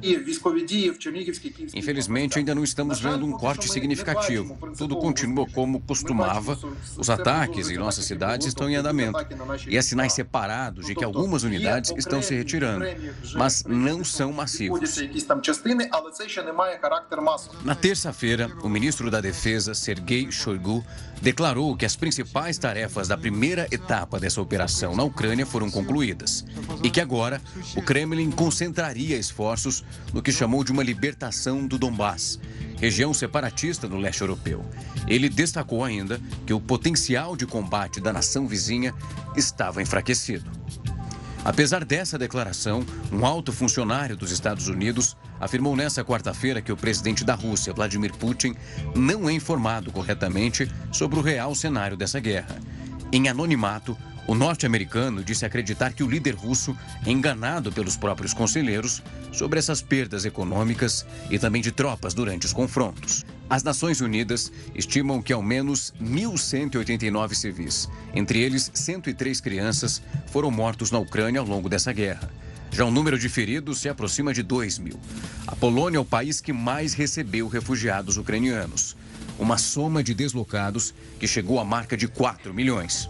Infelizmente, 1.75 2.39
ainda 2.39 2.55
não 2.55 2.65
estamos 2.65 3.01
vendo 3.01 3.27
um 3.27 3.33
corte 3.33 3.69
significativo. 3.69 4.57
Tudo 4.77 4.97
continua 4.97 5.47
como 5.47 5.81
costumava. 5.81 6.59
Os 6.97 7.11
ataques 7.11 7.71
em 7.71 7.77
nossas 7.77 8.05
cidades 8.05 8.47
estão 8.47 8.69
em 8.69 8.77
andamento. 8.77 9.19
E 9.69 9.77
há 9.77 9.83
sinais 9.83 10.13
separados 10.13 10.87
de 10.87 10.95
que 10.95 11.05
algumas 11.05 11.43
unidades 11.43 11.93
estão 11.97 12.23
se 12.23 12.35
retirando, 12.35 12.85
mas 13.35 13.65
não 13.65 14.03
são 14.03 14.33
massivos. 14.33 14.99
Na 17.63 17.75
terça-feira, 17.75 18.51
o 18.63 18.69
ministro 18.69 19.11
da 19.11 19.21
Defesa, 19.21 19.75
Sergei 19.75 20.31
Shoigu, 20.31 20.85
declarou 21.21 21.77
que 21.77 21.85
as 21.85 21.97
principais 21.97 22.59
tarefas 22.59 23.09
da 23.09 23.17
primeira 23.17 23.67
etapa 23.71 24.19
dessa 24.21 24.41
operação 24.41 24.95
na 24.95 25.03
Ucrânia 25.03 25.47
foram 25.47 25.71
concluídas 25.71 26.45
e 26.83 26.91
que 26.91 27.01
agora 27.01 27.41
o 27.77 27.83
Kremlin 27.83 28.31
concentraria 28.31 29.17
esforços 29.17 29.85
no 30.13 30.23
que 30.23 30.33
chamou 30.33 30.63
de 30.63 30.73
uma 30.73 30.83
libertação 30.83 31.67
do 31.67 31.79
Donbass, 31.79 32.39
região 32.79 33.15
separatista 33.15 33.89
no 33.89 33.99
leste 33.99 34.21
europeu. 34.21 34.65
Ele 35.07 35.29
destacou 35.29 35.85
ainda 35.85 36.21
que 36.47 36.53
o 36.53 36.61
potencial 36.61 37.37
de 37.37 37.47
combate 37.47 38.01
da 38.01 38.13
nação 38.13 38.47
vizinha 38.47 38.95
estava 39.37 39.83
enfraquecido. 39.83 40.51
Apesar 41.45 41.85
dessa 41.85 42.17
declaração, 42.17 42.87
um 43.13 43.27
alto 43.27 43.53
funcionário 43.53 44.17
dos 44.17 44.31
Estados 44.31 44.67
Unidos 44.67 45.15
afirmou 45.39 45.77
nesta 45.77 46.03
quarta-feira 46.03 46.63
que 46.63 46.73
o 46.73 46.77
presidente 46.77 47.23
da 47.23 47.35
Rússia, 47.35 47.75
Vladimir 47.75 48.15
Putin, 48.15 48.55
não 48.95 49.29
é 49.29 49.33
informado 49.33 49.93
corretamente 49.93 50.67
sobre 50.91 51.19
o 51.19 51.23
real 51.23 51.55
cenário 51.55 51.99
dessa 51.99 52.19
guerra. 52.19 52.57
Em 53.13 53.29
anonimato, 53.29 53.95
o 54.27 54.35
norte-americano 54.35 55.23
disse 55.23 55.45
acreditar 55.45 55.93
que 55.93 56.03
o 56.03 56.09
líder 56.09 56.35
russo 56.35 56.75
é 57.07 57.11
enganado 57.11 57.71
pelos 57.71 57.95
próprios 57.95 58.33
conselheiros 58.33 59.03
sobre 59.31 59.59
essas 59.59 59.83
perdas 59.83 60.25
econômicas 60.25 61.05
e 61.31 61.39
também 61.39 61.61
de 61.61 61.71
tropas 61.71 62.15
durante 62.15 62.47
os 62.47 62.55
confrontos. 62.55 63.23
As 63.49 63.63
Nações 63.63 64.01
Unidas 64.01 64.51
estimam 64.75 65.21
que 65.21 65.33
ao 65.33 65.43
menos 65.43 65.93
1.189 66.03 67.35
civis, 67.35 67.89
entre 68.15 68.41
eles 68.41 68.71
103 68.73 69.41
crianças, 69.41 70.01
foram 70.29 70.51
mortos 70.51 70.91
na 70.91 70.99
Ucrânia 70.99 71.41
ao 71.41 71.47
longo 71.47 71.69
dessa 71.69 71.93
guerra. 71.93 72.31
Já 72.71 72.85
o 72.85 72.91
número 72.91 73.19
de 73.19 73.29
feridos 73.29 73.79
se 73.79 73.89
aproxima 73.89 74.33
de 74.33 74.43
2 74.43 74.79
mil. 74.79 74.99
A 75.47 75.55
Polônia 75.55 75.99
é 75.99 76.01
o 76.01 76.05
país 76.05 76.41
que 76.41 76.53
mais 76.53 76.95
recebeu 76.95 77.47
refugiados 77.47 78.17
ucranianos. 78.17 78.97
Uma 79.39 79.59
soma 79.59 80.03
de 80.03 80.15
deslocados 80.15 80.95
que 81.21 81.29
chegou 81.29 81.61
à 81.61 81.65
marca 81.65 81.97
de 81.97 82.09
4 82.09 82.53
milhões. 82.53 83.09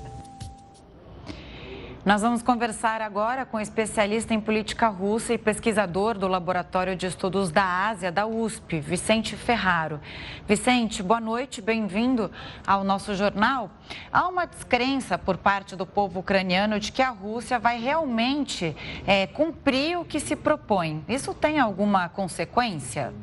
Nós 2.04 2.20
vamos 2.20 2.42
conversar 2.42 3.00
agora 3.00 3.46
com 3.46 3.58
especialista 3.58 4.34
em 4.34 4.40
política 4.40 4.88
russa 4.88 5.32
e 5.32 5.38
pesquisador 5.38 6.18
do 6.18 6.28
Laboratório 6.28 6.94
de 6.94 7.06
Estudos 7.06 7.50
da 7.50 7.64
Ásia, 7.64 8.12
da 8.12 8.26
USP, 8.26 8.78
Vicente 8.78 9.34
Ferraro. 9.34 9.98
Vicente, 10.46 11.02
boa 11.02 11.18
noite, 11.18 11.62
bem-vindo 11.62 12.30
ao 12.66 12.84
nosso 12.84 13.14
jornal. 13.14 13.70
Há 14.12 14.28
uma 14.28 14.44
descrença 14.44 15.16
por 15.16 15.38
parte 15.38 15.74
do 15.74 15.86
povo 15.86 16.20
ucraniano 16.20 16.78
de 16.78 16.92
que 16.92 17.00
a 17.00 17.08
Rússia 17.08 17.58
vai 17.58 17.80
realmente 17.80 18.76
é, 19.06 19.26
cumprir 19.26 19.98
o 19.98 20.04
que 20.04 20.20
se 20.20 20.36
propõe. 20.36 21.02
Isso 21.08 21.32
tem 21.32 21.58
alguma 21.58 22.10
consequência? 22.10 23.14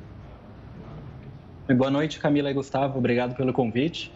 Boa 1.78 1.92
noite, 1.92 2.20
Camila 2.20 2.50
e 2.50 2.54
Gustavo. 2.56 2.98
Obrigado 2.98 3.36
pelo 3.36 3.54
convite. 3.54 4.12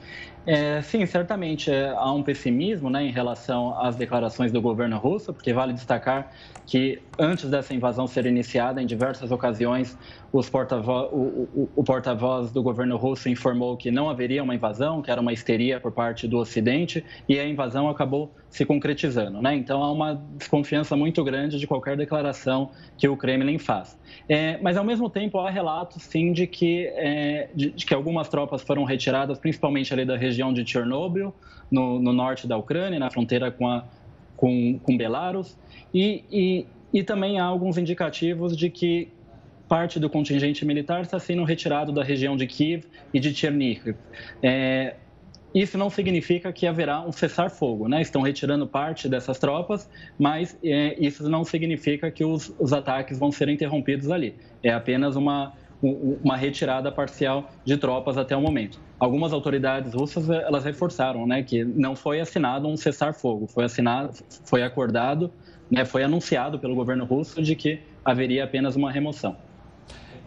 É, 0.48 0.80
sim, 0.84 1.06
certamente 1.08 1.72
é, 1.72 1.90
há 1.90 2.12
um 2.12 2.22
pessimismo 2.22 2.88
né, 2.90 3.04
em 3.04 3.12
relação 3.12 3.80
às 3.80 3.96
declarações 3.96 4.52
do 4.52 4.62
governo 4.62 4.98
russo, 5.00 5.34
porque 5.34 5.52
vale 5.52 5.74
destacar 5.74 6.32
que 6.68 7.05
antes 7.18 7.50
dessa 7.50 7.74
invasão 7.74 8.08
ser 8.08 8.26
iniciada, 8.26 8.82
em 8.82 8.86
diversas 8.86 9.32
ocasiões, 9.32 9.98
porta-voz, 10.52 11.10
o, 11.12 11.16
o, 11.16 11.70
o 11.76 11.84
porta-voz 11.84 12.52
do 12.52 12.62
governo 12.62 12.98
russo 12.98 13.30
informou 13.30 13.78
que 13.78 13.90
não 13.90 14.10
haveria 14.10 14.44
uma 14.44 14.54
invasão, 14.54 15.02
que 15.02 15.10
era 15.10 15.22
uma 15.22 15.32
histeria 15.32 15.80
por 15.80 15.92
parte 15.92 16.28
do 16.28 16.38
Ocidente, 16.38 17.04
e 17.28 17.40
a 17.40 17.48
invasão 17.48 17.90
acabou 17.90 18.32
se 18.50 18.66
concretizando. 18.66 19.42
Né? 19.42 19.56
Então, 19.56 19.84
há 19.84 19.92
uma 19.92 20.22
desconfiança 20.38 20.96
muito 20.96 21.24
grande 21.24 21.60
de 21.60 21.68
qualquer 21.68 21.98
declaração 21.98 22.72
que 22.98 23.08
o 23.08 23.18
Kremlin 23.18 23.58
faz. 23.58 23.98
É, 24.28 24.58
mas, 24.62 24.78
ao 24.78 24.84
mesmo 24.84 25.10
tempo, 25.10 25.40
há 25.40 25.50
relatos, 25.50 26.04
sim, 26.04 26.32
de 26.34 26.48
que, 26.48 26.88
é, 26.96 27.50
de, 27.54 27.72
de, 27.72 27.86
que 27.86 27.94
algumas 27.94 28.30
tropas 28.30 28.62
foram 28.62 28.84
retiradas, 28.84 29.38
principalmente 29.40 29.94
ali 29.94 30.06
da 30.06 30.18
região 30.18 30.54
de 30.54 30.66
Chernobyl, 30.66 31.34
no, 31.72 32.00
no 32.00 32.14
norte 32.14 32.48
da 32.48 32.58
Ucrânia, 32.58 33.00
na 33.00 33.10
fronteira 33.10 33.52
com, 33.52 33.68
a, 33.68 33.84
com, 34.36 34.80
com 34.80 34.98
Belarus, 34.98 35.58
e, 35.94 36.24
e, 36.32 36.66
e 36.96 37.04
também 37.04 37.42
há 37.42 37.44
alguns 37.44 37.78
indicativos 37.78 38.56
de 38.56 38.70
que 38.70 39.10
parte 39.68 40.00
do 40.00 40.10
contingente 40.10 40.64
militar 40.64 41.02
está 41.02 41.20
sendo 41.20 41.44
retirado 41.44 41.92
da 41.92 42.02
região 42.02 42.38
de 42.38 42.48
Kiev 42.48 42.86
e 43.14 43.20
de 43.20 43.36
Chernihiv. 43.36 43.98
É, 44.42 44.96
isso 45.54 45.78
não 45.78 45.90
significa 45.90 46.54
que 46.54 46.66
haverá 46.66 47.02
um 47.02 47.12
cessar-fogo, 47.12 47.90
né? 47.90 48.02
Estão 48.02 48.22
retirando 48.22 48.66
parte 48.66 49.10
dessas 49.10 49.38
tropas, 49.38 49.90
mas 50.18 50.58
é, 50.64 50.96
isso 50.98 51.28
não 51.28 51.44
significa 51.44 52.10
que 52.10 52.24
os, 52.24 52.56
os, 52.58 52.72
ataques 52.72 53.20
vão 53.20 53.30
ser 53.30 53.50
interrompidos 53.50 54.10
ali. 54.10 54.34
É 54.64 54.72
apenas 54.72 55.18
uma, 55.18 55.52
uma 55.82 56.38
retirada 56.38 56.94
parcial 56.94 57.52
de 57.66 57.76
tropas 57.76 58.18
até 58.18 58.38
o 58.38 58.42
momento. 58.42 58.80
Algumas 58.98 59.34
autoridades 59.34 59.94
russas 59.94 60.30
elas 60.30 60.64
reforçaram, 60.64 61.28
né, 61.28 61.44
que 61.44 61.66
não 61.66 61.94
foi 61.94 62.22
assinado 62.22 62.70
um 62.70 62.78
cessar-fogo, 62.78 63.48
foi 63.48 63.66
assinado, 63.66 64.14
foi 64.46 64.64
acordado, 64.64 65.30
né, 65.70 65.86
foi 65.86 66.04
anunciado 66.04 66.60
pelo 66.60 66.76
governo 66.76 67.06
russo 67.06 67.42
de 67.42 67.56
que 67.56 67.80
haveria 68.04 68.44
apenas 68.44 68.76
uma 68.76 68.92
remoção. 68.92 69.36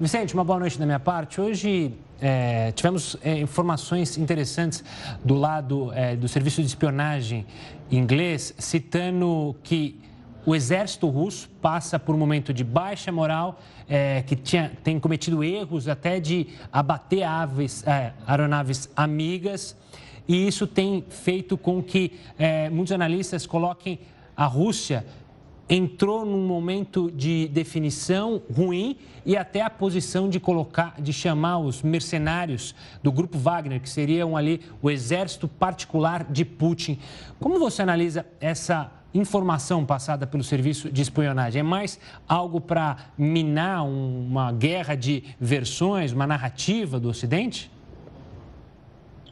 Vicente, 0.00 0.34
uma 0.34 0.44
boa 0.44 0.60
noite 0.60 0.78
da 0.78 0.86
minha 0.86 1.00
parte. 1.00 1.40
Hoje 1.40 1.92
é, 2.20 2.70
tivemos 2.72 3.16
é, 3.22 3.38
informações 3.38 4.16
interessantes 4.16 4.84
do 5.24 5.34
lado 5.34 5.92
é, 5.92 6.14
do 6.14 6.28
serviço 6.28 6.60
de 6.60 6.68
espionagem 6.68 7.46
inglês, 7.90 8.54
citando 8.58 9.56
que 9.62 10.00
o 10.46 10.54
exército 10.54 11.08
russo 11.08 11.48
passa 11.60 11.98
por 11.98 12.14
um 12.14 12.18
momento 12.18 12.54
de 12.54 12.64
baixa 12.64 13.12
moral, 13.12 13.60
é, 13.88 14.22
que 14.22 14.36
tinha, 14.36 14.72
tem 14.82 14.98
cometido 14.98 15.42
erros 15.44 15.88
até 15.88 16.20
de 16.20 16.46
abater 16.72 17.22
aves, 17.22 17.86
é, 17.86 18.12
aeronaves 18.26 18.88
amigas, 18.96 19.76
e 20.26 20.46
isso 20.46 20.66
tem 20.66 21.04
feito 21.08 21.56
com 21.56 21.82
que 21.82 22.12
é, 22.38 22.70
muitos 22.70 22.92
analistas 22.92 23.46
coloquem 23.46 23.98
a 24.36 24.46
Rússia 24.46 25.04
entrou 25.68 26.24
num 26.24 26.46
momento 26.46 27.10
de 27.10 27.48
definição 27.48 28.40
ruim 28.54 28.96
e 29.26 29.36
até 29.36 29.60
a 29.60 29.68
posição 29.68 30.28
de 30.28 30.40
colocar, 30.40 30.94
de 30.98 31.12
chamar 31.12 31.58
os 31.58 31.82
mercenários 31.82 32.74
do 33.02 33.12
grupo 33.12 33.36
Wagner, 33.38 33.80
que 33.80 33.88
seriam 33.88 34.36
ali 34.36 34.62
o 34.80 34.90
exército 34.90 35.46
particular 35.46 36.24
de 36.24 36.44
Putin. 36.44 36.98
Como 37.38 37.58
você 37.58 37.82
analisa 37.82 38.24
essa 38.40 38.90
informação 39.12 39.84
passada 39.84 40.26
pelo 40.26 40.44
serviço 40.44 40.90
de 40.90 41.02
espionagem? 41.02 41.60
É 41.60 41.62
mais 41.62 41.98
algo 42.26 42.60
para 42.60 42.96
minar 43.16 43.84
uma 43.84 44.52
guerra 44.52 44.94
de 44.94 45.24
versões, 45.40 46.12
uma 46.12 46.26
narrativa 46.26 46.98
do 46.98 47.08
Ocidente? 47.08 47.70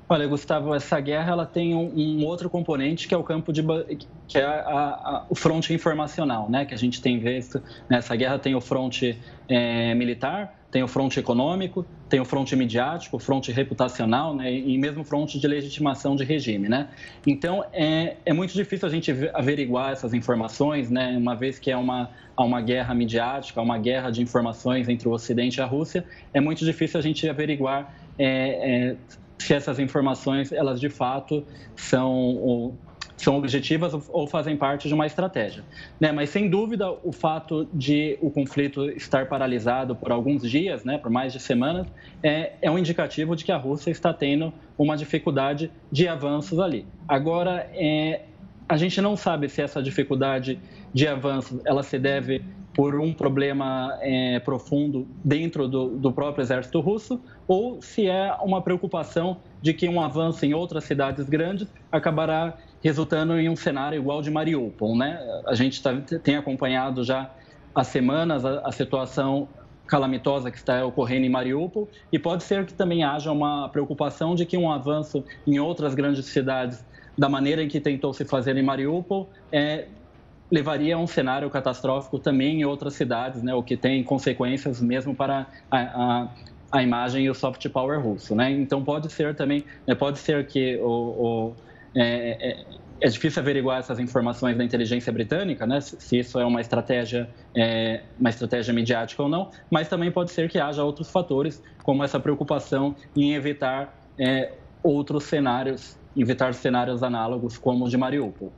Olha, 0.09 0.25
Gustavo, 0.29 0.73
essa 0.73 1.01
guerra 1.01 1.33
ela 1.33 1.45
tem 1.45 1.75
um, 1.75 1.93
um 1.97 2.25
outro 2.25 2.49
componente 2.49 3.09
que 3.09 3.15
é 3.15 3.17
o 3.17 3.25
campo 3.25 3.53
de 3.53 3.61
que 4.29 4.39
é 4.39 4.45
a, 4.45 4.61
a, 4.61 5.27
o 5.29 5.35
fronte 5.35 5.75
informacional, 5.75 6.49
né? 6.49 6.65
Que 6.65 6.75
a 6.75 6.77
gente 6.77 7.03
tem 7.03 7.19
visto 7.19 7.61
nessa 7.91 8.15
guerra 8.15 8.39
tem 8.39 8.55
o 8.55 8.61
fronte 8.61 9.21
é, 9.49 9.95
militar, 9.95 10.55
tem 10.71 10.81
o 10.81 10.87
fronte 10.87 11.19
econômico, 11.19 11.85
tem 12.09 12.21
o 12.21 12.25
fronte 12.25 12.55
midiático, 12.55 13.17
o 13.17 13.19
fronte 13.19 13.51
reputacional, 13.51 14.33
né? 14.33 14.53
E 14.53 14.79
mesmo 14.79 15.03
fronte 15.03 15.41
de 15.41 15.49
legitimação 15.49 16.15
de 16.15 16.23
regime, 16.23 16.69
né? 16.69 16.89
Então 17.27 17.65
é, 17.73 18.17
é 18.25 18.33
muito 18.33 18.55
difícil 18.55 18.87
a 18.87 18.91
gente 18.91 19.13
averiguar 19.35 19.91
essas 19.91 20.15
informações, 20.15 20.89
né? 20.89 21.17
Uma 21.19 21.35
vez 21.35 21.59
que 21.59 21.69
é 21.69 21.77
uma 21.77 22.11
uma 22.39 22.61
guerra 22.61 22.95
midiática, 22.95 23.61
uma 23.63 23.79
guerra 23.79 24.11
de 24.11 24.23
informações 24.23 24.89
entre 24.89 25.09
o 25.09 25.13
Ocidente 25.13 25.59
e 25.59 25.63
a 25.63 25.67
Rússia, 25.67 26.05
é 26.35 26.41
muito 26.41 26.65
difícil 26.65 27.01
a 27.01 27.03
gente 27.03 27.27
averiguar 27.29 27.93
é, 28.19 28.91
é, 28.91 28.97
se 29.39 29.55
essas 29.55 29.79
informações 29.79 30.53
elas 30.53 30.81
de 30.81 30.89
fato 30.89 31.45
são 31.75 32.77
são 33.17 33.37
objetivas 33.37 33.95
ou 34.11 34.27
fazem 34.27 34.57
parte 34.57 34.89
de 34.89 34.95
uma 34.95 35.07
estratégia. 35.07 35.65
Né? 35.99 36.13
Mas, 36.13 36.31
sem 36.31 36.51
dúvida, 36.51 36.91
o 37.03 37.13
fato 37.13 37.67
de 37.73 38.19
o 38.21 38.31
conflito 38.31 38.91
estar 38.91 39.27
paralisado 39.27 39.97
por 39.97 40.13
alguns 40.13 40.43
dias, 40.43 40.85
né, 40.85 40.99
por 40.99 41.11
mais 41.11 41.33
de 41.33 41.41
semanas, 41.41 41.87
é, 42.23 42.53
é 42.61 42.71
um 42.71 42.79
indicativo 42.79 43.35
de 43.35 43.45
que 43.45 43.53
a 43.53 43.57
Rússia 43.57 43.91
está 43.91 44.13
tendo 44.13 44.53
uma 44.77 44.97
dificuldade 44.97 45.71
de 45.91 46.07
avanços 46.07 46.59
ali. 46.59 46.87
Agora, 47.09 47.71
é, 47.73 48.23
a 48.69 48.77
gente 48.77 49.01
não 49.01 49.17
sabe 49.17 49.49
se 49.49 49.63
essa 49.63 49.83
dificuldade 49.83 50.59
de 50.93 51.07
avanço 51.07 51.61
ela 51.65 51.83
se 51.83 51.99
deve 51.99 52.43
por 52.77 52.95
um 53.01 53.11
problema 53.11 53.97
é, 54.03 54.39
profundo 54.41 55.09
dentro 55.25 55.67
do, 55.67 55.97
do, 55.97 56.13
próprio 56.13 56.43
exército 56.43 56.79
russo 56.79 57.19
ou 57.49 57.81
se 57.81 58.07
é 58.07 58.37
uma 58.43 58.61
preocupação 58.61 59.39
de 59.63 59.73
que 59.73 59.89
um 59.89 59.99
avanço 59.99 60.45
em 60.45 60.53
outras 60.53 60.85
cidades 60.85 61.27
grandes 61.27 61.67
acabará 61.91 62.53
resultando 62.85 63.41
em 63.41 63.49
um 63.49 63.57
cenário 63.57 63.99
igual 63.99 64.21
de 64.21 64.31
Mariupol, 64.31 64.95
né? 64.95 65.19
A 65.47 65.55
gente 65.55 65.83
tá, 65.83 65.91
tem 66.23 66.37
acompanhado 66.37 67.03
já 67.03 67.31
há 67.75 67.83
semanas 67.83 68.45
a, 68.45 68.61
a 68.61 68.71
situação 68.71 69.49
calamitosa 69.87 70.51
que 70.51 70.59
está 70.59 70.85
ocorrendo 70.85 71.25
em 71.25 71.31
Mariupol 71.31 71.89
e 72.13 72.19
pode 72.19 72.43
ser 72.43 72.67
que 72.67 72.75
também 72.75 73.05
haja 73.05 73.33
uma 73.33 73.71
preocupação 73.71 74.35
de 74.35 74.45
que 74.45 74.59
um 74.59 74.71
avanço 74.71 75.25
em 75.47 75.59
outras 75.59 75.95
grandes 75.95 76.27
cidades 76.27 76.85
da 77.17 77.27
maneira 77.27 77.63
em 77.63 77.69
que 77.69 77.81
tentou 77.81 78.13
se 78.13 78.27
fazer 78.27 78.55
em 78.55 78.63
Mariupol 78.63 79.31
é, 79.51 79.87
levaria 80.51 80.95
a 80.95 80.99
um 80.99 81.07
cenário 81.07 81.51
catastrófico 81.51 82.19
também 82.19 82.61
em 82.61 82.65
outras 82.65 82.95
cidades, 82.95 83.43
né, 83.43 83.55
o 83.55 83.63
que 83.63 83.77
tem 83.77 84.03
consequências 84.05 84.81
mesmo 84.81 85.15
para 85.15 85.47
a, 85.71 85.79
a, 85.79 86.29
a 86.73 86.83
imagem 86.83 87.25
e 87.25 87.31
o 87.31 87.35
soft 87.35 87.69
power 87.69 88.01
russo. 88.01 88.35
Né? 88.35 88.51
Então, 88.53 88.83
pode 88.85 89.11
ser 89.13 89.35
também, 89.35 89.65
né, 89.87 89.95
pode 89.95 90.19
ser 90.19 90.47
que 90.47 90.77
o, 90.79 90.87
o 90.89 91.57
é, 91.95 92.51
é, 92.51 92.65
é, 93.01 93.09
difícil 93.09 93.41
averiguar 93.41 93.81
essas 93.81 93.99
informações 93.99 94.57
da 94.57 94.65
inteligência 94.65 95.13
britânica, 95.13 95.67
né, 95.67 95.81
se 95.81 96.19
isso 96.19 96.39
é 96.39 96.45
uma 96.45 96.61
estratégia, 96.61 97.29
é, 97.55 98.03
uma 98.19 98.31
estratégia 98.31 98.73
midiática 98.73 99.23
ou 99.23 99.29
não, 99.29 99.51
mas 99.71 99.89
também 99.89 100.11
pode 100.11 100.31
ser 100.31 100.49
que 100.49 100.59
haja 100.59 100.85
outros 100.85 101.11
fatores, 101.11 101.63
como 101.83 102.05
essa 102.05 102.21
preocupação 102.21 102.95
em 103.17 103.35
evitar 103.35 103.99
é, 104.19 104.53
outros 104.83 105.25
cenários, 105.25 105.99
evitar 106.17 106.55
cenários 106.55 107.03
análogos 107.03 107.59
como 107.59 107.85
o 107.85 107.89
de 107.89 107.97
Mariupol. 107.97 108.53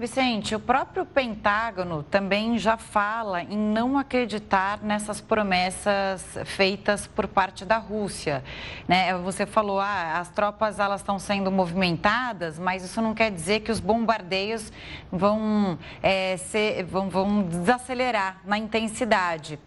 Vicente, 0.00 0.54
o 0.54 0.58
próprio 0.58 1.04
Pentágono 1.04 2.02
também 2.02 2.56
já 2.56 2.78
fala 2.78 3.42
em 3.42 3.54
não 3.54 3.98
acreditar 3.98 4.78
nessas 4.82 5.20
promessas 5.20 6.38
feitas 6.46 7.06
por 7.06 7.28
parte 7.28 7.66
da 7.66 7.76
Rússia. 7.76 8.42
Né? 8.88 9.12
Você 9.18 9.44
falou, 9.44 9.78
ah, 9.78 10.18
as 10.18 10.30
tropas 10.30 10.78
elas 10.78 11.02
estão 11.02 11.18
sendo 11.18 11.50
movimentadas, 11.50 12.58
mas 12.58 12.82
isso 12.82 13.02
não 13.02 13.12
quer 13.12 13.30
dizer 13.30 13.60
que 13.60 13.70
os 13.70 13.78
bombardeios 13.78 14.72
vão, 15.12 15.78
é, 16.02 16.38
ser, 16.38 16.82
vão, 16.84 17.10
vão 17.10 17.42
desacelerar 17.42 18.40
na 18.46 18.56
intensidade. 18.56 19.58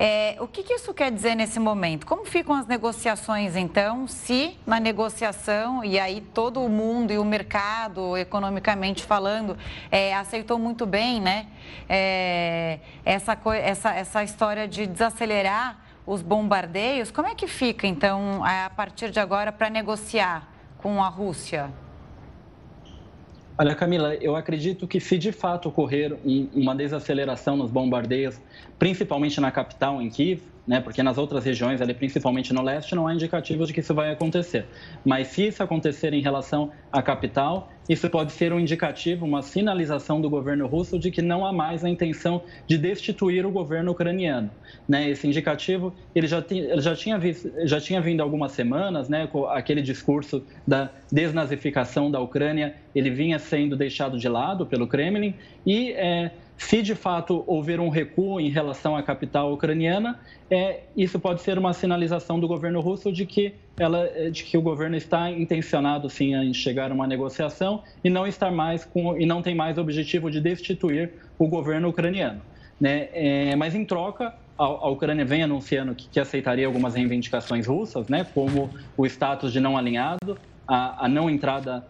É, 0.00 0.36
o 0.38 0.46
que, 0.46 0.62
que 0.62 0.74
isso 0.74 0.94
quer 0.94 1.10
dizer 1.10 1.34
nesse 1.34 1.58
momento? 1.58 2.06
Como 2.06 2.24
ficam 2.24 2.54
as 2.54 2.68
negociações, 2.68 3.56
então, 3.56 4.06
se 4.06 4.56
na 4.64 4.78
negociação, 4.78 5.84
e 5.84 5.98
aí 5.98 6.20
todo 6.20 6.62
o 6.62 6.68
mundo 6.68 7.12
e 7.12 7.18
o 7.18 7.24
mercado, 7.24 8.16
economicamente 8.16 9.02
falando, 9.02 9.58
é, 9.90 10.14
aceitou 10.14 10.56
muito 10.56 10.86
bem, 10.86 11.20
né? 11.20 11.48
É, 11.88 12.78
essa, 13.04 13.36
essa, 13.56 13.92
essa 13.92 14.22
história 14.22 14.68
de 14.68 14.86
desacelerar 14.86 15.78
os 16.06 16.22
bombardeios. 16.22 17.10
Como 17.10 17.26
é 17.26 17.34
que 17.34 17.48
fica, 17.48 17.84
então, 17.84 18.44
a 18.44 18.70
partir 18.70 19.10
de 19.10 19.18
agora, 19.18 19.50
para 19.50 19.68
negociar 19.68 20.48
com 20.78 21.02
a 21.02 21.08
Rússia? 21.08 21.72
Olha, 23.60 23.74
Camila, 23.74 24.14
eu 24.14 24.36
acredito 24.36 24.86
que 24.86 25.00
se 25.00 25.18
de 25.18 25.32
fato 25.32 25.68
ocorrer 25.68 26.16
uma 26.54 26.76
desaceleração 26.76 27.56
nos 27.56 27.72
bombardeios, 27.72 28.40
principalmente 28.78 29.40
na 29.40 29.50
capital, 29.50 30.00
em 30.00 30.08
Kiev, 30.08 30.42
né? 30.68 30.80
Porque 30.82 31.02
nas 31.02 31.16
outras 31.16 31.42
regiões, 31.44 31.80
ali, 31.80 31.94
principalmente 31.94 32.52
no 32.52 32.62
leste, 32.62 32.94
não 32.94 33.08
há 33.08 33.14
indicativos 33.14 33.68
de 33.68 33.74
que 33.74 33.80
isso 33.80 33.94
vai 33.94 34.12
acontecer. 34.12 34.66
Mas 35.02 35.28
se 35.28 35.46
isso 35.48 35.62
acontecer 35.62 36.12
em 36.12 36.20
relação 36.20 36.70
à 36.92 37.00
capital, 37.00 37.72
isso 37.88 38.08
pode 38.10 38.32
ser 38.32 38.52
um 38.52 38.60
indicativo, 38.60 39.24
uma 39.24 39.40
sinalização 39.40 40.20
do 40.20 40.28
governo 40.28 40.66
russo 40.66 40.98
de 40.98 41.10
que 41.10 41.22
não 41.22 41.46
há 41.46 41.52
mais 41.52 41.86
a 41.86 41.88
intenção 41.88 42.42
de 42.66 42.76
destituir 42.76 43.46
o 43.46 43.50
governo 43.50 43.92
ucraniano. 43.92 44.50
Né? 44.86 45.08
Esse 45.08 45.26
indicativo 45.26 45.94
ele 46.14 46.26
já, 46.26 46.44
ele 46.50 46.82
já, 46.82 46.94
tinha, 46.94 47.18
visto, 47.18 47.50
já 47.64 47.80
tinha 47.80 47.98
vindo 48.02 48.22
algumas 48.22 48.52
semanas, 48.52 49.08
né? 49.08 49.26
com 49.26 49.46
aquele 49.46 49.80
discurso 49.80 50.44
da 50.66 50.90
desnazificação 51.10 52.10
da 52.10 52.20
Ucrânia, 52.20 52.74
ele 52.94 53.08
vinha 53.08 53.38
sendo 53.38 53.74
deixado 53.74 54.18
de 54.18 54.28
lado 54.28 54.66
pelo 54.66 54.86
Kremlin 54.86 55.34
e 55.64 55.92
é, 55.92 56.30
se 56.58 56.82
de 56.82 56.96
fato 56.96 57.44
houver 57.46 57.78
um 57.78 57.88
recuo 57.88 58.40
em 58.40 58.50
relação 58.50 58.96
à 58.96 59.02
capital 59.02 59.52
ucraniana, 59.52 60.18
é, 60.50 60.80
isso 60.96 61.18
pode 61.18 61.40
ser 61.40 61.56
uma 61.56 61.72
sinalização 61.72 62.38
do 62.40 62.48
governo 62.48 62.80
russo 62.80 63.12
de 63.12 63.24
que, 63.24 63.54
ela, 63.78 64.04
é, 64.06 64.28
de 64.28 64.42
que 64.42 64.58
o 64.58 64.60
governo 64.60 64.96
está 64.96 65.30
intencionado 65.30 66.10
sim 66.10 66.34
em 66.34 66.52
chegar 66.52 66.90
a 66.90 66.94
uma 66.94 67.06
negociação 67.06 67.82
e 68.02 68.10
não 68.10 68.26
estar 68.26 68.50
mais 68.50 68.84
com, 68.84 69.16
e 69.16 69.24
não 69.24 69.40
tem 69.40 69.54
mais 69.54 69.78
o 69.78 69.80
objetivo 69.80 70.30
de 70.30 70.40
destituir 70.40 71.12
o 71.38 71.46
governo 71.46 71.88
ucraniano. 71.88 72.42
Né? 72.80 73.08
É, 73.12 73.56
mas 73.56 73.74
em 73.76 73.84
troca, 73.84 74.34
a, 74.58 74.88
Ucrânia 74.88 75.24
vem 75.24 75.44
anunciando 75.44 75.94
que, 75.94 76.08
que, 76.08 76.18
aceitaria 76.18 76.66
algumas 76.66 76.94
reivindicações 76.96 77.66
russas, 77.66 78.08
né? 78.08 78.26
como 78.34 78.68
o 78.96 79.06
status 79.06 79.52
de 79.52 79.60
não 79.60 79.76
alinhado, 79.76 80.36
a, 80.66 81.04
a 81.04 81.08
não 81.08 81.30
entrada 81.30 81.86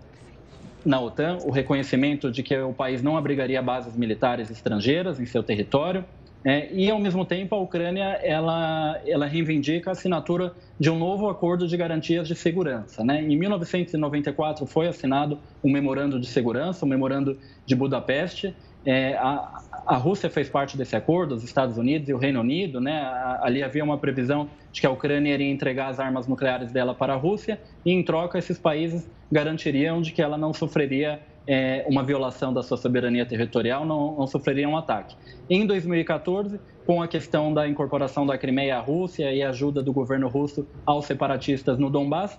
na 0.89 0.99
OTAN 0.99 1.37
o 1.45 1.51
reconhecimento 1.51 2.33
de 2.33 2.43
que 2.43 2.57
o 2.57 2.73
país 2.73 3.03
não 3.03 3.15
abrigaria 3.15 3.61
bases 3.61 3.95
militares 3.95 4.51
estrangeiras 4.51 5.21
em 5.21 5.27
seu 5.27 5.43
território. 5.43 6.03
É, 6.43 6.73
e, 6.73 6.89
ao 6.91 6.99
mesmo 6.99 7.27
tempo, 7.27 7.55
a 7.55 7.59
Ucrânia 7.59 8.19
ela, 8.23 8.99
ela 9.05 9.27
reivindica 9.27 9.91
a 9.91 9.93
assinatura 9.93 10.55
de 10.81 10.89
um 10.89 10.99
novo 10.99 11.29
acordo 11.29 11.69
de 11.69 11.77
garantias 11.77 12.27
de 12.27 12.35
segurança. 12.35 13.05
Né? 13.05 13.21
Em 13.23 13.37
1994 13.37 14.65
foi 14.65 14.87
assinado 14.87 15.39
um 15.63 15.71
memorando 15.71 16.19
de 16.19 16.27
segurança, 16.27 16.87
um 16.87 16.89
memorando 16.89 17.37
de 17.67 17.77
Budapeste. 17.77 18.55
É, 18.85 19.15
a, 19.15 19.61
a 19.87 19.97
Rússia 19.97 20.29
fez 20.29 20.49
parte 20.49 20.77
desse 20.77 20.95
acordo, 20.95 21.35
os 21.35 21.43
Estados 21.43 21.79
Unidos 21.79 22.09
e 22.09 22.13
o 22.13 22.19
Reino 22.19 22.41
Unido. 22.41 22.81
Né? 22.81 23.01
Ali 23.41 23.63
havia 23.63 23.83
uma 23.83 23.99
previsão 23.99 24.49
de 24.73 24.81
que 24.81 24.87
a 24.87 24.91
Ucrânia 24.91 25.33
iria 25.35 25.51
entregar 25.51 25.89
as 25.89 25.99
armas 25.99 26.27
nucleares 26.27 26.73
dela 26.73 26.95
para 26.95 27.15
a 27.15 27.17
Rússia 27.17 27.61
e, 27.85 27.93
em 27.93 28.03
troca, 28.03 28.39
esses 28.39 28.59
países 28.59 29.11
garantiriam 29.31 30.01
de 30.01 30.13
que 30.13 30.23
ela 30.23 30.39
não 30.39 30.53
sofreria 30.53 31.21
é, 31.47 31.83
uma 31.89 32.03
violação 32.03 32.53
da 32.53 32.63
sua 32.63 32.77
soberania 32.77 33.25
territorial, 33.25 33.87
não, 33.87 34.17
não 34.17 34.27
sofreria 34.27 34.69
um 34.69 34.77
ataque. 34.77 35.17
Em 35.49 35.67
2014, 35.67 36.61
com 36.87 37.03
a 37.03 37.09
questão 37.09 37.53
da 37.55 37.67
incorporação 37.67 38.27
da 38.27 38.37
Crimeia 38.37 38.77
à 38.77 38.81
Rússia 38.81 39.33
e 39.33 39.43
a 39.43 39.49
ajuda 39.49 39.83
do 39.83 39.93
governo 39.93 40.29
russo 40.29 40.69
aos 40.85 41.07
separatistas 41.07 41.79
no 41.79 41.89
Donbass, 41.89 42.39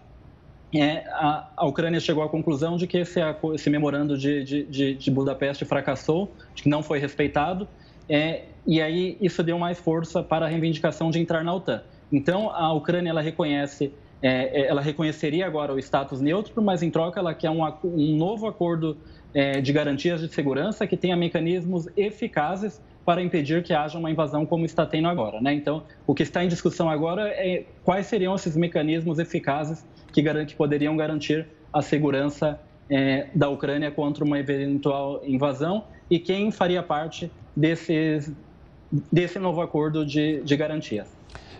é, 0.73 1.03
a, 1.09 1.49
a, 1.57 1.65
Ucrânia 1.65 1.99
chegou 1.99 2.23
à 2.23 2.29
conclusão 2.29 2.77
de 2.77 2.85
que 2.85 2.97
esse, 2.97 3.19
esse 3.53 3.69
memorando 3.69 4.17
de, 4.17 4.43
de, 4.43 4.93
de, 4.93 5.11
Budapeste 5.11 5.65
fracassou, 5.65 6.31
de 6.53 6.63
que 6.63 6.69
não 6.69 6.83
foi 6.83 6.99
respeitado, 6.99 7.67
é, 8.07 8.43
e 8.67 8.81
aí 8.81 9.17
isso 9.19 9.41
deu 9.41 9.57
mais 9.57 9.79
força 9.79 10.21
para 10.21 10.45
a 10.45 10.49
reivindicação 10.49 11.09
de 11.09 11.19
entrar 11.19 11.43
na 11.43 11.53
OTAN. 11.53 11.81
Então, 12.11 12.49
a 12.51 12.71
Ucrânia 12.73 13.09
ela 13.09 13.21
reconhece 13.21 13.91
é, 14.21 14.61
é, 14.61 14.67
ela 14.67 14.81
reconheceria 14.81 15.45
agora 15.45 15.73
o 15.73 15.79
status 15.79 16.19
neutro, 16.19 16.61
mas 16.61 16.83
em 16.83 16.91
troca 16.91 17.19
ela 17.19 17.33
quer 17.33 17.49
um, 17.49 17.63
um 17.83 18.17
novo 18.17 18.47
acordo 18.47 18.97
é, 19.33 19.61
de 19.61 19.71
garantias 19.71 20.19
de 20.19 20.27
segurança 20.27 20.85
que 20.85 20.97
tenha 20.97 21.15
mecanismos 21.15 21.87
eficazes 21.95 22.81
para 23.09 23.23
impedir 23.23 23.63
que 23.63 23.73
haja 23.73 23.97
uma 23.97 24.11
invasão 24.11 24.45
como 24.45 24.65
está 24.65 24.85
tendo 24.85 25.07
agora. 25.07 25.41
Né? 25.41 25.51
Então, 25.51 25.81
o 26.05 26.13
que 26.13 26.21
está 26.21 26.43
em 26.43 26.47
discussão 26.47 26.87
agora 26.87 27.27
é 27.29 27.65
quais 27.83 28.05
seriam 28.05 28.35
esses 28.35 28.55
mecanismos 28.55 29.17
eficazes 29.17 29.83
que, 30.13 30.21
que 30.45 30.55
poderiam 30.55 30.95
garantir 30.95 31.47
a 31.73 31.81
segurança 31.81 32.61
é, 32.87 33.25
da 33.33 33.49
Ucrânia 33.49 33.89
contra 33.89 34.23
uma 34.23 34.37
eventual 34.37 35.23
invasão 35.25 35.85
e 36.07 36.19
quem 36.19 36.51
faria 36.51 36.83
parte 36.83 37.31
desse 37.57 39.39
novo 39.39 39.59
acordo 39.61 40.05
de, 40.05 40.43
de 40.43 40.55
garantias. 40.55 41.18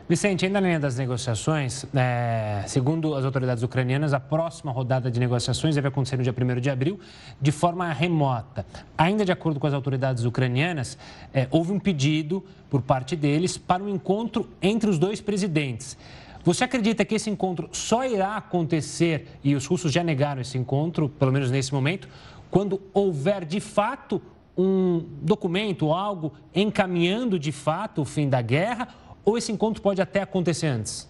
Vicente, 0.10 0.44
ainda 0.44 0.60
na 0.60 0.66
linha 0.66 0.80
das 0.80 0.98
negociações, 0.98 1.86
é, 1.94 2.64
segundo 2.66 3.14
as 3.14 3.24
autoridades 3.24 3.62
ucranianas, 3.62 4.12
a 4.12 4.20
próxima 4.20 4.72
rodada 4.72 5.12
de 5.12 5.20
negociações 5.20 5.76
deve 5.76 5.88
acontecer 5.88 6.18
no 6.18 6.24
dia 6.24 6.34
1 6.36 6.60
de 6.60 6.68
abril, 6.68 7.00
de 7.40 7.52
forma 7.52 7.94
remota. 7.94 8.66
Ainda 8.98 9.24
de 9.24 9.32
acordo 9.32 9.60
com 9.60 9.68
as 9.68 9.74
autoridades 9.76 10.26
ucranianas, 10.26 10.98
é, 11.32 11.48
houve 11.52 11.72
um 11.72 11.80
pedido 11.80 12.44
por 12.72 12.82
parte 12.82 13.16
deles 13.16 13.56
para 13.56 13.84
um 13.84 13.88
encontro 13.88 14.50
entre 14.60 14.90
os 14.90 14.98
dois 14.98 15.22
presidentes. 15.22 15.96
Você 16.44 16.64
acredita 16.64 17.06
que 17.06 17.14
esse 17.14 17.30
encontro 17.30 17.70
só 17.72 18.04
irá 18.04 18.36
acontecer, 18.36 19.38
e 19.44 19.54
os 19.54 19.68
russos 19.68 19.92
já 19.92 20.04
negaram 20.04 20.42
esse 20.42 20.58
encontro, 20.58 21.08
pelo 21.08 21.32
menos 21.32 21.52
nesse 21.52 21.72
momento, 21.72 22.10
quando 22.50 22.82
houver 22.96 23.46
de 23.46 23.60
fato 23.60 24.20
um 24.58 25.06
documento, 25.22 25.94
algo 25.94 26.34
encaminhando 26.56 27.38
de 27.38 27.52
fato 27.52 28.02
o 28.02 28.06
fim 28.06 28.28
da 28.28 28.42
guerra? 28.42 28.88
Ou 29.24 29.38
esse 29.38 29.52
encontro 29.52 29.82
pode 29.82 30.02
até 30.02 30.22
acontecer 30.22 30.68
antes? 30.68 31.10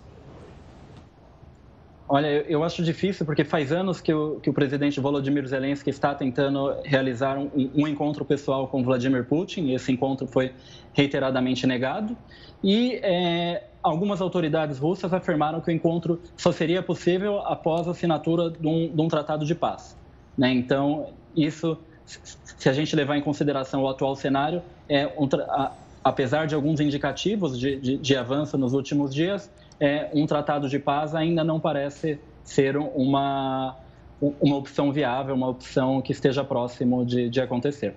Olha, 2.12 2.28
eu 2.28 2.64
acho 2.64 2.82
difícil 2.82 3.24
porque 3.24 3.44
faz 3.44 3.72
anos 3.72 4.02
que 4.02 4.12
o, 4.12 4.40
que 4.40 4.50
o 4.50 4.54
presidente 4.54 5.00
Volodymyr 5.00 5.46
Zelensky 5.46 5.92
está 5.92 6.16
tentando 6.16 6.76
realizar 6.84 7.38
um, 7.38 7.52
um, 7.76 7.88
encontro 7.88 8.26
pessoal 8.26 8.68
com 8.68 8.84
Vladimir 8.84 9.26
Putin 9.26 9.72
esse 9.74 9.92
encontro 9.92 10.26
foi 10.26 10.52
reiteradamente 10.92 11.68
negado. 11.68 12.18
E 12.64 13.00
é, 13.04 13.64
algumas 13.84 14.22
autoridades 14.22 14.80
russas 14.80 15.14
afirmaram 15.14 15.62
que 15.62 15.70
o 15.70 15.72
encontro 15.72 16.20
só 16.36 16.52
seria 16.52 16.82
possível 16.82 17.42
após 17.42 17.88
a 17.88 17.92
assinatura 17.92 18.50
de 18.50 18.68
um, 18.68 18.90
de 18.90 19.00
um 19.00 19.08
tratado 19.08 19.46
de 19.46 19.54
paz. 19.54 19.96
Né? 20.36 20.52
Então, 20.52 21.14
isso, 21.36 21.78
se 22.06 22.68
a 22.68 22.74
gente 22.74 22.96
levar 22.96 23.18
em 23.18 23.22
consideração 23.22 23.84
o 23.84 23.88
atual 23.88 24.16
cenário, 24.16 24.64
é 24.88 25.06
um, 25.06 25.30
a, 25.48 25.72
apesar 26.04 26.48
de 26.48 26.56
alguns 26.56 26.80
indicativos 26.80 27.60
de, 27.60 27.76
de, 27.78 27.98
de 27.98 28.16
avanço 28.16 28.58
nos 28.58 28.74
últimos 28.74 29.14
dias, 29.14 29.52
é, 29.80 30.10
um 30.14 30.26
tratado 30.26 30.68
de 30.68 30.80
paz 30.80 31.16
ainda 31.16 31.44
não 31.44 31.60
parece 31.60 32.20
ser 32.44 32.78
uma, 32.78 33.78
uma 34.20 34.56
opção 34.56 34.92
viável, 34.92 35.36
uma 35.36 35.48
opção 35.48 36.02
que 36.02 36.12
esteja 36.12 36.44
próximo 36.44 37.06
de, 37.06 37.30
de 37.30 37.40
acontecer. 37.40 37.96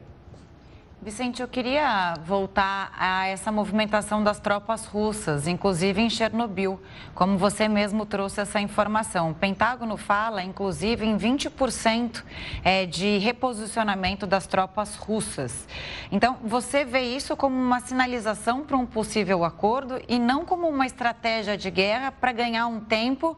Vicente, 1.05 1.43
eu 1.43 1.49
queria 1.49 2.15
voltar 2.25 2.93
a 2.97 3.27
essa 3.27 3.51
movimentação 3.51 4.23
das 4.23 4.39
tropas 4.39 4.87
russas, 4.87 5.49
inclusive 5.49 6.01
em 6.01 6.09
Chernobyl, 6.09 6.81
como 7.13 7.37
você 7.37 7.67
mesmo 7.67 8.07
trouxe 8.07 8.41
essa 8.41 8.61
informação. 8.61 9.33
O 9.33 9.35
Pentágono 9.35 9.97
fala, 9.97 10.45
inclusive, 10.45 11.05
em 11.05 11.19
20% 11.19 12.23
é, 12.63 12.87
de 12.87 13.19
reposicionamento 13.19 14.29
das 14.29 14.47
tropas 14.47 14.95
russas. 14.95 15.67
Então, 16.13 16.37
você 16.45 16.85
vê 16.85 17.01
isso 17.01 17.37
como 17.37 17.57
uma 17.57 17.81
sinalização 17.81 18.63
para 18.63 18.77
um 18.77 18.87
possível 18.87 19.45
acordo 19.45 20.01
e 20.07 20.21
não 20.21 20.45
como 20.45 20.69
uma 20.69 20.87
estratégia 20.87 21.57
de 21.57 21.69
guerra 21.69 22.13
para 22.13 22.31
ganhar 22.31 22.69
um 22.69 22.79
tempo 22.79 23.37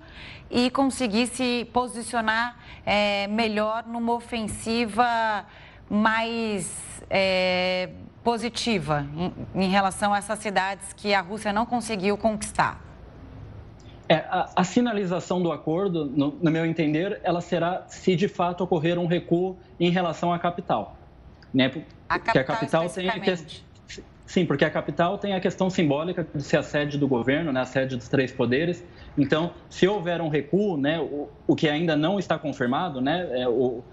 e 0.51 0.69
conseguir 0.69 1.29
se 1.29 1.67
posicionar 1.73 2.59
é, 2.85 3.27
melhor 3.29 3.87
numa 3.87 4.13
ofensiva 4.13 5.47
mais 5.89 6.94
é, 7.11 7.91
positiva 8.23 9.07
em, 9.55 9.65
em, 9.65 9.69
relação 9.69 10.15
a 10.15 10.19
essas 10.19 10.39
cidades 10.39 10.93
que 10.93 11.15
a 11.15 11.21
Rússia 11.21 11.53
não 11.53 11.67
conseguiu 11.67 12.17
conquistar? 12.17 12.83
É, 14.09 14.17
a, 14.17 14.51
a, 14.57 14.65
sinalização 14.65 15.43
do 15.43 15.51
acordo, 15.51 16.05
no, 16.07 16.33
no, 16.33 16.51
meu 16.51 16.67
entender, 16.67 17.21
ela 17.23 17.41
será 17.41 17.85
se 17.89 18.15
de 18.15 18.29
fato 18.29 18.63
ocorrer 18.63 18.99
um 18.99 19.07
recuo 19.07 19.57
em 19.81 19.91
relação 19.91 20.33
à 20.33 20.39
capital. 20.39 20.97
Né? 21.53 21.71
A 22.09 22.19
capital, 22.19 22.43
a 22.43 22.45
capital 22.45 22.89
tem 22.91 23.09
a 23.09 23.19
que... 23.19 23.65
Sim, 24.27 24.47
porque 24.47 24.65
a 24.65 24.71
capital 24.71 25.19
tem 25.19 25.35
a 25.35 25.41
questão 25.41 25.69
simbólica 25.69 26.27
de 26.35 26.43
ser 26.43 26.57
a 26.57 26.63
sede 26.63 26.97
do 26.97 27.07
governo, 27.07 27.53
né, 27.53 27.61
a 27.61 27.65
sede 27.67 27.95
dos 27.95 28.09
três 28.09 28.33
poderes. 28.33 28.83
Então, 29.17 29.53
se 29.69 29.87
houver 29.87 30.21
um 30.21 30.29
recuo, 30.29 30.77
né, 30.79 30.99
o, 30.99 31.29
o 31.47 31.55
que 31.55 31.69
ainda 31.69 31.95
não 31.95 32.19
está 32.19 32.39
confirmado, 32.39 33.01
né, 33.01 33.29
é 33.43 33.47
o, 33.47 33.85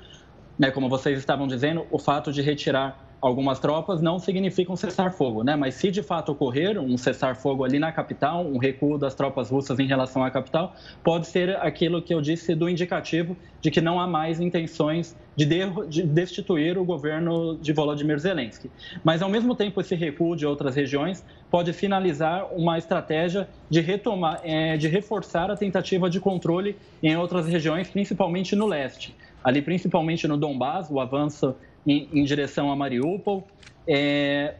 né, 0.61 0.69
como 0.69 0.87
vocês 0.87 1.17
estavam 1.17 1.47
dizendo, 1.47 1.87
o 1.89 1.97
fato 1.97 2.31
de 2.31 2.39
retirar 2.39 2.95
algumas 3.19 3.59
tropas 3.59 3.99
não 3.99 4.19
significa 4.19 4.71
um 4.71 4.75
cessar-fogo, 4.75 5.43
né? 5.43 5.55
Mas 5.55 5.73
se 5.73 5.89
de 5.89 6.03
fato 6.03 6.31
ocorrer 6.31 6.79
um 6.79 6.97
cessar-fogo 6.97 7.63
ali 7.63 7.79
na 7.79 7.91
capital, 7.91 8.45
um 8.45 8.59
recuo 8.59 8.95
das 8.95 9.15
tropas 9.15 9.49
russas 9.49 9.79
em 9.79 9.87
relação 9.87 10.23
à 10.23 10.29
capital, 10.29 10.75
pode 11.03 11.25
ser 11.25 11.55
aquilo 11.57 11.99
que 11.99 12.13
eu 12.13 12.21
disse 12.21 12.53
do 12.53 12.69
indicativo 12.69 13.35
de 13.59 13.71
que 13.71 13.81
não 13.81 13.99
há 13.99 14.05
mais 14.05 14.39
intenções 14.39 15.15
de, 15.35 15.45
de 15.89 16.03
destituir 16.03 16.77
o 16.77 16.85
governo 16.85 17.57
de 17.57 17.73
Volodymyr 17.73 18.19
Zelensky. 18.19 18.69
Mas 19.03 19.23
ao 19.23 19.29
mesmo 19.29 19.55
tempo 19.55 19.81
esse 19.81 19.95
recuo 19.95 20.35
de 20.35 20.45
outras 20.45 20.75
regiões 20.75 21.25
pode 21.49 21.73
finalizar 21.73 22.53
uma 22.53 22.77
estratégia 22.77 23.49
de 23.67 23.81
retomar, 23.81 24.41
é, 24.43 24.77
de 24.77 24.87
reforçar 24.87 25.49
a 25.49 25.57
tentativa 25.57 26.07
de 26.07 26.19
controle 26.19 26.75
em 27.01 27.17
outras 27.17 27.47
regiões, 27.47 27.89
principalmente 27.89 28.55
no 28.55 28.67
leste 28.67 29.15
ali 29.43 29.61
principalmente 29.61 30.27
no 30.27 30.37
Donbás, 30.37 30.89
o 30.89 30.99
avanço 30.99 31.55
em, 31.85 32.07
em 32.13 32.23
direção 32.23 32.71
a 32.71 32.75
Mariupol, 32.75 33.47
é, 33.87 34.55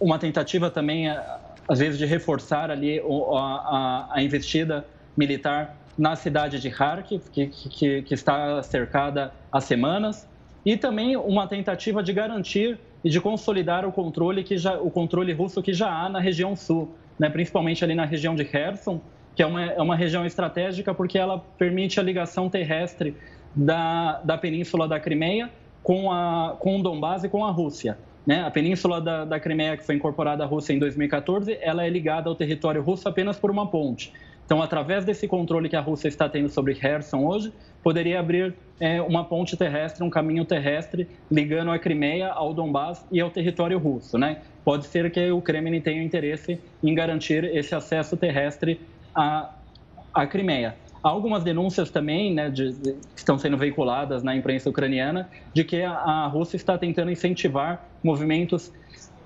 uma 0.00 0.18
tentativa 0.18 0.70
também, 0.70 1.08
às 1.08 1.78
vezes, 1.78 1.98
de 1.98 2.06
reforçar 2.06 2.70
ali 2.70 3.00
a, 3.00 3.02
a, 3.02 4.08
a 4.14 4.22
investida 4.22 4.84
militar 5.16 5.76
na 5.96 6.16
cidade 6.16 6.60
de 6.60 6.68
Kharkiv, 6.68 7.22
que, 7.30 7.46
que, 7.46 8.02
que, 8.02 8.14
está 8.14 8.62
cercada 8.62 9.32
há 9.50 9.60
semanas, 9.60 10.28
e 10.66 10.76
também 10.76 11.16
uma 11.16 11.46
tentativa 11.46 12.02
de 12.02 12.12
garantir 12.12 12.78
e 13.04 13.10
de 13.10 13.20
consolidar 13.20 13.86
o 13.86 13.92
controle 13.92 14.42
que 14.42 14.56
já 14.56 14.80
o 14.80 14.90
controle 14.90 15.32
russo 15.32 15.62
que 15.62 15.72
já 15.72 15.88
há 15.88 16.08
na 16.08 16.18
região 16.18 16.56
sul, 16.56 16.94
né, 17.18 17.28
principalmente 17.28 17.84
ali 17.84 17.94
na 17.94 18.04
região 18.04 18.34
de 18.34 18.44
Kherson, 18.44 19.00
que 19.36 19.42
é 19.42 19.46
uma, 19.46 19.64
é 19.64 19.82
uma 19.82 19.94
região 19.94 20.24
estratégica 20.24 20.94
porque 20.94 21.18
ela 21.18 21.38
permite 21.58 22.00
a 22.00 22.02
ligação 22.02 22.48
terrestre 22.48 23.14
da, 23.54 24.20
da 24.24 24.38
península 24.38 24.88
da 24.88 24.98
Crimeia 24.98 25.50
com, 25.82 26.10
a, 26.10 26.56
com 26.58 26.80
o 26.80 26.82
Donbass 26.82 27.24
e 27.24 27.28
com 27.28 27.44
a 27.44 27.50
Rússia. 27.50 27.98
Né? 28.26 28.42
A 28.42 28.50
península 28.50 29.00
da, 29.00 29.24
da 29.24 29.38
Crimeia, 29.38 29.76
que 29.76 29.84
foi 29.84 29.94
incorporada 29.94 30.44
à 30.44 30.46
Rússia 30.46 30.72
em 30.72 30.78
2014, 30.78 31.58
ela 31.60 31.84
é 31.84 31.88
ligada 31.90 32.28
ao 32.28 32.34
território 32.34 32.82
russo 32.82 33.08
apenas 33.08 33.38
por 33.38 33.50
uma 33.50 33.66
ponte. 33.66 34.12
Então, 34.44 34.62
através 34.62 35.04
desse 35.04 35.26
controle 35.26 35.68
que 35.68 35.76
a 35.76 35.80
Rússia 35.80 36.08
está 36.08 36.28
tendo 36.28 36.48
sobre 36.48 36.74
Kherson 36.74 37.24
hoje, 37.24 37.52
poderia 37.82 38.20
abrir 38.20 38.54
é, 38.78 39.00
uma 39.00 39.24
ponte 39.24 39.56
terrestre, 39.56 40.04
um 40.04 40.10
caminho 40.10 40.44
terrestre 40.44 41.08
ligando 41.30 41.70
a 41.70 41.78
Crimeia 41.78 42.28
ao 42.28 42.52
Donbass 42.52 43.06
e 43.10 43.20
ao 43.20 43.30
território 43.30 43.78
russo. 43.78 44.18
Né? 44.18 44.38
Pode 44.64 44.86
ser 44.86 45.10
que 45.10 45.30
o 45.30 45.40
Kremlin 45.40 45.80
tenha 45.80 46.02
interesse 46.02 46.60
em 46.82 46.94
garantir 46.94 47.44
esse 47.44 47.74
acesso 47.74 48.16
terrestre 48.16 48.80
à, 49.14 49.54
à 50.12 50.26
Crimeia. 50.26 50.76
Há 51.04 51.10
algumas 51.10 51.44
denúncias 51.44 51.90
também, 51.90 52.32
né, 52.32 52.48
de, 52.48 52.72
que 52.72 52.96
estão 53.14 53.38
sendo 53.38 53.58
veiculadas 53.58 54.22
na 54.22 54.34
imprensa 54.34 54.70
ucraniana, 54.70 55.28
de 55.52 55.62
que 55.62 55.82
a, 55.82 55.92
a 55.92 56.26
Rússia 56.26 56.56
está 56.56 56.78
tentando 56.78 57.10
incentivar 57.10 57.86
movimentos 58.02 58.72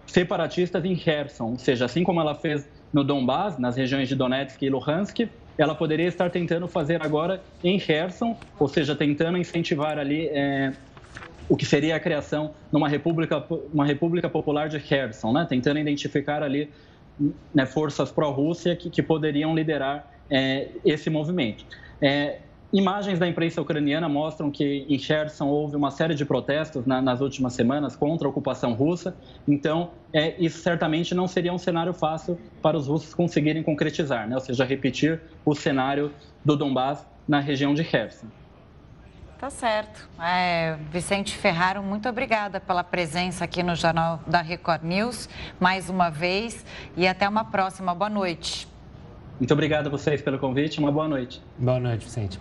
separatistas 0.04 0.84
em 0.84 0.96
Kherson, 0.96 1.50
ou 1.50 1.58
seja, 1.58 1.84
assim 1.84 2.02
como 2.02 2.20
ela 2.20 2.34
fez 2.34 2.68
no 2.92 3.04
Donbás, 3.04 3.60
nas 3.60 3.76
regiões 3.76 4.08
de 4.08 4.16
Donetsk 4.16 4.60
e 4.60 4.68
Luhansk, 4.68 5.28
ela 5.56 5.72
poderia 5.72 6.08
estar 6.08 6.30
tentando 6.30 6.66
fazer 6.66 7.00
agora 7.00 7.40
em 7.62 7.78
Kherson, 7.78 8.36
ou 8.58 8.66
seja, 8.66 8.96
tentando 8.96 9.38
incentivar 9.38 9.98
ali 9.98 10.26
é, 10.32 10.72
o 11.48 11.56
que 11.56 11.64
seria 11.64 11.94
a 11.94 12.00
criação 12.00 12.54
de 12.72 12.76
uma 12.76 12.88
república, 12.88 13.44
uma 13.72 13.86
república 13.86 14.28
popular 14.28 14.68
de 14.68 14.80
Kherson, 14.80 15.32
né? 15.32 15.46
tentando 15.48 15.78
identificar 15.78 16.42
ali 16.42 16.72
né, 17.54 17.66
forças 17.66 18.10
pró-Rússia 18.10 18.74
que, 18.74 18.90
que 18.90 19.02
poderiam 19.02 19.54
liderar 19.54 20.17
é, 20.30 20.68
esse 20.84 21.08
movimento. 21.10 21.64
É, 22.00 22.38
imagens 22.72 23.18
da 23.18 23.26
imprensa 23.26 23.60
ucraniana 23.60 24.08
mostram 24.08 24.50
que 24.50 24.86
em 24.88 24.98
Kherson 24.98 25.46
houve 25.46 25.76
uma 25.76 25.90
série 25.90 26.14
de 26.14 26.24
protestos 26.24 26.86
na, 26.86 27.00
nas 27.00 27.20
últimas 27.20 27.54
semanas 27.54 27.96
contra 27.96 28.26
a 28.26 28.30
ocupação 28.30 28.74
russa, 28.74 29.16
então 29.46 29.90
é, 30.12 30.34
isso 30.38 30.58
certamente 30.58 31.14
não 31.14 31.26
seria 31.26 31.52
um 31.52 31.58
cenário 31.58 31.94
fácil 31.94 32.38
para 32.62 32.76
os 32.76 32.86
russos 32.86 33.14
conseguirem 33.14 33.62
concretizar, 33.62 34.28
né? 34.28 34.34
ou 34.34 34.40
seja, 34.40 34.64
repetir 34.64 35.20
o 35.44 35.54
cenário 35.54 36.12
do 36.44 36.56
Donbass 36.56 37.06
na 37.26 37.40
região 37.40 37.74
de 37.74 37.84
Kherson. 37.84 38.26
Tá 39.38 39.50
certo. 39.50 40.08
É, 40.20 40.76
Vicente 40.90 41.36
Ferraro, 41.36 41.80
muito 41.80 42.08
obrigada 42.08 42.58
pela 42.58 42.82
presença 42.82 43.44
aqui 43.44 43.62
no 43.62 43.76
Jornal 43.76 44.20
da 44.26 44.40
Record 44.40 44.82
News, 44.82 45.28
mais 45.60 45.88
uma 45.88 46.10
vez, 46.10 46.66
e 46.96 47.06
até 47.06 47.28
uma 47.28 47.44
próxima. 47.44 47.94
Boa 47.94 48.10
noite. 48.10 48.66
Muito 49.38 49.54
obrigado 49.54 49.86
a 49.86 49.90
vocês 49.90 50.20
pelo 50.20 50.36
convite. 50.36 50.80
Uma 50.80 50.90
boa 50.90 51.06
noite. 51.06 51.40
Boa 51.56 51.78
noite, 51.78 52.04
Vicente. 52.04 52.40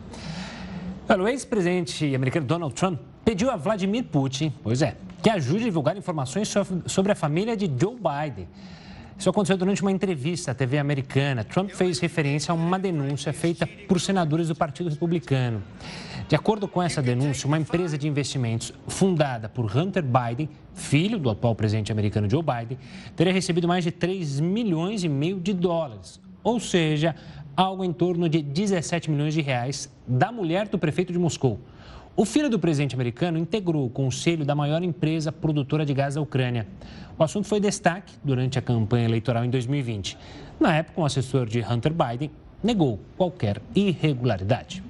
o 1.08 1.28
ex-presidente 1.28 2.16
americano 2.16 2.48
Donald 2.48 2.74
Trump 2.74 3.00
pediu 3.24 3.52
a 3.52 3.56
Vladimir 3.56 4.06
Putin, 4.06 4.52
pois 4.64 4.82
é, 4.82 4.96
que 5.22 5.30
ajude 5.30 5.64
a 5.64 5.66
divulgar 5.66 5.96
informações 5.96 6.52
sobre 6.88 7.12
a 7.12 7.16
família 7.16 7.56
de 7.56 7.70
Joe 7.80 7.96
Biden. 7.96 8.48
Isso 9.16 9.30
aconteceu 9.30 9.58
durante 9.58 9.84
uma 9.84 9.92
entrevista 9.92 10.52
à 10.52 10.56
TV 10.56 10.80
americana. 10.80 11.44
Trump 11.44 11.70
fez 11.70 12.00
referência 12.00 12.52
a 12.52 12.56
uma 12.56 12.80
denúncia 12.80 13.32
feita 13.32 13.68
por 13.88 14.00
senadores 14.00 14.48
do 14.48 14.56
Partido 14.56 14.90
Republicano. 14.90 15.62
De 16.28 16.36
acordo 16.36 16.68
com 16.68 16.82
essa 16.82 17.02
denúncia, 17.02 17.48
uma 17.48 17.60
empresa 17.60 17.98
de 17.98 18.08
investimentos 18.08 18.74
fundada 18.88 19.48
por 19.48 19.76
Hunter 19.76 20.04
Biden, 20.04 20.50
filho 20.74 21.20
do 21.20 21.30
atual 21.30 21.54
presidente 21.54 21.92
americano 21.92 22.30
Joe 22.30 22.44
Biden, 22.44 22.78
teria 23.16 23.32
recebido 23.32 23.68
mais 23.68 23.84
de 23.84 23.92
3 23.92 24.40
milhões 24.40 25.04
e 25.04 25.10
meio 25.10 25.40
de 25.40 25.54
dólares, 25.54 26.20
ou 26.48 26.62
seja, 26.62 27.14
algo 27.58 27.84
em 27.84 27.92
torno 27.92 28.30
de 28.30 28.42
17 28.42 29.12
milhões 29.12 29.34
de 29.34 29.42
reais 29.42 29.92
da 30.08 30.32
mulher 30.32 30.70
do 30.70 30.80
prefeito 30.80 31.12
de 31.12 31.20
Moscou. 31.20 31.60
O 32.16 32.24
filho 32.24 32.50
do 32.50 32.58
presidente 32.58 32.96
americano 32.96 33.38
integrou 33.38 33.86
o 33.86 33.90
conselho 33.90 34.46
da 34.46 34.56
maior 34.56 34.82
empresa 34.82 35.30
produtora 35.30 35.86
de 35.86 35.94
gás 35.94 36.16
da 36.16 36.22
Ucrânia. 36.22 36.66
O 37.20 37.24
assunto 37.24 37.50
foi 37.50 37.60
destaque 37.60 38.14
durante 38.24 38.58
a 38.58 38.62
campanha 38.62 39.04
eleitoral 39.04 39.44
em 39.44 39.50
2020. 39.50 40.18
Na 40.58 40.74
época, 40.74 41.02
um 41.02 41.06
assessor 41.06 41.48
de 41.48 41.60
Hunter 41.60 41.94
Biden 41.94 42.32
negou 42.64 42.98
qualquer 43.18 43.62
irregularidade. 43.76 44.82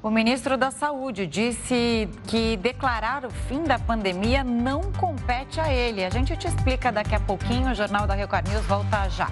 O 0.00 0.10
ministro 0.10 0.56
da 0.56 0.70
Saúde 0.70 1.26
disse 1.26 2.08
que 2.28 2.56
declarar 2.58 3.24
o 3.24 3.30
fim 3.30 3.64
da 3.64 3.80
pandemia 3.80 4.44
não 4.44 4.80
compete 4.92 5.58
a 5.58 5.72
ele. 5.72 6.04
A 6.04 6.10
gente 6.10 6.36
te 6.36 6.46
explica 6.46 6.92
daqui 6.92 7.16
a 7.16 7.20
pouquinho. 7.20 7.72
O 7.72 7.74
Jornal 7.74 8.06
da 8.06 8.14
Record 8.14 8.46
News 8.48 8.64
volta 8.66 9.08
já. 9.08 9.28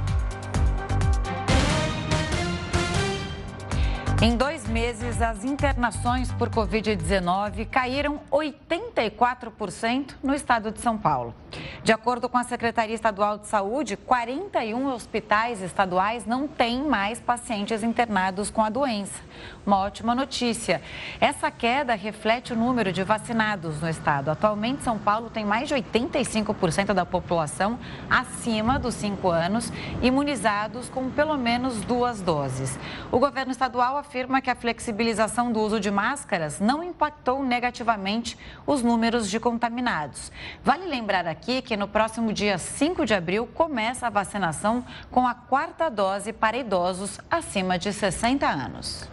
Em 4.25 4.37
dois 4.37 4.69
meses, 4.69 5.21
as 5.21 5.45
internações 5.45 6.31
por 6.31 6.49
Covid-19 6.49 7.67
caíram 7.69 8.21
84% 8.31 10.15
no 10.23 10.33
estado 10.33 10.71
de 10.71 10.79
São 10.79 10.97
Paulo. 10.97 11.35
De 11.83 11.91
acordo 11.91 12.29
com 12.29 12.39
a 12.39 12.45
Secretaria 12.45 12.95
Estadual 12.95 13.37
de 13.37 13.49
Saúde, 13.49 13.97
41 13.97 14.95
hospitais 14.95 15.61
estaduais 15.61 16.25
não 16.25 16.47
têm 16.47 16.85
mais 16.85 17.19
pacientes 17.19 17.83
internados 17.83 18.49
com 18.49 18.63
a 18.63 18.71
doença. 18.71 19.21
Uma 19.67 19.79
ótima 19.79 20.15
notícia. 20.15 20.81
Essa 21.21 21.51
queda 21.51 21.95
reflete 21.95 22.53
o 22.53 22.57
número 22.57 22.93
de 22.93 23.03
vacinados 23.03 23.81
no 23.81 23.89
estado. 23.89 24.31
Atualmente, 24.31 24.85
São 24.85 24.99
Paulo 24.99 25.31
tem 25.31 25.45
mais 25.45 25.69
de 25.69 25.75
85% 25.75 26.95
da 26.95 27.05
população 27.05 27.77
acima 28.09 28.79
dos 28.79 28.95
5 28.95 29.29
anos 29.29 29.73
imunizados 30.01 30.89
com 30.89 31.11
pelo 31.11 31.37
menos 31.37 31.81
duas 31.81 32.23
doses. 32.23 32.79
O 33.11 33.19
governo 33.19 33.51
estadual 33.51 33.97
afirma 33.97 34.12
que 34.43 34.51
a 34.51 34.55
flexibilização 34.55 35.51
do 35.51 35.59
uso 35.59 35.81
de 35.81 35.91
máscaras 35.91 36.61
não 36.61 36.85
impactou 36.85 37.43
negativamente 37.43 38.37
os 38.67 38.83
números 38.83 39.31
de 39.31 39.41
contaminados. 39.41 40.31
Vale 40.63 40.87
lembrar 40.87 41.27
aqui 41.27 41.63
que 41.63 41.77
no 41.77 41.89
próximo 41.89 42.33
dia 42.33 42.59
5 42.59 43.07
de 43.07 43.15
abril 43.15 43.47
começa 43.47 44.07
a 44.07 44.11
vacinação 44.11 44.85
com 45.11 45.27
a 45.27 45.35
quarta 45.35 45.89
dose 45.89 46.33
para 46.33 46.59
idosos 46.59 47.19
acima 47.31 47.79
de 47.79 47.93
60 47.93 48.47
anos. 48.47 49.12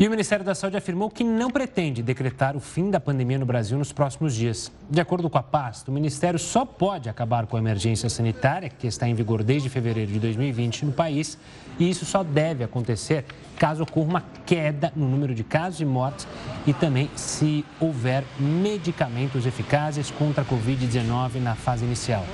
E 0.00 0.06
o 0.06 0.10
Ministério 0.10 0.42
da 0.42 0.54
Saúde 0.54 0.78
afirmou 0.78 1.10
que 1.10 1.22
não 1.22 1.50
pretende 1.50 2.02
decretar 2.02 2.56
o 2.56 2.60
fim 2.60 2.90
da 2.90 2.98
pandemia 2.98 3.38
no 3.38 3.44
Brasil 3.44 3.76
nos 3.76 3.92
próximos 3.92 4.34
dias. 4.34 4.72
De 4.88 4.98
acordo 4.98 5.28
com 5.28 5.36
a 5.36 5.42
pasta, 5.42 5.90
o 5.90 5.94
Ministério 5.94 6.38
só 6.38 6.64
pode 6.64 7.10
acabar 7.10 7.46
com 7.46 7.54
a 7.54 7.60
emergência 7.60 8.08
sanitária, 8.08 8.70
que 8.70 8.86
está 8.86 9.06
em 9.06 9.12
vigor 9.12 9.42
desde 9.42 9.68
fevereiro 9.68 10.10
de 10.10 10.18
2020 10.18 10.86
no 10.86 10.92
país, 10.92 11.36
e 11.78 11.90
isso 11.90 12.06
só 12.06 12.22
deve 12.22 12.64
acontecer 12.64 13.26
caso 13.58 13.82
ocorra 13.82 14.08
uma 14.08 14.24
queda 14.46 14.90
no 14.96 15.06
número 15.06 15.34
de 15.34 15.44
casos 15.44 15.82
e 15.82 15.84
mortes 15.84 16.26
e 16.66 16.72
também 16.72 17.10
se 17.14 17.62
houver 17.78 18.24
medicamentos 18.38 19.44
eficazes 19.44 20.10
contra 20.10 20.42
a 20.42 20.46
Covid-19 20.46 21.42
na 21.42 21.54
fase 21.54 21.84
inicial. 21.84 22.24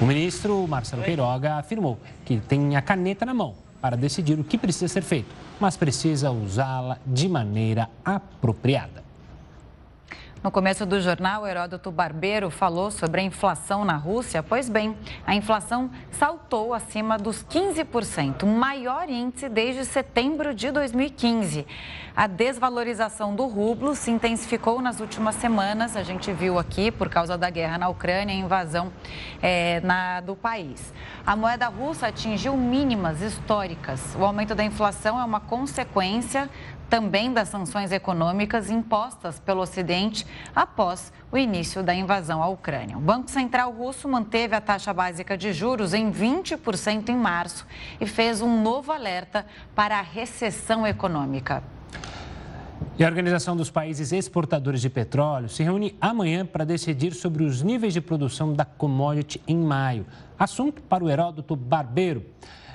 O 0.00 0.06
ministro 0.06 0.64
Marcelo 0.68 1.02
Queiroga 1.02 1.56
afirmou 1.56 1.98
que 2.24 2.36
tem 2.36 2.76
a 2.76 2.80
caneta 2.80 3.26
na 3.26 3.34
mão 3.34 3.56
para 3.80 3.96
decidir 3.96 4.38
o 4.38 4.44
que 4.44 4.58
precisa 4.58 4.88
ser 4.88 5.02
feito, 5.02 5.34
mas 5.58 5.76
precisa 5.76 6.30
usá-la 6.30 6.98
de 7.06 7.28
maneira 7.28 7.88
apropriada. 8.04 9.09
No 10.42 10.50
começo 10.50 10.86
do 10.86 10.98
jornal, 11.02 11.46
Heródoto 11.46 11.92
Barbeiro 11.92 12.48
falou 12.48 12.90
sobre 12.90 13.20
a 13.20 13.24
inflação 13.24 13.84
na 13.84 13.96
Rússia. 13.96 14.42
Pois 14.42 14.70
bem, 14.70 14.96
a 15.26 15.34
inflação 15.34 15.90
saltou 16.12 16.72
acima 16.72 17.18
dos 17.18 17.44
15%, 17.44 18.46
maior 18.46 19.10
índice 19.10 19.50
desde 19.50 19.84
setembro 19.84 20.54
de 20.54 20.70
2015. 20.70 21.66
A 22.16 22.26
desvalorização 22.26 23.34
do 23.34 23.46
rublo 23.46 23.94
se 23.94 24.10
intensificou 24.10 24.80
nas 24.80 24.98
últimas 24.98 25.34
semanas. 25.34 25.94
A 25.94 26.02
gente 26.02 26.32
viu 26.32 26.58
aqui, 26.58 26.90
por 26.90 27.10
causa 27.10 27.36
da 27.36 27.50
guerra 27.50 27.76
na 27.76 27.90
Ucrânia, 27.90 28.34
a 28.34 28.38
invasão 28.38 28.90
é, 29.42 29.80
na, 29.80 30.20
do 30.22 30.34
país. 30.34 30.92
A 31.26 31.36
moeda 31.36 31.68
russa 31.68 32.06
atingiu 32.06 32.56
mínimas 32.56 33.20
históricas. 33.20 34.16
O 34.18 34.24
aumento 34.24 34.54
da 34.54 34.64
inflação 34.64 35.20
é 35.20 35.24
uma 35.24 35.40
consequência 35.40 36.48
também 36.90 37.32
das 37.32 37.48
sanções 37.48 37.92
econômicas 37.92 38.68
impostas 38.68 39.38
pelo 39.38 39.62
Ocidente 39.62 40.26
após 40.54 41.12
o 41.30 41.38
início 41.38 41.82
da 41.82 41.94
invasão 41.94 42.42
à 42.42 42.48
Ucrânia. 42.48 42.98
O 42.98 43.00
Banco 43.00 43.30
Central 43.30 43.70
russo 43.70 44.08
manteve 44.08 44.56
a 44.56 44.60
taxa 44.60 44.92
básica 44.92 45.38
de 45.38 45.52
juros 45.52 45.94
em 45.94 46.10
20% 46.10 47.08
em 47.08 47.16
março 47.16 47.64
e 48.00 48.06
fez 48.06 48.42
um 48.42 48.60
novo 48.60 48.90
alerta 48.90 49.46
para 49.74 50.00
a 50.00 50.02
recessão 50.02 50.84
econômica. 50.84 51.62
E 52.98 53.04
a 53.04 53.06
Organização 53.06 53.56
dos 53.56 53.70
Países 53.70 54.12
Exportadores 54.12 54.80
de 54.80 54.90
Petróleo 54.90 55.48
se 55.48 55.62
reúne 55.62 55.96
amanhã 56.00 56.44
para 56.44 56.64
decidir 56.64 57.14
sobre 57.14 57.44
os 57.44 57.62
níveis 57.62 57.94
de 57.94 58.00
produção 58.00 58.52
da 58.52 58.64
commodity 58.64 59.40
em 59.46 59.56
maio. 59.56 60.04
Assunto 60.38 60.82
para 60.82 61.04
o 61.04 61.08
Heródoto 61.08 61.54
Barbeiro. 61.54 62.26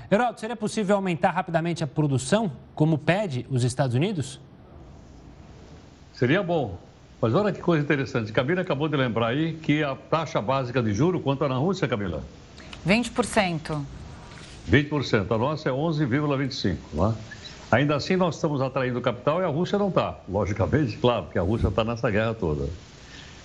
Heródoto, 0.10 0.40
seria 0.40 0.56
possível 0.56 0.96
aumentar 0.96 1.32
rapidamente 1.32 1.84
a 1.84 1.88
produção, 1.88 2.52
como 2.76 2.98
pede 2.98 3.46
os 3.50 3.64
Estados 3.64 3.96
Unidos? 3.96 4.40
Seria 6.14 6.44
bom. 6.44 6.78
Mas 7.22 7.34
olha 7.34 7.52
que 7.52 7.60
coisa 7.60 7.84
interessante. 7.84 8.32
Camila 8.32 8.62
acabou 8.62 8.88
de 8.88 8.96
lembrar 8.96 9.28
aí 9.28 9.54
que 9.54 9.84
a 9.84 9.96
taxa 9.96 10.42
básica 10.42 10.82
de 10.82 10.94
juro, 10.94 11.20
quanto 11.20 11.44
é 11.44 11.48
na 11.48 11.56
Rússia, 11.56 11.88
Camila? 11.88 12.24
20%. 12.88 13.82
20%. 14.70 15.32
A 15.32 15.38
nossa 15.38 15.70
é 15.70 15.72
11,25%. 15.72 16.78
Né? 16.94 17.16
Ainda 17.72 17.96
assim, 17.96 18.16
nós 18.16 18.36
estamos 18.36 18.62
atraindo 18.62 19.02
capital 19.02 19.42
e 19.42 19.44
a 19.44 19.48
Rússia 19.48 19.80
não 19.80 19.90
está. 19.90 20.20
Logicamente, 20.30 20.98
claro, 20.98 21.26
que 21.32 21.40
a 21.40 21.42
Rússia 21.42 21.70
está 21.70 21.84
nessa 21.84 22.12
guerra 22.12 22.34
toda. 22.36 22.70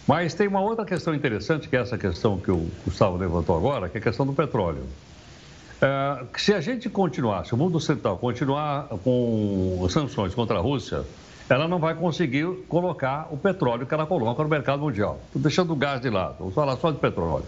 Mas 0.07 0.35
tem 0.35 0.47
uma 0.47 0.61
outra 0.61 0.85
questão 0.85 1.15
interessante, 1.15 1.69
que 1.69 1.77
é 1.77 1.81
essa 1.81 1.97
questão 1.97 2.39
que 2.39 2.51
o 2.51 2.69
Gustavo 2.85 3.17
levantou 3.17 3.57
agora, 3.57 3.89
que 3.89 3.97
é 3.97 4.01
a 4.01 4.03
questão 4.03 4.27
do 4.27 4.33
petróleo. 4.33 4.85
É, 5.83 6.25
se 6.37 6.53
a 6.53 6.61
gente 6.61 6.91
continuar, 6.91 7.47
se 7.47 7.55
o 7.55 7.57
mundo 7.57 7.77
ocidental 7.77 8.19
continuar 8.19 8.89
com 9.03 9.87
sanções 9.89 10.35
contra 10.35 10.59
a 10.59 10.61
Rússia, 10.61 11.05
ela 11.49 11.67
não 11.67 11.79
vai 11.79 11.95
conseguir 11.95 12.47
colocar 12.69 13.29
o 13.31 13.37
petróleo 13.37 13.87
que 13.87 13.95
ela 13.95 14.07
coloca 14.07 14.43
no 14.43 14.49
mercado 14.49 14.83
mundial. 14.83 15.21
Estou 15.27 15.41
deixando 15.43 15.73
o 15.73 15.77
gás 15.77 16.01
de 16.01 16.11
lado, 16.11 16.37
vamos 16.39 16.55
falar 16.55 16.77
só 16.77 16.91
de 16.91 16.99
petróleo. 16.99 17.47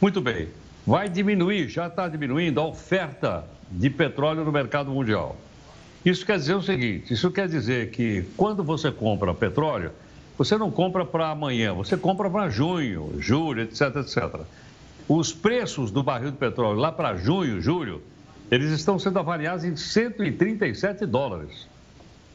Muito 0.00 0.20
bem, 0.20 0.48
vai 0.84 1.08
diminuir, 1.08 1.68
já 1.68 1.86
está 1.86 2.08
diminuindo 2.08 2.60
a 2.60 2.66
oferta 2.66 3.44
de 3.70 3.88
petróleo 3.88 4.44
no 4.44 4.50
mercado 4.50 4.90
mundial. 4.90 5.36
Isso 6.04 6.26
quer 6.26 6.36
dizer 6.36 6.54
o 6.54 6.62
seguinte: 6.62 7.14
isso 7.14 7.30
quer 7.30 7.48
dizer 7.48 7.90
que 7.90 8.24
quando 8.36 8.62
você 8.62 8.90
compra 8.90 9.32
petróleo, 9.32 9.92
você 10.36 10.58
não 10.58 10.70
compra 10.70 11.04
para 11.04 11.30
amanhã, 11.30 11.72
você 11.72 11.96
compra 11.96 12.28
para 12.28 12.50
junho, 12.50 13.14
julho, 13.18 13.62
etc, 13.62 13.96
etc. 13.96 14.40
Os 15.08 15.32
preços 15.32 15.90
do 15.90 16.02
barril 16.02 16.30
de 16.30 16.38
petróleo 16.38 16.78
lá 16.78 16.90
para 16.90 17.14
junho, 17.14 17.60
julho, 17.60 18.02
eles 18.50 18.70
estão 18.70 18.98
sendo 18.98 19.18
avaliados 19.18 19.64
em 19.64 19.76
137 19.76 21.04
dólares. 21.04 21.66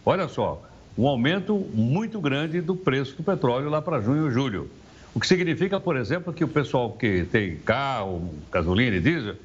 Olha 0.05 0.27
só, 0.27 0.61
um 0.97 1.07
aumento 1.07 1.55
muito 1.73 2.21
grande 2.21 2.61
do 2.61 2.75
preço 2.75 3.15
do 3.17 3.23
petróleo 3.23 3.69
lá 3.69 3.81
para 3.81 4.01
junho 4.01 4.29
julho. 4.29 4.69
O 5.15 5.19
que 5.19 5.25
significa, 5.25 5.79
por 5.79 5.97
exemplo, 5.97 6.31
que 6.31 6.43
o 6.43 6.47
pessoal 6.47 6.91
que 6.91 7.25
tem 7.25 7.57
carro, 7.57 8.29
gasolina 8.51 8.97
e 8.97 9.01
diesel, 9.01 9.35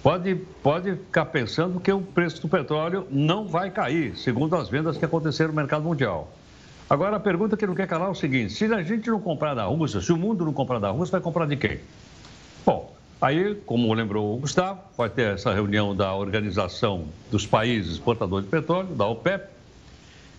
pode, 0.00 0.36
pode 0.62 0.92
ficar 0.92 1.26
pensando 1.26 1.80
que 1.80 1.90
o 1.90 2.00
preço 2.00 2.40
do 2.42 2.48
petróleo 2.48 3.06
não 3.10 3.48
vai 3.48 3.70
cair, 3.70 4.16
segundo 4.16 4.54
as 4.54 4.68
vendas 4.68 4.96
que 4.96 5.04
aconteceram 5.04 5.50
no 5.50 5.56
mercado 5.56 5.82
mundial. 5.82 6.32
Agora, 6.88 7.16
a 7.16 7.20
pergunta 7.20 7.56
que 7.56 7.66
não 7.66 7.74
quer 7.74 7.88
calar 7.88 8.08
é 8.08 8.10
o 8.12 8.14
seguinte: 8.14 8.52
se 8.52 8.66
a 8.66 8.82
gente 8.82 9.10
não 9.10 9.20
comprar 9.20 9.54
da 9.54 9.64
Rússia, 9.64 10.00
se 10.00 10.12
o 10.12 10.16
mundo 10.16 10.44
não 10.44 10.52
comprar 10.52 10.78
da 10.78 10.90
Rússia, 10.90 11.12
vai 11.12 11.20
comprar 11.20 11.46
de 11.46 11.56
quem? 11.56 11.80
Aí, 13.22 13.54
como 13.64 13.94
lembrou 13.94 14.34
o 14.34 14.38
Gustavo, 14.38 14.80
vai 14.98 15.08
ter 15.08 15.34
essa 15.34 15.54
reunião 15.54 15.94
da 15.94 16.12
Organização 16.12 17.04
dos 17.30 17.46
Países 17.46 17.92
Exportadores 17.92 18.46
de 18.46 18.50
Petróleo, 18.50 18.88
da 18.96 19.06
OPEP, 19.06 19.46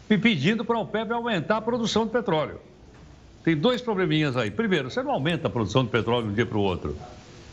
e 0.10 0.18
pedindo 0.18 0.66
para 0.66 0.76
a 0.76 0.82
OPEP 0.82 1.14
aumentar 1.14 1.58
a 1.58 1.62
produção 1.62 2.06
de 2.06 2.12
petróleo. 2.12 2.60
Tem 3.42 3.56
dois 3.56 3.82
probleminhas 3.82 4.36
aí. 4.36 4.52
Primeiro, 4.52 4.92
você 4.92 5.02
não 5.02 5.12
aumenta 5.12 5.48
a 5.48 5.50
produção 5.50 5.86
de 5.86 5.92
petróleo 5.92 6.26
de 6.26 6.32
um 6.32 6.34
dia 6.34 6.46
para 6.46 6.58
o 6.58 6.62
outro. 6.62 6.98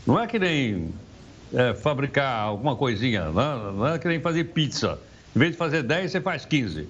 Não 0.05 0.19
é 0.19 0.27
que 0.27 0.37
nem 0.37 0.93
é, 1.53 1.73
fabricar 1.75 2.43
alguma 2.43 2.75
coisinha, 2.75 3.29
não 3.29 3.41
é, 3.41 3.71
não 3.71 3.87
é 3.87 3.99
que 3.99 4.09
nem 4.09 4.19
fazer 4.19 4.43
pizza. 4.43 4.99
Em 5.33 5.39
vez 5.39 5.51
de 5.51 5.57
fazer 5.57 5.81
10, 5.81 6.11
você 6.11 6.19
faz 6.19 6.43
15. 6.43 6.89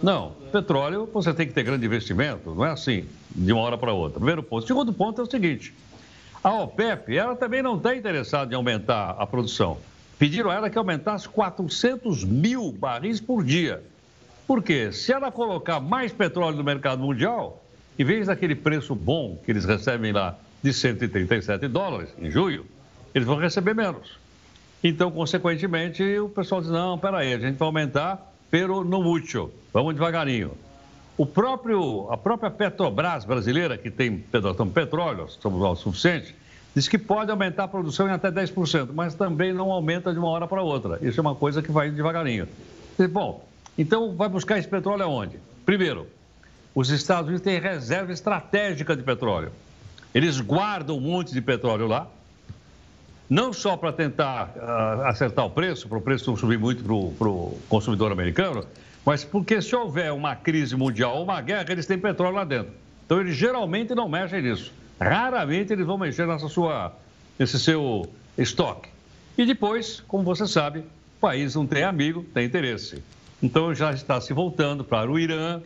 Não, 0.00 0.30
petróleo 0.52 1.10
você 1.12 1.34
tem 1.34 1.44
que 1.44 1.52
ter 1.52 1.64
grande 1.64 1.86
investimento, 1.86 2.54
não 2.54 2.64
é 2.64 2.70
assim, 2.70 3.04
de 3.34 3.52
uma 3.52 3.62
hora 3.62 3.76
para 3.76 3.92
outra. 3.92 4.20
Primeiro 4.20 4.44
ponto. 4.44 4.64
Segundo 4.64 4.92
ponto 4.92 5.20
é 5.20 5.24
o 5.24 5.28
seguinte: 5.28 5.74
a 6.42 6.52
OPEP, 6.54 7.16
ela 7.16 7.36
também 7.36 7.62
não 7.62 7.76
está 7.76 7.94
interessada 7.94 8.52
em 8.52 8.56
aumentar 8.56 9.10
a 9.18 9.26
produção. 9.26 9.78
Pediram 10.18 10.50
a 10.50 10.54
ela 10.54 10.70
que 10.70 10.78
aumentasse 10.78 11.28
400 11.28 12.24
mil 12.24 12.72
barris 12.72 13.20
por 13.20 13.44
dia. 13.44 13.82
Por 14.46 14.62
quê? 14.62 14.90
Se 14.90 15.12
ela 15.12 15.30
colocar 15.30 15.80
mais 15.80 16.12
petróleo 16.12 16.56
no 16.56 16.64
mercado 16.64 17.02
mundial, 17.02 17.62
em 17.98 18.04
vez 18.04 18.26
daquele 18.26 18.54
preço 18.54 18.94
bom 18.94 19.38
que 19.44 19.50
eles 19.50 19.64
recebem 19.64 20.12
lá 20.12 20.36
de 20.62 20.72
137 20.72 21.68
dólares 21.68 22.08
em 22.18 22.30
julho, 22.30 22.66
eles 23.14 23.26
vão 23.26 23.36
receber 23.36 23.74
menos. 23.74 24.18
Então, 24.82 25.10
consequentemente, 25.10 26.02
o 26.18 26.28
pessoal 26.28 26.62
diz: 26.62 26.70
não, 26.70 26.98
peraí, 26.98 27.34
a 27.34 27.38
gente 27.38 27.56
vai 27.56 27.66
aumentar, 27.66 28.32
pero 28.50 28.82
no 28.82 28.98
útil, 29.06 29.52
vamos 29.72 29.94
devagarinho. 29.94 30.52
O 31.20 31.26
próprio, 31.26 32.10
a 32.10 32.16
própria 32.16 32.50
Petrobras 32.50 33.26
brasileira, 33.26 33.76
que 33.76 33.90
tem 33.90 34.16
petróleo, 34.72 35.28
somos 35.28 35.60
o 35.60 35.74
suficiente, 35.74 36.34
diz 36.74 36.88
que 36.88 36.96
pode 36.96 37.30
aumentar 37.30 37.64
a 37.64 37.68
produção 37.68 38.08
em 38.08 38.10
até 38.10 38.32
10%, 38.32 38.88
mas 38.94 39.14
também 39.14 39.52
não 39.52 39.70
aumenta 39.70 40.14
de 40.14 40.18
uma 40.18 40.28
hora 40.28 40.48
para 40.48 40.62
outra. 40.62 40.98
Isso 41.02 41.20
é 41.20 41.22
uma 41.22 41.34
coisa 41.34 41.60
que 41.60 41.70
vai 41.70 41.90
devagarinho. 41.90 42.48
bom, 43.10 43.46
então 43.76 44.16
vai 44.16 44.30
buscar 44.30 44.58
esse 44.58 44.66
petróleo 44.66 45.02
aonde? 45.02 45.38
Primeiro, 45.66 46.06
os 46.74 46.88
Estados 46.88 47.28
Unidos 47.28 47.44
têm 47.44 47.60
reserva 47.60 48.14
estratégica 48.14 48.96
de 48.96 49.02
petróleo. 49.02 49.52
Eles 50.14 50.40
guardam 50.40 50.96
um 50.96 51.02
monte 51.02 51.34
de 51.34 51.42
petróleo 51.42 51.86
lá, 51.86 52.08
não 53.28 53.52
só 53.52 53.76
para 53.76 53.92
tentar 53.92 54.54
uh, 54.56 55.02
acertar 55.02 55.44
o 55.44 55.50
preço, 55.50 55.86
para 55.86 55.98
o 55.98 56.00
preço 56.00 56.30
não 56.30 56.36
subir 56.38 56.58
muito 56.58 56.82
para 56.82 57.28
o 57.28 57.60
consumidor 57.68 58.10
americano, 58.10 58.64
mas 59.04 59.24
porque 59.24 59.60
se 59.62 59.74
houver 59.74 60.12
uma 60.12 60.36
crise 60.36 60.76
mundial 60.76 61.16
ou 61.16 61.24
uma 61.24 61.40
guerra, 61.40 61.66
eles 61.70 61.86
têm 61.86 61.98
petróleo 61.98 62.36
lá 62.36 62.44
dentro. 62.44 62.72
Então 63.06 63.20
eles 63.20 63.34
geralmente 63.34 63.94
não 63.94 64.08
mexem 64.08 64.42
nisso. 64.42 64.72
Raramente 65.00 65.72
eles 65.72 65.86
vão 65.86 65.98
mexer 65.98 66.26
nessa 66.26 66.48
sua, 66.48 66.92
nesse 67.38 67.58
seu 67.58 68.08
estoque. 68.36 68.88
E 69.36 69.46
depois, 69.46 70.00
como 70.06 70.22
você 70.22 70.46
sabe, 70.46 70.80
o 70.80 71.20
país 71.20 71.54
não 71.54 71.66
tem 71.66 71.82
amigo, 71.82 72.22
tem 72.34 72.44
interesse. 72.44 73.02
Então 73.42 73.74
já 73.74 73.92
está 73.92 74.20
se 74.20 74.32
voltando 74.32 74.84
para 74.84 75.10
o 75.10 75.18
Irã, 75.18 75.62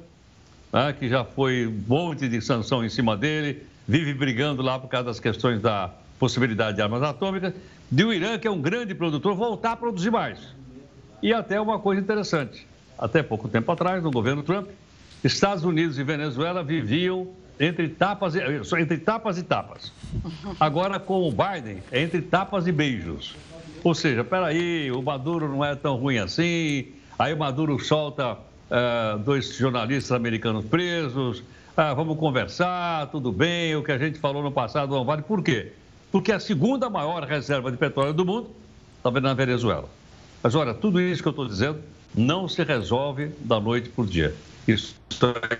né, 0.73 0.93
que 0.93 1.09
já 1.09 1.25
foi 1.25 1.67
um 1.67 1.83
monte 1.87 2.29
de 2.29 2.41
sanção 2.41 2.85
em 2.85 2.89
cima 2.89 3.17
dele, 3.17 3.63
vive 3.87 4.15
brigando 4.15 4.63
lá 4.63 4.79
por 4.79 4.89
causa 4.89 5.07
das 5.07 5.21
questões 5.21 5.61
da 5.61 5.91
possibilidade 6.19 6.77
de 6.77 6.83
armas 6.83 7.03
atômicas, 7.03 7.53
de 7.91 8.05
o 8.05 8.13
Irã, 8.13 8.39
que 8.39 8.47
é 8.47 8.51
um 8.51 8.61
grande 8.61 8.95
produtor, 8.95 9.35
voltar 9.35 9.73
a 9.73 9.77
produzir 9.77 10.11
mais. 10.11 10.39
E 11.23 11.33
até 11.33 11.61
uma 11.61 11.79
coisa 11.79 12.01
interessante, 12.01 12.67
até 12.99 13.23
pouco 13.23 13.49
tempo 13.49 13.71
atrás, 13.71 14.03
no 14.03 14.11
governo 14.11 14.43
Trump, 14.43 14.69
Estados 15.23 15.65
Unidos 15.65 15.99
e 15.99 16.05
Venezuela 16.05 16.63
viviam 16.63 17.29
entre 17.59 17.89
tapas 17.89 18.35
e, 18.35 18.41
entre 18.81 18.99
tapas 18.99 19.39
e 19.39 19.43
tapas. 19.43 19.93
Agora, 20.59 20.99
com 20.99 21.29
o 21.29 21.31
Biden, 21.31 21.83
é 21.91 22.03
entre 22.03 22.21
tapas 22.21 22.67
e 22.67 22.73
beijos. 22.73 23.35
Ou 23.83 23.95
seja, 23.95 24.25
peraí, 24.25 24.91
o 24.91 25.03
Maduro 25.03 25.49
não 25.49 25.65
é 25.65 25.75
tão 25.75 25.97
ruim 25.97 26.19
assim. 26.19 26.89
Aí 27.19 27.33
o 27.33 27.39
Maduro 27.39 27.79
solta 27.79 28.33
uh, 28.33 29.19
dois 29.19 29.57
jornalistas 29.57 30.13
americanos 30.13 30.65
presos. 30.65 31.41
Uh, 31.41 31.95
vamos 31.95 32.19
conversar, 32.19 33.09
tudo 33.09 33.31
bem. 33.31 33.77
O 33.77 33.83
que 33.83 33.93
a 33.93 33.99
gente 33.99 34.19
falou 34.19 34.43
no 34.43 34.51
passado 34.51 34.95
não 34.95 35.05
vale. 35.05 35.23
Por 35.23 35.43
quê? 35.43 35.73
Porque 36.11 36.33
a 36.33 36.41
segunda 36.41 36.89
maior 36.89 37.25
reserva 37.25 37.71
de 37.71 37.77
petróleo 37.77 38.13
do 38.13 38.25
mundo 38.25 38.51
está 38.97 39.11
na 39.21 39.35
Venezuela. 39.35 39.89
Mas 40.43 40.55
olha, 40.55 40.73
tudo 40.75 41.01
isso 41.01 41.23
que 41.23 41.29
eu 41.29 41.31
estou 41.31 41.47
dizendo 41.47 41.79
não 42.15 42.49
se 42.49 42.63
resolve 42.63 43.31
da 43.41 43.61
noite 43.61 43.89
para 43.89 44.05
o 44.05 44.07
dia. 44.07 44.35
Isso 44.67 44.95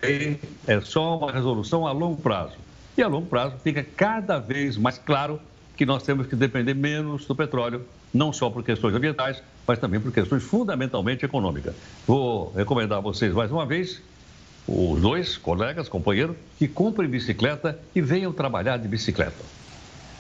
aí 0.03 0.39
é 0.67 0.81
só 0.81 1.19
uma 1.19 1.33
resolução 1.33 1.87
a 1.87 1.93
longo 1.93 2.21
prazo. 2.21 2.55
E 2.97 3.03
a 3.03 3.09
longo 3.09 3.27
prazo 3.27 3.57
fica 3.63 3.83
cada 3.83 4.39
vez 4.39 4.77
mais 4.77 4.99
claro 4.99 5.41
que 5.77 5.85
nós 5.85 6.03
temos 6.03 6.27
que 6.27 6.37
depender 6.37 6.75
menos 6.75 7.27
do 7.27 7.35
petróleo, 7.35 7.85
não 8.13 8.33
só 8.33 8.49
por 8.49 8.63
questões 8.63 8.95
ambientais, 8.95 9.43
mas 9.67 9.79
também 9.79 10.01
por 10.01 10.13
questões 10.13 10.43
fundamentalmente 10.43 11.25
econômicas. 11.25 11.75
Vou 12.07 12.53
recomendar 12.53 12.99
a 12.99 13.01
vocês 13.01 13.33
mais 13.33 13.51
uma 13.51 13.67
vez, 13.67 14.01
os 14.67 15.01
dois 15.01 15.37
colegas, 15.37 15.89
companheiros, 15.89 16.37
que 16.59 16.69
comprem 16.69 17.09
bicicleta 17.09 17.79
e 17.95 18.01
venham 18.01 18.33
trabalhar 18.33 18.77
de 18.77 18.87
bicicleta. 18.87 19.45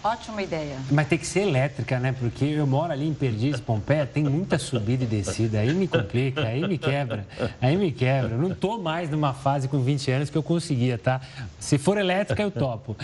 Ótima 0.05 0.43
ideia. 0.43 0.77
Mas 0.91 1.09
tem 1.09 1.17
que 1.17 1.27
ser 1.27 1.41
elétrica, 1.41 1.99
né? 1.99 2.13
Porque 2.13 2.45
eu 2.45 2.67
moro 2.67 2.93
ali 2.93 3.09
em 3.09 3.15
Perdizes, 3.15 3.59
Pompeia, 3.59 4.05
tem 4.05 4.23
muita 4.23 4.59
subida 4.59 5.03
e 5.03 5.07
descida. 5.07 5.61
Aí 5.61 5.73
me 5.73 5.89
complica, 5.89 6.43
aí 6.43 6.61
me 6.69 6.77
quebra, 6.77 7.27
aí 7.59 7.75
me 7.75 7.91
quebra. 7.91 8.33
Eu 8.33 8.39
não 8.39 8.55
tô 8.55 8.77
mais 8.77 9.09
numa 9.09 9.33
fase 9.33 9.67
com 9.67 9.81
20 9.81 10.11
anos 10.11 10.29
que 10.29 10.37
eu 10.37 10.43
conseguia, 10.43 10.99
tá? 10.99 11.23
Se 11.59 11.79
for 11.79 11.97
elétrica, 11.97 12.43
eu 12.43 12.51
topo. 12.51 12.95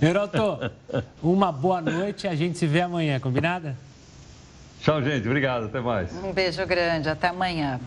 Heroto, 0.00 0.70
uma 1.20 1.50
boa 1.50 1.80
noite. 1.80 2.28
A 2.28 2.36
gente 2.36 2.56
se 2.56 2.66
vê 2.68 2.82
amanhã, 2.82 3.18
combinada? 3.18 3.76
Tchau, 4.80 5.02
gente. 5.02 5.26
Obrigado. 5.26 5.64
Até 5.64 5.80
mais. 5.80 6.12
Um 6.22 6.32
beijo 6.32 6.64
grande. 6.64 7.08
Até 7.08 7.26
amanhã. 7.26 7.80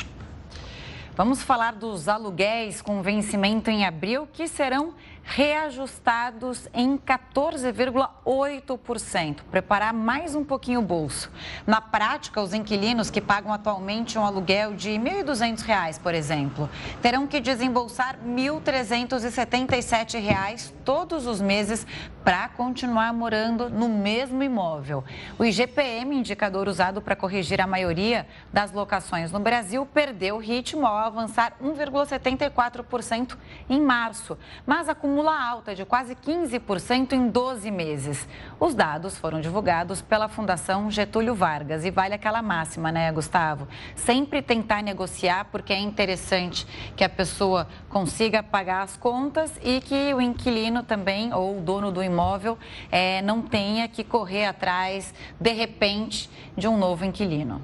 Vamos 1.16 1.41
falar 1.41 1.74
dos 1.74 2.10
aluguéis 2.10 2.82
com 2.82 3.01
vencimento 3.01 3.70
em 3.70 3.86
abril 3.86 4.28
que 4.32 4.47
serão 4.49 4.93
reajustados 5.30 6.67
em 6.73 6.97
14,8%. 6.97 9.38
Preparar 9.51 9.93
mais 9.93 10.34
um 10.34 10.43
pouquinho 10.43 10.80
o 10.80 10.84
bolso. 10.84 11.32
Na 11.67 11.80
prática, 11.80 12.41
os 12.41 12.51
inquilinos 12.51 13.11
que 13.11 13.21
pagam 13.21 13.53
atualmente 13.53 14.17
um 14.17 14.25
aluguel 14.25 14.73
de 14.73 14.97
R$ 14.97 15.23
1.200, 15.23 15.99
por 15.99 16.15
exemplo, 16.15 16.67
terão 16.99 17.27
que 17.27 17.39
desembolsar 17.39 18.15
R$ 18.15 18.21
1.377 18.27 20.73
todos 20.84 21.27
os 21.27 21.39
meses 21.39 21.86
para 22.23 22.49
continuar 22.49 23.13
morando 23.13 23.69
no 23.69 23.88
mesmo 23.88 24.41
imóvel. 24.41 25.03
O 25.38 25.45
IGPM, 25.45 26.15
indicador 26.15 26.67
usado 26.67 27.03
para 27.03 27.15
corrigir 27.15 27.61
a 27.61 27.67
maioria 27.67 28.25
das 28.51 28.71
locações 28.71 29.32
no 29.32 29.39
Brasil, 29.39 29.86
perdeu 29.86 30.39
ritmo 30.39 30.88
ao 30.88 30.97
avançar 30.97 31.53
1,74% 31.63 33.38
em 33.69 33.80
março, 33.80 34.36
mas 34.65 34.89
acumulou 34.89 35.18
acumula 35.20 35.38
alta 35.38 35.76
de 35.76 35.84
quase 35.84 36.15
15% 36.15 37.11
em 37.11 37.28
12 37.28 37.70
meses. 37.70 38.26
Os 38.57 38.74
dados 38.74 39.17
foram 39.17 39.41
divulgados 39.41 40.01
pela 40.01 40.30
Fundação 40.30 40.89
Getúlio 40.89 41.36
Vargas 41.36 41.84
e 41.84 41.91
vale 41.91 42.13
aquela 42.13 42.41
máxima, 42.41 42.89
né, 42.89 43.11
Gustavo? 43.11 43.67
Sempre 43.97 44.41
tentar 44.41 44.82
negociar 44.82 45.45
porque 45.51 45.74
é 45.74 45.80
interessante 45.80 46.65
que 46.95 47.03
a 47.03 47.09
pessoa 47.09 47.67
consiga 47.89 48.41
pagar 48.41 48.84
as 48.84 48.95
contas 48.95 49.51
e 49.61 49.82
que 49.82 50.13
o 50.13 50.22
inquilino 50.22 50.84
também, 50.84 51.34
ou 51.34 51.57
o 51.57 51.61
dono 51.61 51.91
do 51.91 52.01
imóvel, 52.01 52.57
é, 52.89 53.22
não 53.22 53.41
tenha 53.41 53.89
que 53.89 54.05
correr 54.05 54.45
atrás, 54.45 55.13
de 55.38 55.51
repente, 55.51 56.30
de 56.55 56.65
um 56.65 56.78
novo 56.78 57.03
inquilino. 57.03 57.61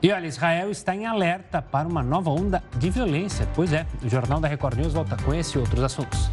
E 0.00 0.12
olha, 0.12 0.26
Israel 0.26 0.70
está 0.70 0.94
em 0.94 1.06
alerta 1.06 1.60
para 1.60 1.88
uma 1.88 2.02
nova 2.04 2.30
onda 2.30 2.62
de 2.76 2.88
violência. 2.88 3.48
Pois 3.54 3.72
é, 3.72 3.84
o 4.02 4.08
Jornal 4.08 4.38
da 4.38 4.46
Record 4.46 4.78
News 4.78 4.92
volta 4.92 5.16
com 5.16 5.34
esse 5.34 5.56
e 5.56 5.60
outros 5.60 5.82
assuntos. 5.82 6.30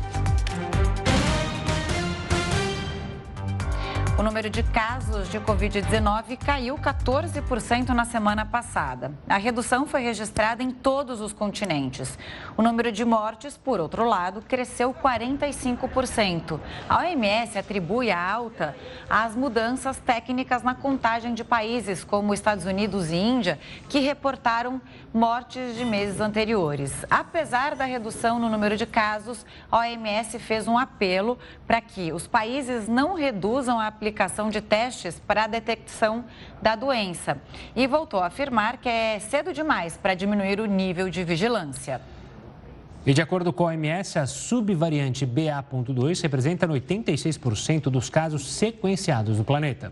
O 4.17 4.23
número 4.23 4.49
de 4.49 4.63
casos 4.63 5.29
de 5.29 5.41
Covid-19 5.41 6.37
caiu 6.37 6.77
14% 6.77 7.89
na 7.89 8.05
semana 8.05 8.45
passada. 8.45 9.11
A 9.27 9.35
redução 9.35 9.85
foi 9.85 10.03
registrada 10.03 10.63
em 10.63 10.71
todos 10.71 11.19
os 11.19 11.33
continentes. 11.33 12.17
O 12.55 12.61
número 12.61 12.93
de 12.93 13.03
mortes, 13.03 13.57
por 13.57 13.81
outro 13.81 14.05
lado, 14.05 14.41
cresceu 14.41 14.93
45%. 14.93 16.61
A 16.87 16.99
OMS 16.99 17.57
atribui 17.57 18.09
a 18.09 18.31
alta 18.31 18.73
às 19.09 19.35
mudanças 19.35 19.97
técnicas 19.97 20.63
na 20.63 20.73
contagem 20.73 21.33
de 21.33 21.43
países 21.43 22.05
como 22.05 22.33
Estados 22.33 22.65
Unidos 22.65 23.11
e 23.11 23.17
Índia, 23.17 23.59
que 23.89 23.99
reportaram 23.99 24.81
mortes 25.13 25.75
de 25.75 25.83
meses 25.83 26.21
anteriores. 26.21 27.05
Apesar 27.09 27.75
da 27.75 27.83
redução 27.83 28.39
no 28.39 28.49
número 28.49 28.77
de 28.77 28.85
casos, 28.85 29.45
a 29.69 29.79
OMS 29.79 30.39
fez 30.39 30.69
um 30.69 30.77
apelo 30.77 31.37
para 31.67 31.81
que 31.81 32.13
os 32.13 32.25
países 32.25 32.87
não 32.87 33.13
reduzam 33.13 33.77
a 33.77 33.87
aplicação 33.87 34.04
aplicação 34.05 34.51
de 34.51 34.61
testes 34.61 35.19
para 35.19 35.45
a 35.45 35.47
detecção 35.47 36.25
da 36.61 36.75
doença 36.75 37.41
e 37.75 37.87
voltou 37.87 38.19
a 38.19 38.27
afirmar 38.27 38.77
que 38.77 38.87
é 38.87 39.19
cedo 39.19 39.51
demais 39.51 39.97
para 39.97 40.13
diminuir 40.13 40.59
o 40.59 40.67
nível 40.67 41.09
de 41.09 41.23
vigilância. 41.23 41.99
E 43.03 43.13
de 43.13 43.21
acordo 43.21 43.51
com 43.51 43.63
a 43.63 43.71
OMS, 43.71 44.19
a 44.19 44.27
subvariante 44.27 45.25
BA.2 45.25 46.21
representa 46.21 46.67
86% 46.67 47.83
dos 47.83 48.07
casos 48.07 48.47
sequenciados 48.47 49.39
no 49.39 49.43
planeta. 49.43 49.91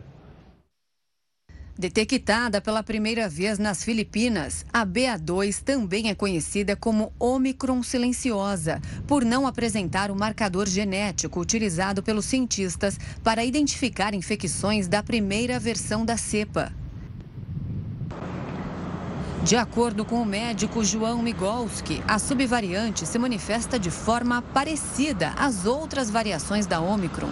Detectada 1.77 2.61
pela 2.61 2.83
primeira 2.83 3.27
vez 3.27 3.57
nas 3.57 3.83
Filipinas, 3.83 4.63
a 4.71 4.85
BA2 4.85 5.59
também 5.63 6.07
é 6.07 6.13
conhecida 6.13 6.75
como 6.75 7.11
Omicron 7.17 7.81
silenciosa, 7.81 8.79
por 9.07 9.25
não 9.25 9.47
apresentar 9.47 10.11
o 10.11 10.15
marcador 10.15 10.67
genético 10.67 11.39
utilizado 11.39 12.03
pelos 12.03 12.25
cientistas 12.25 12.99
para 13.23 13.43
identificar 13.43 14.13
infecções 14.13 14.87
da 14.87 15.01
primeira 15.01 15.59
versão 15.59 16.05
da 16.05 16.15
cepa. 16.15 16.71
De 19.43 19.55
acordo 19.55 20.05
com 20.05 20.21
o 20.21 20.25
médico 20.25 20.85
João 20.85 21.23
Migolski, 21.23 22.03
a 22.07 22.19
subvariante 22.19 23.05
se 23.05 23.17
manifesta 23.17 23.79
de 23.79 23.89
forma 23.89 24.43
parecida 24.43 25.33
às 25.35 25.65
outras 25.65 26.09
variações 26.09 26.67
da 26.67 26.79
Omicron. 26.79 27.31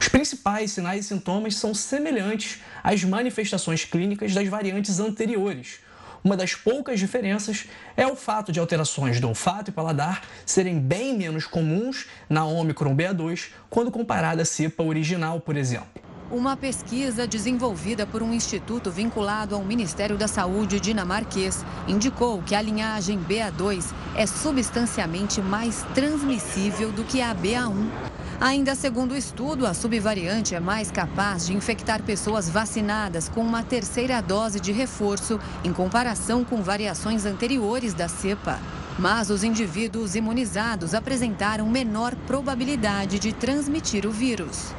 Os 0.00 0.08
principais 0.08 0.72
sinais 0.72 1.04
e 1.04 1.08
sintomas 1.08 1.56
são 1.56 1.74
semelhantes 1.74 2.60
às 2.82 3.04
manifestações 3.04 3.84
clínicas 3.84 4.32
das 4.32 4.48
variantes 4.48 4.98
anteriores. 4.98 5.80
Uma 6.24 6.38
das 6.38 6.54
poucas 6.54 6.98
diferenças 6.98 7.66
é 7.96 8.06
o 8.06 8.16
fato 8.16 8.50
de 8.50 8.58
alterações 8.58 9.20
do 9.20 9.28
olfato 9.28 9.70
e 9.70 9.74
paladar 9.74 10.22
serem 10.46 10.80
bem 10.80 11.16
menos 11.16 11.46
comuns 11.46 12.06
na 12.30 12.46
Omicron 12.46 12.96
BA2 12.96 13.50
quando 13.68 13.90
comparada 13.90 14.40
à 14.40 14.44
cepa 14.44 14.82
original, 14.82 15.38
por 15.38 15.54
exemplo. 15.54 15.88
Uma 16.30 16.56
pesquisa 16.56 17.26
desenvolvida 17.26 18.06
por 18.06 18.22
um 18.22 18.32
instituto 18.32 18.90
vinculado 18.90 19.54
ao 19.54 19.64
Ministério 19.64 20.16
da 20.16 20.28
Saúde 20.28 20.80
dinamarquês 20.80 21.64
indicou 21.88 22.40
que 22.42 22.54
a 22.54 22.62
linhagem 22.62 23.18
BA2 23.18 23.84
é 24.16 24.26
substancialmente 24.26 25.42
mais 25.42 25.82
transmissível 25.94 26.90
do 26.90 27.04
que 27.04 27.20
a 27.20 27.34
BA1. 27.34 28.19
Ainda 28.40 28.74
segundo 28.74 29.12
o 29.12 29.16
estudo, 29.18 29.66
a 29.66 29.74
subvariante 29.74 30.54
é 30.54 30.60
mais 30.60 30.90
capaz 30.90 31.46
de 31.46 31.52
infectar 31.52 32.02
pessoas 32.02 32.48
vacinadas 32.48 33.28
com 33.28 33.42
uma 33.42 33.62
terceira 33.62 34.22
dose 34.22 34.58
de 34.58 34.72
reforço 34.72 35.38
em 35.62 35.74
comparação 35.74 36.42
com 36.42 36.62
variações 36.62 37.26
anteriores 37.26 37.92
da 37.92 38.08
cepa. 38.08 38.58
Mas 38.98 39.28
os 39.28 39.44
indivíduos 39.44 40.14
imunizados 40.14 40.94
apresentaram 40.94 41.68
menor 41.68 42.14
probabilidade 42.26 43.18
de 43.18 43.34
transmitir 43.34 44.06
o 44.06 44.10
vírus. 44.10 44.74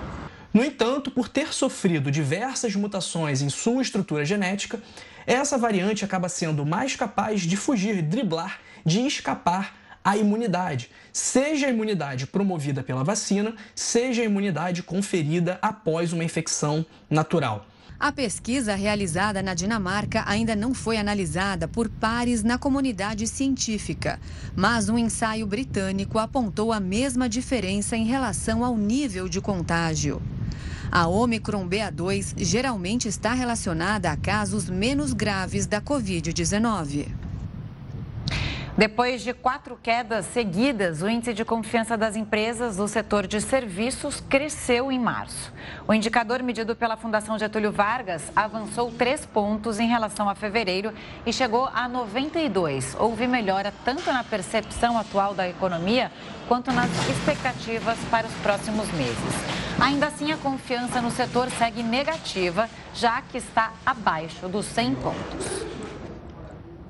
No 0.51 0.66
entanto, 0.66 1.12
por 1.12 1.30
ter 1.30 1.53
sofrido 1.53 2.09
diversas 2.09 2.76
mutações 2.76 3.43
em 3.43 3.49
sua 3.49 3.84
estrutura 3.84 4.26
genética, 4.26 4.82
essa 5.28 5.55
variante 5.55 6.03
acaba 6.03 6.28
sendo 6.28 6.66
mais 6.66 6.95
capaz 6.95 7.41
de 7.41 7.55
fugir, 7.55 8.01
driblar, 8.01 8.59
de 8.84 9.01
escapar 9.01 9.80
a 10.04 10.18
imunidade, 10.18 10.89
seja 11.14 11.68
a 11.68 11.70
imunidade 11.70 12.28
promovida 12.28 12.84
pela 12.84 13.04
vacina, 13.04 13.54
seja 13.76 14.22
a 14.22 14.26
imunidade 14.26 14.84
conferida 14.84 15.60
após 15.62 16.12
uma 16.14 16.24
infecção 16.24 16.86
natural. 17.10 17.66
A 17.99 18.12
pesquisa 18.12 18.74
realizada 18.74 19.43
na 19.43 19.54
Dinamarca 19.54 20.24
ainda 20.26 20.56
não 20.56 20.74
foi 20.74 20.97
analisada 20.97 21.68
por 21.68 21.88
pares 21.88 22.41
na 22.41 22.58
comunidade 22.58 23.28
científica, 23.28 24.20
mas 24.56 24.89
um 24.89 24.97
ensaio 24.97 25.45
britânico 25.45 26.18
apontou 26.18 26.74
a 26.74 26.80
mesma 26.80 27.30
diferença 27.30 27.95
em 27.95 28.06
relação 28.06 28.66
ao 28.66 28.76
nível 28.76 29.30
de 29.30 29.39
contágio. 29.39 30.20
A 30.91 31.08
Omicron 31.08 31.70
BA2 31.70 32.34
geralmente 32.38 33.08
está 33.08 33.34
relacionada 33.34 34.12
a 34.12 34.18
casos 34.18 34.68
menos 34.68 35.14
graves 35.14 35.68
da 35.68 35.80
Covid-19. 35.80 37.20
Depois 38.82 39.21
de 39.21 39.32
quatro 39.32 39.77
quedas 39.77 40.25
seguidas, 40.25 41.03
o 41.03 41.07
índice 41.07 41.36
de 41.36 41.45
confiança 41.45 41.95
das 41.95 42.15
empresas 42.15 42.77
do 42.77 42.88
setor 42.88 43.27
de 43.27 43.39
serviços 43.39 44.23
cresceu 44.27 44.91
em 44.91 44.97
março. 44.99 45.53
O 45.88 45.93
indicador 45.93 46.41
medido 46.41 46.75
pela 46.75 46.97
Fundação 46.97 47.38
Getúlio 47.38 47.71
Vargas 47.71 48.32
avançou 48.36 48.91
três 48.91 49.23
pontos 49.23 49.79
em 49.79 49.88
relação 49.88 50.27
a 50.27 50.34
fevereiro 50.34 50.91
e 51.27 51.32
chegou 51.32 51.69
a 51.71 51.88
92. 51.88 52.95
Houve 52.99 53.27
melhora 53.27 53.71
tanto 53.86 54.11
na 54.11 54.23
percepção 54.23 54.97
atual 54.97 55.36
da 55.36 55.47
economia 55.47 56.11
quanto 56.47 56.71
nas 56.71 56.89
expectativas 57.07 57.99
para 58.09 58.25
os 58.25 58.34
próximos 58.41 58.91
meses. 58.93 59.36
Ainda 59.79 60.07
assim, 60.07 60.32
a 60.32 60.38
confiança 60.38 60.99
no 60.99 61.11
setor 61.11 61.51
segue 61.51 61.84
negativa, 61.84 62.67
já 62.95 63.21
que 63.21 63.38
está 63.38 63.73
abaixo 63.86 64.47
dos 64.47 64.65
100 64.65 64.95
pontos. 64.95 65.80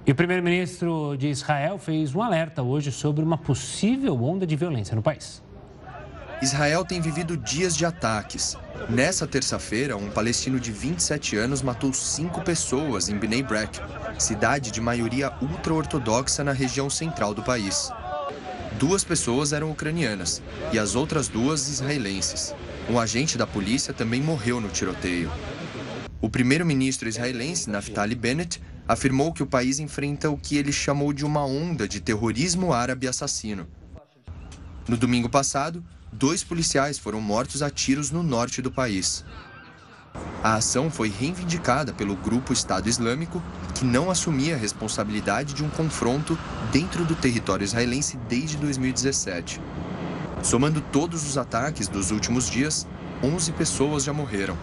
E 0.05 0.11
o 0.11 0.15
primeiro-ministro 0.15 1.15
de 1.15 1.27
Israel 1.27 1.77
fez 1.77 2.15
um 2.15 2.23
alerta 2.23 2.63
hoje 2.63 2.91
sobre 2.91 3.23
uma 3.23 3.37
possível 3.37 4.23
onda 4.23 4.47
de 4.47 4.55
violência 4.55 4.95
no 4.95 5.01
país. 5.01 5.43
Israel 6.41 6.83
tem 6.83 6.99
vivido 6.99 7.37
dias 7.37 7.77
de 7.77 7.85
ataques. 7.85 8.57
Nessa 8.89 9.27
terça-feira, 9.27 9.95
um 9.95 10.09
palestino 10.09 10.59
de 10.59 10.71
27 10.71 11.37
anos 11.37 11.61
matou 11.61 11.93
cinco 11.93 12.41
pessoas 12.41 13.09
em 13.09 13.15
Bnei 13.15 13.43
Brak, 13.43 13.79
cidade 14.17 14.71
de 14.71 14.81
maioria 14.81 15.31
ultra-ortodoxa 15.39 16.43
na 16.43 16.51
região 16.51 16.89
central 16.89 17.35
do 17.35 17.43
país. 17.43 17.91
Duas 18.79 19.03
pessoas 19.03 19.53
eram 19.53 19.69
ucranianas 19.69 20.41
e 20.73 20.79
as 20.79 20.95
outras 20.95 21.27
duas 21.27 21.69
israelenses. 21.69 22.55
Um 22.89 22.99
agente 22.99 23.37
da 23.37 23.45
polícia 23.45 23.93
também 23.93 24.19
morreu 24.19 24.59
no 24.59 24.69
tiroteio. 24.69 25.31
O 26.19 26.27
primeiro-ministro 26.27 27.07
israelense, 27.07 27.69
Naftali 27.69 28.15
Bennett, 28.15 28.59
afirmou 28.87 29.31
que 29.31 29.43
o 29.43 29.47
país 29.47 29.79
enfrenta 29.79 30.29
o 30.29 30.37
que 30.37 30.57
ele 30.57 30.71
chamou 30.71 31.13
de 31.13 31.25
uma 31.25 31.45
onda 31.45 31.87
de 31.87 31.99
terrorismo 31.99 32.73
árabe 32.73 33.07
assassino. 33.07 33.67
No 34.87 34.97
domingo 34.97 35.29
passado, 35.29 35.83
dois 36.11 36.43
policiais 36.43 36.97
foram 36.97 37.21
mortos 37.21 37.61
a 37.61 37.69
tiros 37.69 38.11
no 38.11 38.23
norte 38.23 38.61
do 38.61 38.71
país. 38.71 39.23
A 40.43 40.55
ação 40.55 40.89
foi 40.89 41.09
reivindicada 41.09 41.93
pelo 41.93 42.15
grupo 42.15 42.51
Estado 42.51 42.89
Islâmico, 42.89 43.41
que 43.75 43.85
não 43.85 44.09
assumia 44.09 44.55
a 44.55 44.57
responsabilidade 44.57 45.53
de 45.53 45.63
um 45.63 45.69
confronto 45.69 46.37
dentro 46.71 47.05
do 47.05 47.15
território 47.15 47.63
israelense 47.63 48.17
desde 48.27 48.57
2017. 48.57 49.61
Somando 50.43 50.81
todos 50.81 51.25
os 51.25 51.37
ataques 51.37 51.87
dos 51.87 52.11
últimos 52.11 52.49
dias, 52.49 52.87
11 53.23 53.51
pessoas 53.53 54.03
já 54.03 54.11
morreram. 54.11 54.57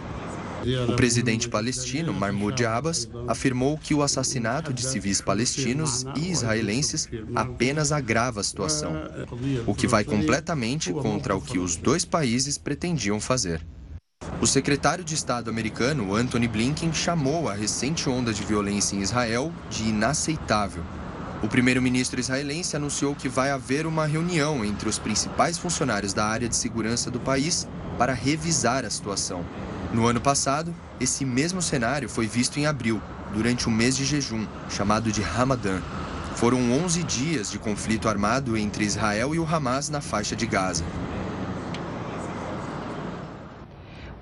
O 0.89 0.97
presidente 0.97 1.49
palestino, 1.49 2.13
Mahmoud 2.13 2.65
Abbas, 2.65 3.09
afirmou 3.27 3.79
que 3.79 3.95
o 3.95 4.03
assassinato 4.03 4.73
de 4.73 4.83
civis 4.83 5.21
palestinos 5.21 6.05
e 6.17 6.31
israelenses 6.31 7.09
apenas 7.35 7.93
agrava 7.93 8.41
a 8.41 8.45
situação, 8.45 8.93
o 9.67 9.75
que 9.75 9.87
vai 9.87 10.05
completamente 10.05 10.93
contra 10.93 11.37
o 11.37 11.41
que 11.41 11.59
os 11.59 11.77
dois 11.77 12.05
países 12.05 12.59
pretendiam 12.59 13.21
fazer. 13.21 13.65
O 14.41 14.47
secretário 14.47 15.05
de 15.05 15.15
Estado 15.15 15.51
americano, 15.51 16.15
Anthony 16.15 16.49
Blinken, 16.49 16.93
chamou 16.93 17.49
a 17.49 17.55
recente 17.55 18.09
onda 18.09 18.33
de 18.33 18.45
violência 18.45 18.95
em 18.97 19.01
Israel 19.01 19.53
de 19.71 19.85
inaceitável. 19.85 20.83
O 21.43 21.49
primeiro-ministro 21.49 22.19
israelense 22.19 22.77
anunciou 22.77 23.15
que 23.15 23.29
vai 23.29 23.51
haver 23.51 23.87
uma 23.87 24.07
reunião 24.07 24.65
entre 24.65 24.89
os 24.89 24.99
principais 24.99 25.57
funcionários 25.57 26.13
da 26.13 26.25
área 26.25 26.49
de 26.49 26.57
segurança 26.57 27.11
do 27.11 27.21
país 27.21 27.67
para 27.97 28.13
revisar 28.13 28.85
a 28.85 28.91
situação. 28.91 29.45
No 29.93 30.07
ano 30.07 30.21
passado, 30.21 30.75
esse 31.01 31.25
mesmo 31.25 31.63
cenário 31.63 32.09
foi 32.09 32.27
visto 32.27 32.59
em 32.59 32.67
abril, 32.67 33.01
durante 33.33 33.69
o 33.69 33.71
mês 33.71 33.97
de 33.97 34.05
jejum, 34.05 34.47
chamado 34.69 35.11
de 35.11 35.23
Ramadã. 35.23 35.81
Foram 36.35 36.59
11 36.85 37.03
dias 37.05 37.51
de 37.51 37.59
conflito 37.59 38.09
armado 38.09 38.57
entre 38.57 38.85
Israel 38.85 39.35
e 39.35 39.39
o 39.39 39.47
Hamas 39.47 39.89
na 39.89 40.01
faixa 40.01 40.37
de 40.37 40.47
Gaza. 40.47 40.85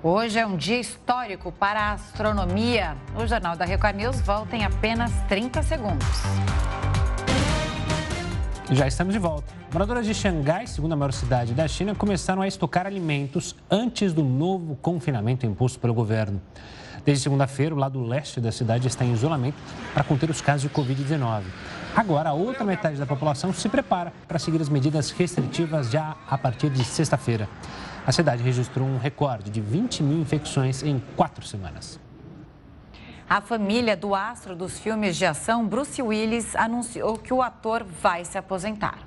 Hoje 0.01 0.39
é 0.39 0.45
um 0.45 0.55
dia 0.55 0.79
histórico 0.79 1.51
para 1.51 1.81
a 1.81 1.91
astronomia. 1.93 2.95
O 3.15 3.27
Jornal 3.27 3.57
da 3.57 3.65
Record 3.65 3.95
News 3.95 4.21
volta 4.21 4.55
em 4.55 4.63
apenas 4.63 5.11
30 5.27 5.61
segundos. 5.63 6.07
Já 8.69 8.85
estamos 8.85 9.13
de 9.13 9.19
volta. 9.19 9.53
Moradoras 9.71 10.05
de 10.05 10.13
Xangai, 10.13 10.67
segunda 10.67 10.93
maior 10.93 11.13
cidade 11.13 11.53
da 11.53 11.65
China, 11.69 11.95
começaram 11.95 12.41
a 12.41 12.47
estocar 12.47 12.85
alimentos 12.85 13.55
antes 13.71 14.11
do 14.11 14.21
novo 14.21 14.75
confinamento 14.81 15.45
imposto 15.45 15.79
pelo 15.79 15.93
governo. 15.93 16.41
Desde 17.05 17.23
segunda-feira, 17.23 17.73
o 17.73 17.77
lado 17.77 18.03
leste 18.03 18.41
da 18.41 18.51
cidade 18.51 18.85
está 18.85 19.05
em 19.05 19.13
isolamento 19.13 19.55
para 19.93 20.03
conter 20.03 20.29
os 20.29 20.41
casos 20.41 20.63
de 20.63 20.69
Covid-19. 20.69 21.43
Agora, 21.95 22.31
a 22.31 22.33
outra 22.33 22.65
metade 22.65 22.97
da 22.97 23.05
população 23.05 23.53
se 23.53 23.69
prepara 23.69 24.11
para 24.27 24.37
seguir 24.37 24.61
as 24.61 24.67
medidas 24.67 25.11
restritivas 25.11 25.89
já 25.89 26.17
a 26.29 26.37
partir 26.37 26.69
de 26.69 26.83
sexta-feira. 26.83 27.47
A 28.05 28.11
cidade 28.11 28.43
registrou 28.43 28.85
um 28.85 28.97
recorde 28.97 29.49
de 29.49 29.61
20 29.61 30.03
mil 30.03 30.19
infecções 30.19 30.83
em 30.83 31.01
quatro 31.15 31.45
semanas. 31.45 31.97
A 33.29 33.41
família 33.41 33.97
do 33.97 34.15
astro 34.15 34.55
dos 34.55 34.79
filmes 34.79 35.17
de 35.17 35.25
ação, 35.25 35.67
Bruce 35.67 36.01
Willis, 36.01 36.55
anunciou 36.55 37.17
que 37.17 37.33
o 37.33 37.41
ator 37.41 37.83
vai 37.83 38.23
se 38.23 38.37
aposentar. 38.37 38.99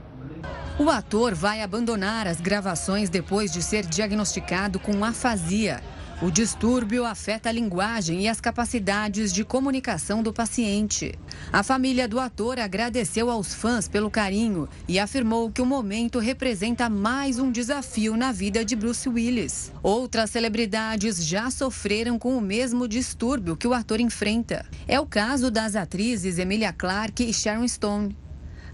O 0.79 0.91
ator 0.91 1.35
vai 1.35 1.63
abandonar 1.63 2.27
as 2.27 2.39
gravações 2.39 3.09
depois 3.09 3.51
de 3.51 3.63
ser 3.63 3.87
diagnosticado 3.87 4.79
com 4.79 5.03
afasia. 5.03 5.83
O 6.23 6.31
distúrbio 6.31 7.07
afeta 7.07 7.49
a 7.49 7.53
linguagem 7.53 8.21
e 8.21 8.29
as 8.29 8.43
capacidades 8.43 9.33
de 9.33 9.43
comunicação 9.43 10.23
do 10.23 10.35
paciente. 10.35 11.19
A 11.51 11.63
família 11.63 12.07
do 12.07 12.21
ator 12.21 12.59
agradeceu 12.59 13.31
aos 13.31 13.55
fãs 13.55 13.89
pelo 13.89 14.11
carinho 14.11 14.69
e 14.87 14.99
afirmou 14.99 15.51
que 15.51 15.63
o 15.63 15.67
momento 15.67 16.19
representa 16.19 16.91
mais 16.91 17.39
um 17.39 17.51
desafio 17.51 18.19
na 18.19 18.33
vida 18.33 18.63
de 18.63 18.77
Bruce 18.77 19.09
Willis. 19.09 19.73
Outras 19.83 20.29
celebridades 20.29 21.25
já 21.25 21.51
sofreram 21.51 22.19
com 22.19 22.37
o 22.37 22.41
mesmo 22.43 22.87
distúrbio 22.87 23.57
que 23.57 23.67
o 23.67 23.73
ator 23.73 23.99
enfrenta. 23.99 24.67
É 24.87 25.01
o 25.01 25.07
caso 25.07 25.51
das 25.51 25.75
atrizes 25.75 26.39
Emilia 26.39 26.71
Clarke 26.71 27.25
e 27.25 27.33
Sharon 27.33 27.67
Stone. 27.67 28.15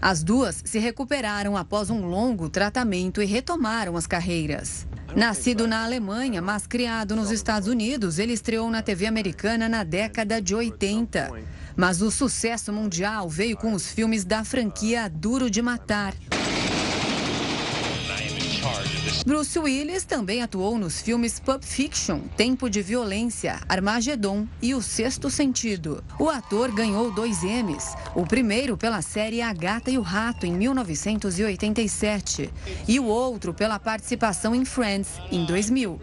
As 0.01 0.21
duas 0.21 0.61
se 0.65 0.79
recuperaram 0.79 1.55
após 1.55 1.89
um 1.89 2.05
longo 2.07 2.49
tratamento 2.49 3.21
e 3.21 3.25
retomaram 3.25 3.95
as 3.95 4.05
carreiras. 4.05 4.85
Nascido 5.17 5.65
na 5.67 5.83
Alemanha, 5.83 6.43
mas 6.43 6.67
criado 6.67 7.15
nos 7.15 7.31
Estados 7.31 7.67
Unidos, 7.67 8.19
ele 8.19 8.33
estreou 8.33 8.69
na 8.69 8.83
TV 8.83 9.07
americana 9.07 9.67
na 9.67 9.83
década 9.83 10.39
de 10.39 10.53
80. 10.53 11.31
Mas 11.75 12.03
o 12.03 12.11
sucesso 12.11 12.71
mundial 12.71 13.27
veio 13.27 13.57
com 13.57 13.73
os 13.73 13.91
filmes 13.91 14.23
da 14.23 14.43
franquia 14.43 15.09
Duro 15.09 15.49
de 15.49 15.59
Matar. 15.59 16.13
Bruce 19.27 19.59
Willis 19.59 20.05
também 20.05 20.41
atuou 20.41 20.77
nos 20.77 21.01
filmes 21.01 21.37
Pulp 21.37 21.61
Fiction, 21.61 22.21
Tempo 22.37 22.69
de 22.69 22.81
Violência, 22.81 23.59
Armagedon 23.67 24.47
e 24.61 24.73
O 24.73 24.81
Sexto 24.81 25.29
Sentido. 25.29 26.01
O 26.17 26.29
ator 26.29 26.71
ganhou 26.71 27.11
dois 27.11 27.43
Emmys, 27.43 27.93
o 28.15 28.25
primeiro 28.25 28.77
pela 28.77 29.01
série 29.01 29.41
A 29.41 29.51
Gata 29.51 29.91
e 29.91 29.97
o 29.97 30.01
Rato, 30.01 30.45
em 30.45 30.53
1987, 30.53 32.49
e 32.87 33.01
o 33.01 33.05
outro 33.05 33.53
pela 33.53 33.77
participação 33.77 34.55
em 34.55 34.63
Friends, 34.63 35.19
em 35.29 35.43
2000. 35.43 35.99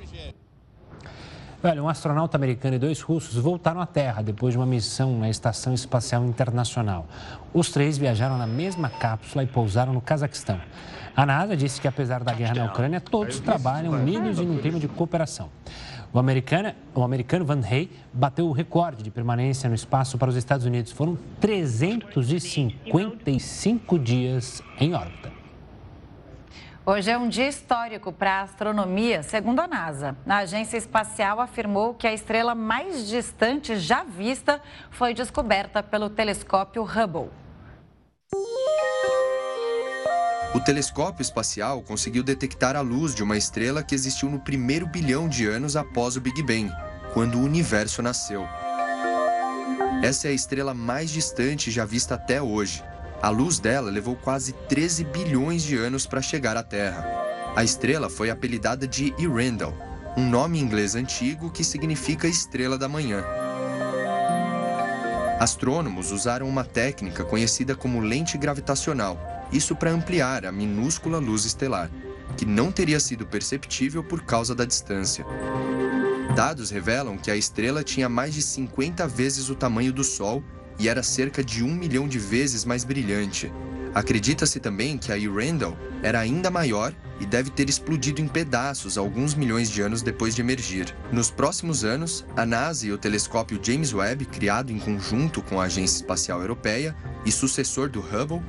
Olha, 1.63 1.83
um 1.83 1.89
astronauta 1.89 2.37
americano 2.37 2.77
e 2.77 2.79
dois 2.79 3.01
russos 3.01 3.37
voltaram 3.37 3.81
à 3.81 3.87
Terra 3.87 4.21
depois 4.21 4.53
de 4.53 4.59
uma 4.59 4.67
missão 4.67 5.19
na 5.19 5.31
Estação 5.31 5.73
Espacial 5.73 6.23
Internacional. 6.27 7.07
Os 7.55 7.71
três 7.71 7.97
viajaram 7.97 8.37
na 8.37 8.47
mesma 8.47 8.91
cápsula 8.91 9.43
e 9.43 9.47
pousaram 9.47 9.95
no 9.95 10.03
Cazaquistão. 10.03 10.61
A 11.17 11.25
NASA 11.25 11.57
disse 11.57 11.81
que, 11.81 11.87
apesar 11.87 12.25
da 12.25 12.33
guerra 12.33 12.55
na 12.55 12.65
Ucrânia, 12.65 13.01
todos 13.01 13.39
trabalham 13.39 13.93
unidos 13.93 14.41
em 14.41 14.51
um 14.51 14.59
clima 14.59 14.81
de 14.81 14.89
cooperação. 14.89 15.49
O 16.13 16.19
americano, 16.19 16.75
o 16.93 17.05
americano 17.05 17.45
Van 17.45 17.61
Hey 17.61 17.89
bateu 18.13 18.47
o 18.47 18.53
recorde 18.53 19.01
de 19.03 19.11
permanência 19.11 19.69
no 19.69 19.75
espaço 19.75 20.17
para 20.19 20.29
os 20.29 20.37
Estados 20.37 20.67
Unidos. 20.67 20.93
Foram 20.93 21.19
355 21.41 23.99
dias 23.99 24.63
em 24.81 24.95
órbita. 24.95 25.33
Hoje 26.87 27.11
é 27.11 27.17
um 27.17 27.29
dia 27.29 27.49
histórico 27.49 28.13
para 28.13 28.41
a 28.41 28.43
astronomia, 28.43 29.23
segundo 29.23 29.61
a 29.61 29.67
NASA. 29.67 30.15
A 30.27 30.37
agência 30.39 30.77
espacial 30.77 31.41
afirmou 31.41 31.95
que 31.95 32.07
a 32.07 32.13
estrela 32.13 32.55
mais 32.55 33.09
distante 33.09 33.77
já 33.77 34.05
vista 34.05 34.61
foi 34.91 35.15
descoberta 35.15 35.83
pelo 35.83 36.11
telescópio 36.11 36.83
Hubble. 36.83 37.31
O 40.55 40.61
telescópio 40.61 41.21
espacial 41.21 41.83
conseguiu 41.83 42.23
detectar 42.23 42.77
a 42.77 42.81
luz 42.81 43.13
de 43.13 43.25
uma 43.25 43.37
estrela 43.37 43.83
que 43.83 43.93
existiu 43.93 44.31
no 44.31 44.39
primeiro 44.39 44.87
bilhão 44.87 45.29
de 45.29 45.47
anos 45.47 45.75
após 45.75 46.17
o 46.17 46.21
Big 46.21 46.41
Bang, 46.45 46.71
quando 47.13 47.39
o 47.39 47.43
universo 47.43 48.01
nasceu. 48.01 48.47
Essa 50.01 50.29
é 50.29 50.31
a 50.31 50.35
estrela 50.35 50.73
mais 50.73 51.11
distante 51.11 51.73
já 51.73 51.85
vista 51.85 52.15
até 52.15 52.41
hoje. 52.41 52.85
A 53.21 53.31
luz 53.31 53.59
dela 53.59 53.91
levou 53.91 54.15
quase 54.15 54.53
13 54.53 55.03
bilhões 55.05 55.65
de 55.65 55.77
anos 55.77 56.07
para 56.07 56.23
chegar 56.23 56.57
à 56.57 56.63
Terra. 56.63 57.05
A 57.57 57.65
estrela 57.65 58.09
foi 58.09 58.31
apelidada 58.31 58.87
de 58.87 59.13
Earendel, 59.19 59.75
um 60.17 60.29
nome 60.29 60.61
inglês 60.61 60.95
antigo 60.95 61.51
que 61.51 61.65
significa 61.65 62.29
estrela 62.29 62.79
da 62.79 62.89
manhã. 62.89 63.25
Astrônomos 65.41 66.13
usaram 66.13 66.49
uma 66.49 66.65
técnica 66.65 67.25
conhecida 67.25 67.75
como 67.75 67.99
lente 67.99 68.39
gravitacional, 68.39 69.34
isso 69.53 69.75
para 69.77 69.91
ampliar 69.91 70.45
a 70.45 70.53
minúscula 70.53 71.19
luz 71.19 71.45
estelar, 71.45 71.91
que 72.37 72.45
não 72.45 72.73
teria 72.73 72.99
sido 72.99 73.27
perceptível 73.27 74.03
por 74.03 74.23
causa 74.23 74.55
da 74.55 74.65
distância. 74.65 75.25
Dados 76.35 76.71
revelam 76.71 77.17
que 77.17 77.31
a 77.31 77.37
estrela 77.37 77.85
tinha 77.85 78.09
mais 78.09 78.35
de 78.35 78.43
50 78.43 79.07
vezes 79.07 79.49
o 79.49 79.55
tamanho 79.55 79.93
do 79.93 80.03
Sol 80.03 80.43
e 80.79 80.89
era 80.89 81.03
cerca 81.03 81.45
de 81.45 81.63
um 81.63 81.73
milhão 81.73 82.09
de 82.09 82.19
vezes 82.19 82.65
mais 82.65 82.83
brilhante. 82.83 83.53
Acredita-se 83.95 84.59
também 84.59 84.99
que 84.99 85.13
a 85.13 85.19
Earendel 85.19 85.77
era 86.03 86.19
ainda 86.19 86.51
maior 86.51 86.93
e 87.21 87.27
deve 87.27 87.51
ter 87.51 87.69
explodido 87.69 88.21
em 88.21 88.27
pedaços 88.27 88.99
alguns 88.99 89.35
milhões 89.35 89.71
de 89.71 89.81
anos 89.81 90.03
depois 90.03 90.35
de 90.35 90.41
emergir. 90.41 90.93
Nos 91.13 91.31
próximos 91.31 91.85
anos, 91.85 92.27
a 92.37 92.45
NASA 92.45 92.89
e 92.89 92.93
o 92.93 92.99
telescópio 92.99 93.61
James 93.63 93.95
Webb, 93.95 94.25
criado 94.25 94.73
em 94.73 94.81
conjunto 94.81 95.41
com 95.41 95.61
a 95.61 95.65
Agência 95.67 95.99
Espacial 95.99 96.41
Europeia 96.41 96.97
e 97.25 97.31
sucessor 97.31 97.89
do 97.89 98.01
Hubble, 98.01 98.43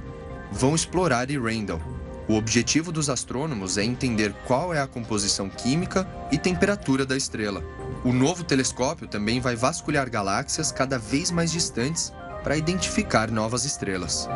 vão 0.52 0.76
explorar 0.76 1.30
Earendel. 1.30 1.82
O 2.28 2.36
objetivo 2.36 2.91
dos 2.91 3.10
astrônomos 3.10 3.78
é 3.78 3.84
entender 3.84 4.34
qual 4.48 4.74
é 4.74 4.82
a 4.82 4.88
composição 4.88 5.48
química 5.48 6.08
e 6.32 6.38
temperatura 6.38 7.06
da 7.06 7.16
estrela. 7.16 7.64
O 8.04 8.12
novo 8.12 8.43
telescópio 8.43 9.08
também 9.08 9.39
vai 9.39 9.56
vasculhar 9.56 10.10
galáxias 10.10 10.72
cada 10.72 10.98
vez 10.98 11.30
mais 11.30 11.52
distantes 11.52 12.12
para 12.43 12.58
identificar 12.58 13.30
novas 13.30 13.66
estrelas. 13.66 14.28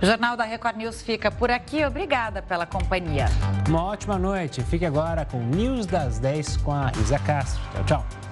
O 0.00 0.06
Jornal 0.06 0.36
da 0.36 0.44
Record 0.44 0.76
News 0.76 1.02
fica 1.02 1.28
por 1.28 1.50
aqui. 1.50 1.84
Obrigada 1.84 2.40
pela 2.40 2.64
companhia. 2.64 3.26
Uma 3.68 3.82
ótima 3.82 4.16
noite. 4.16 4.62
Fique 4.62 4.86
agora 4.86 5.24
com 5.24 5.38
News 5.38 5.86
das 5.86 6.20
10 6.20 6.58
com 6.58 6.72
a 6.72 6.92
Isa 7.02 7.18
Castro. 7.18 7.60
Tchau, 7.72 7.84
tchau. 7.84 8.27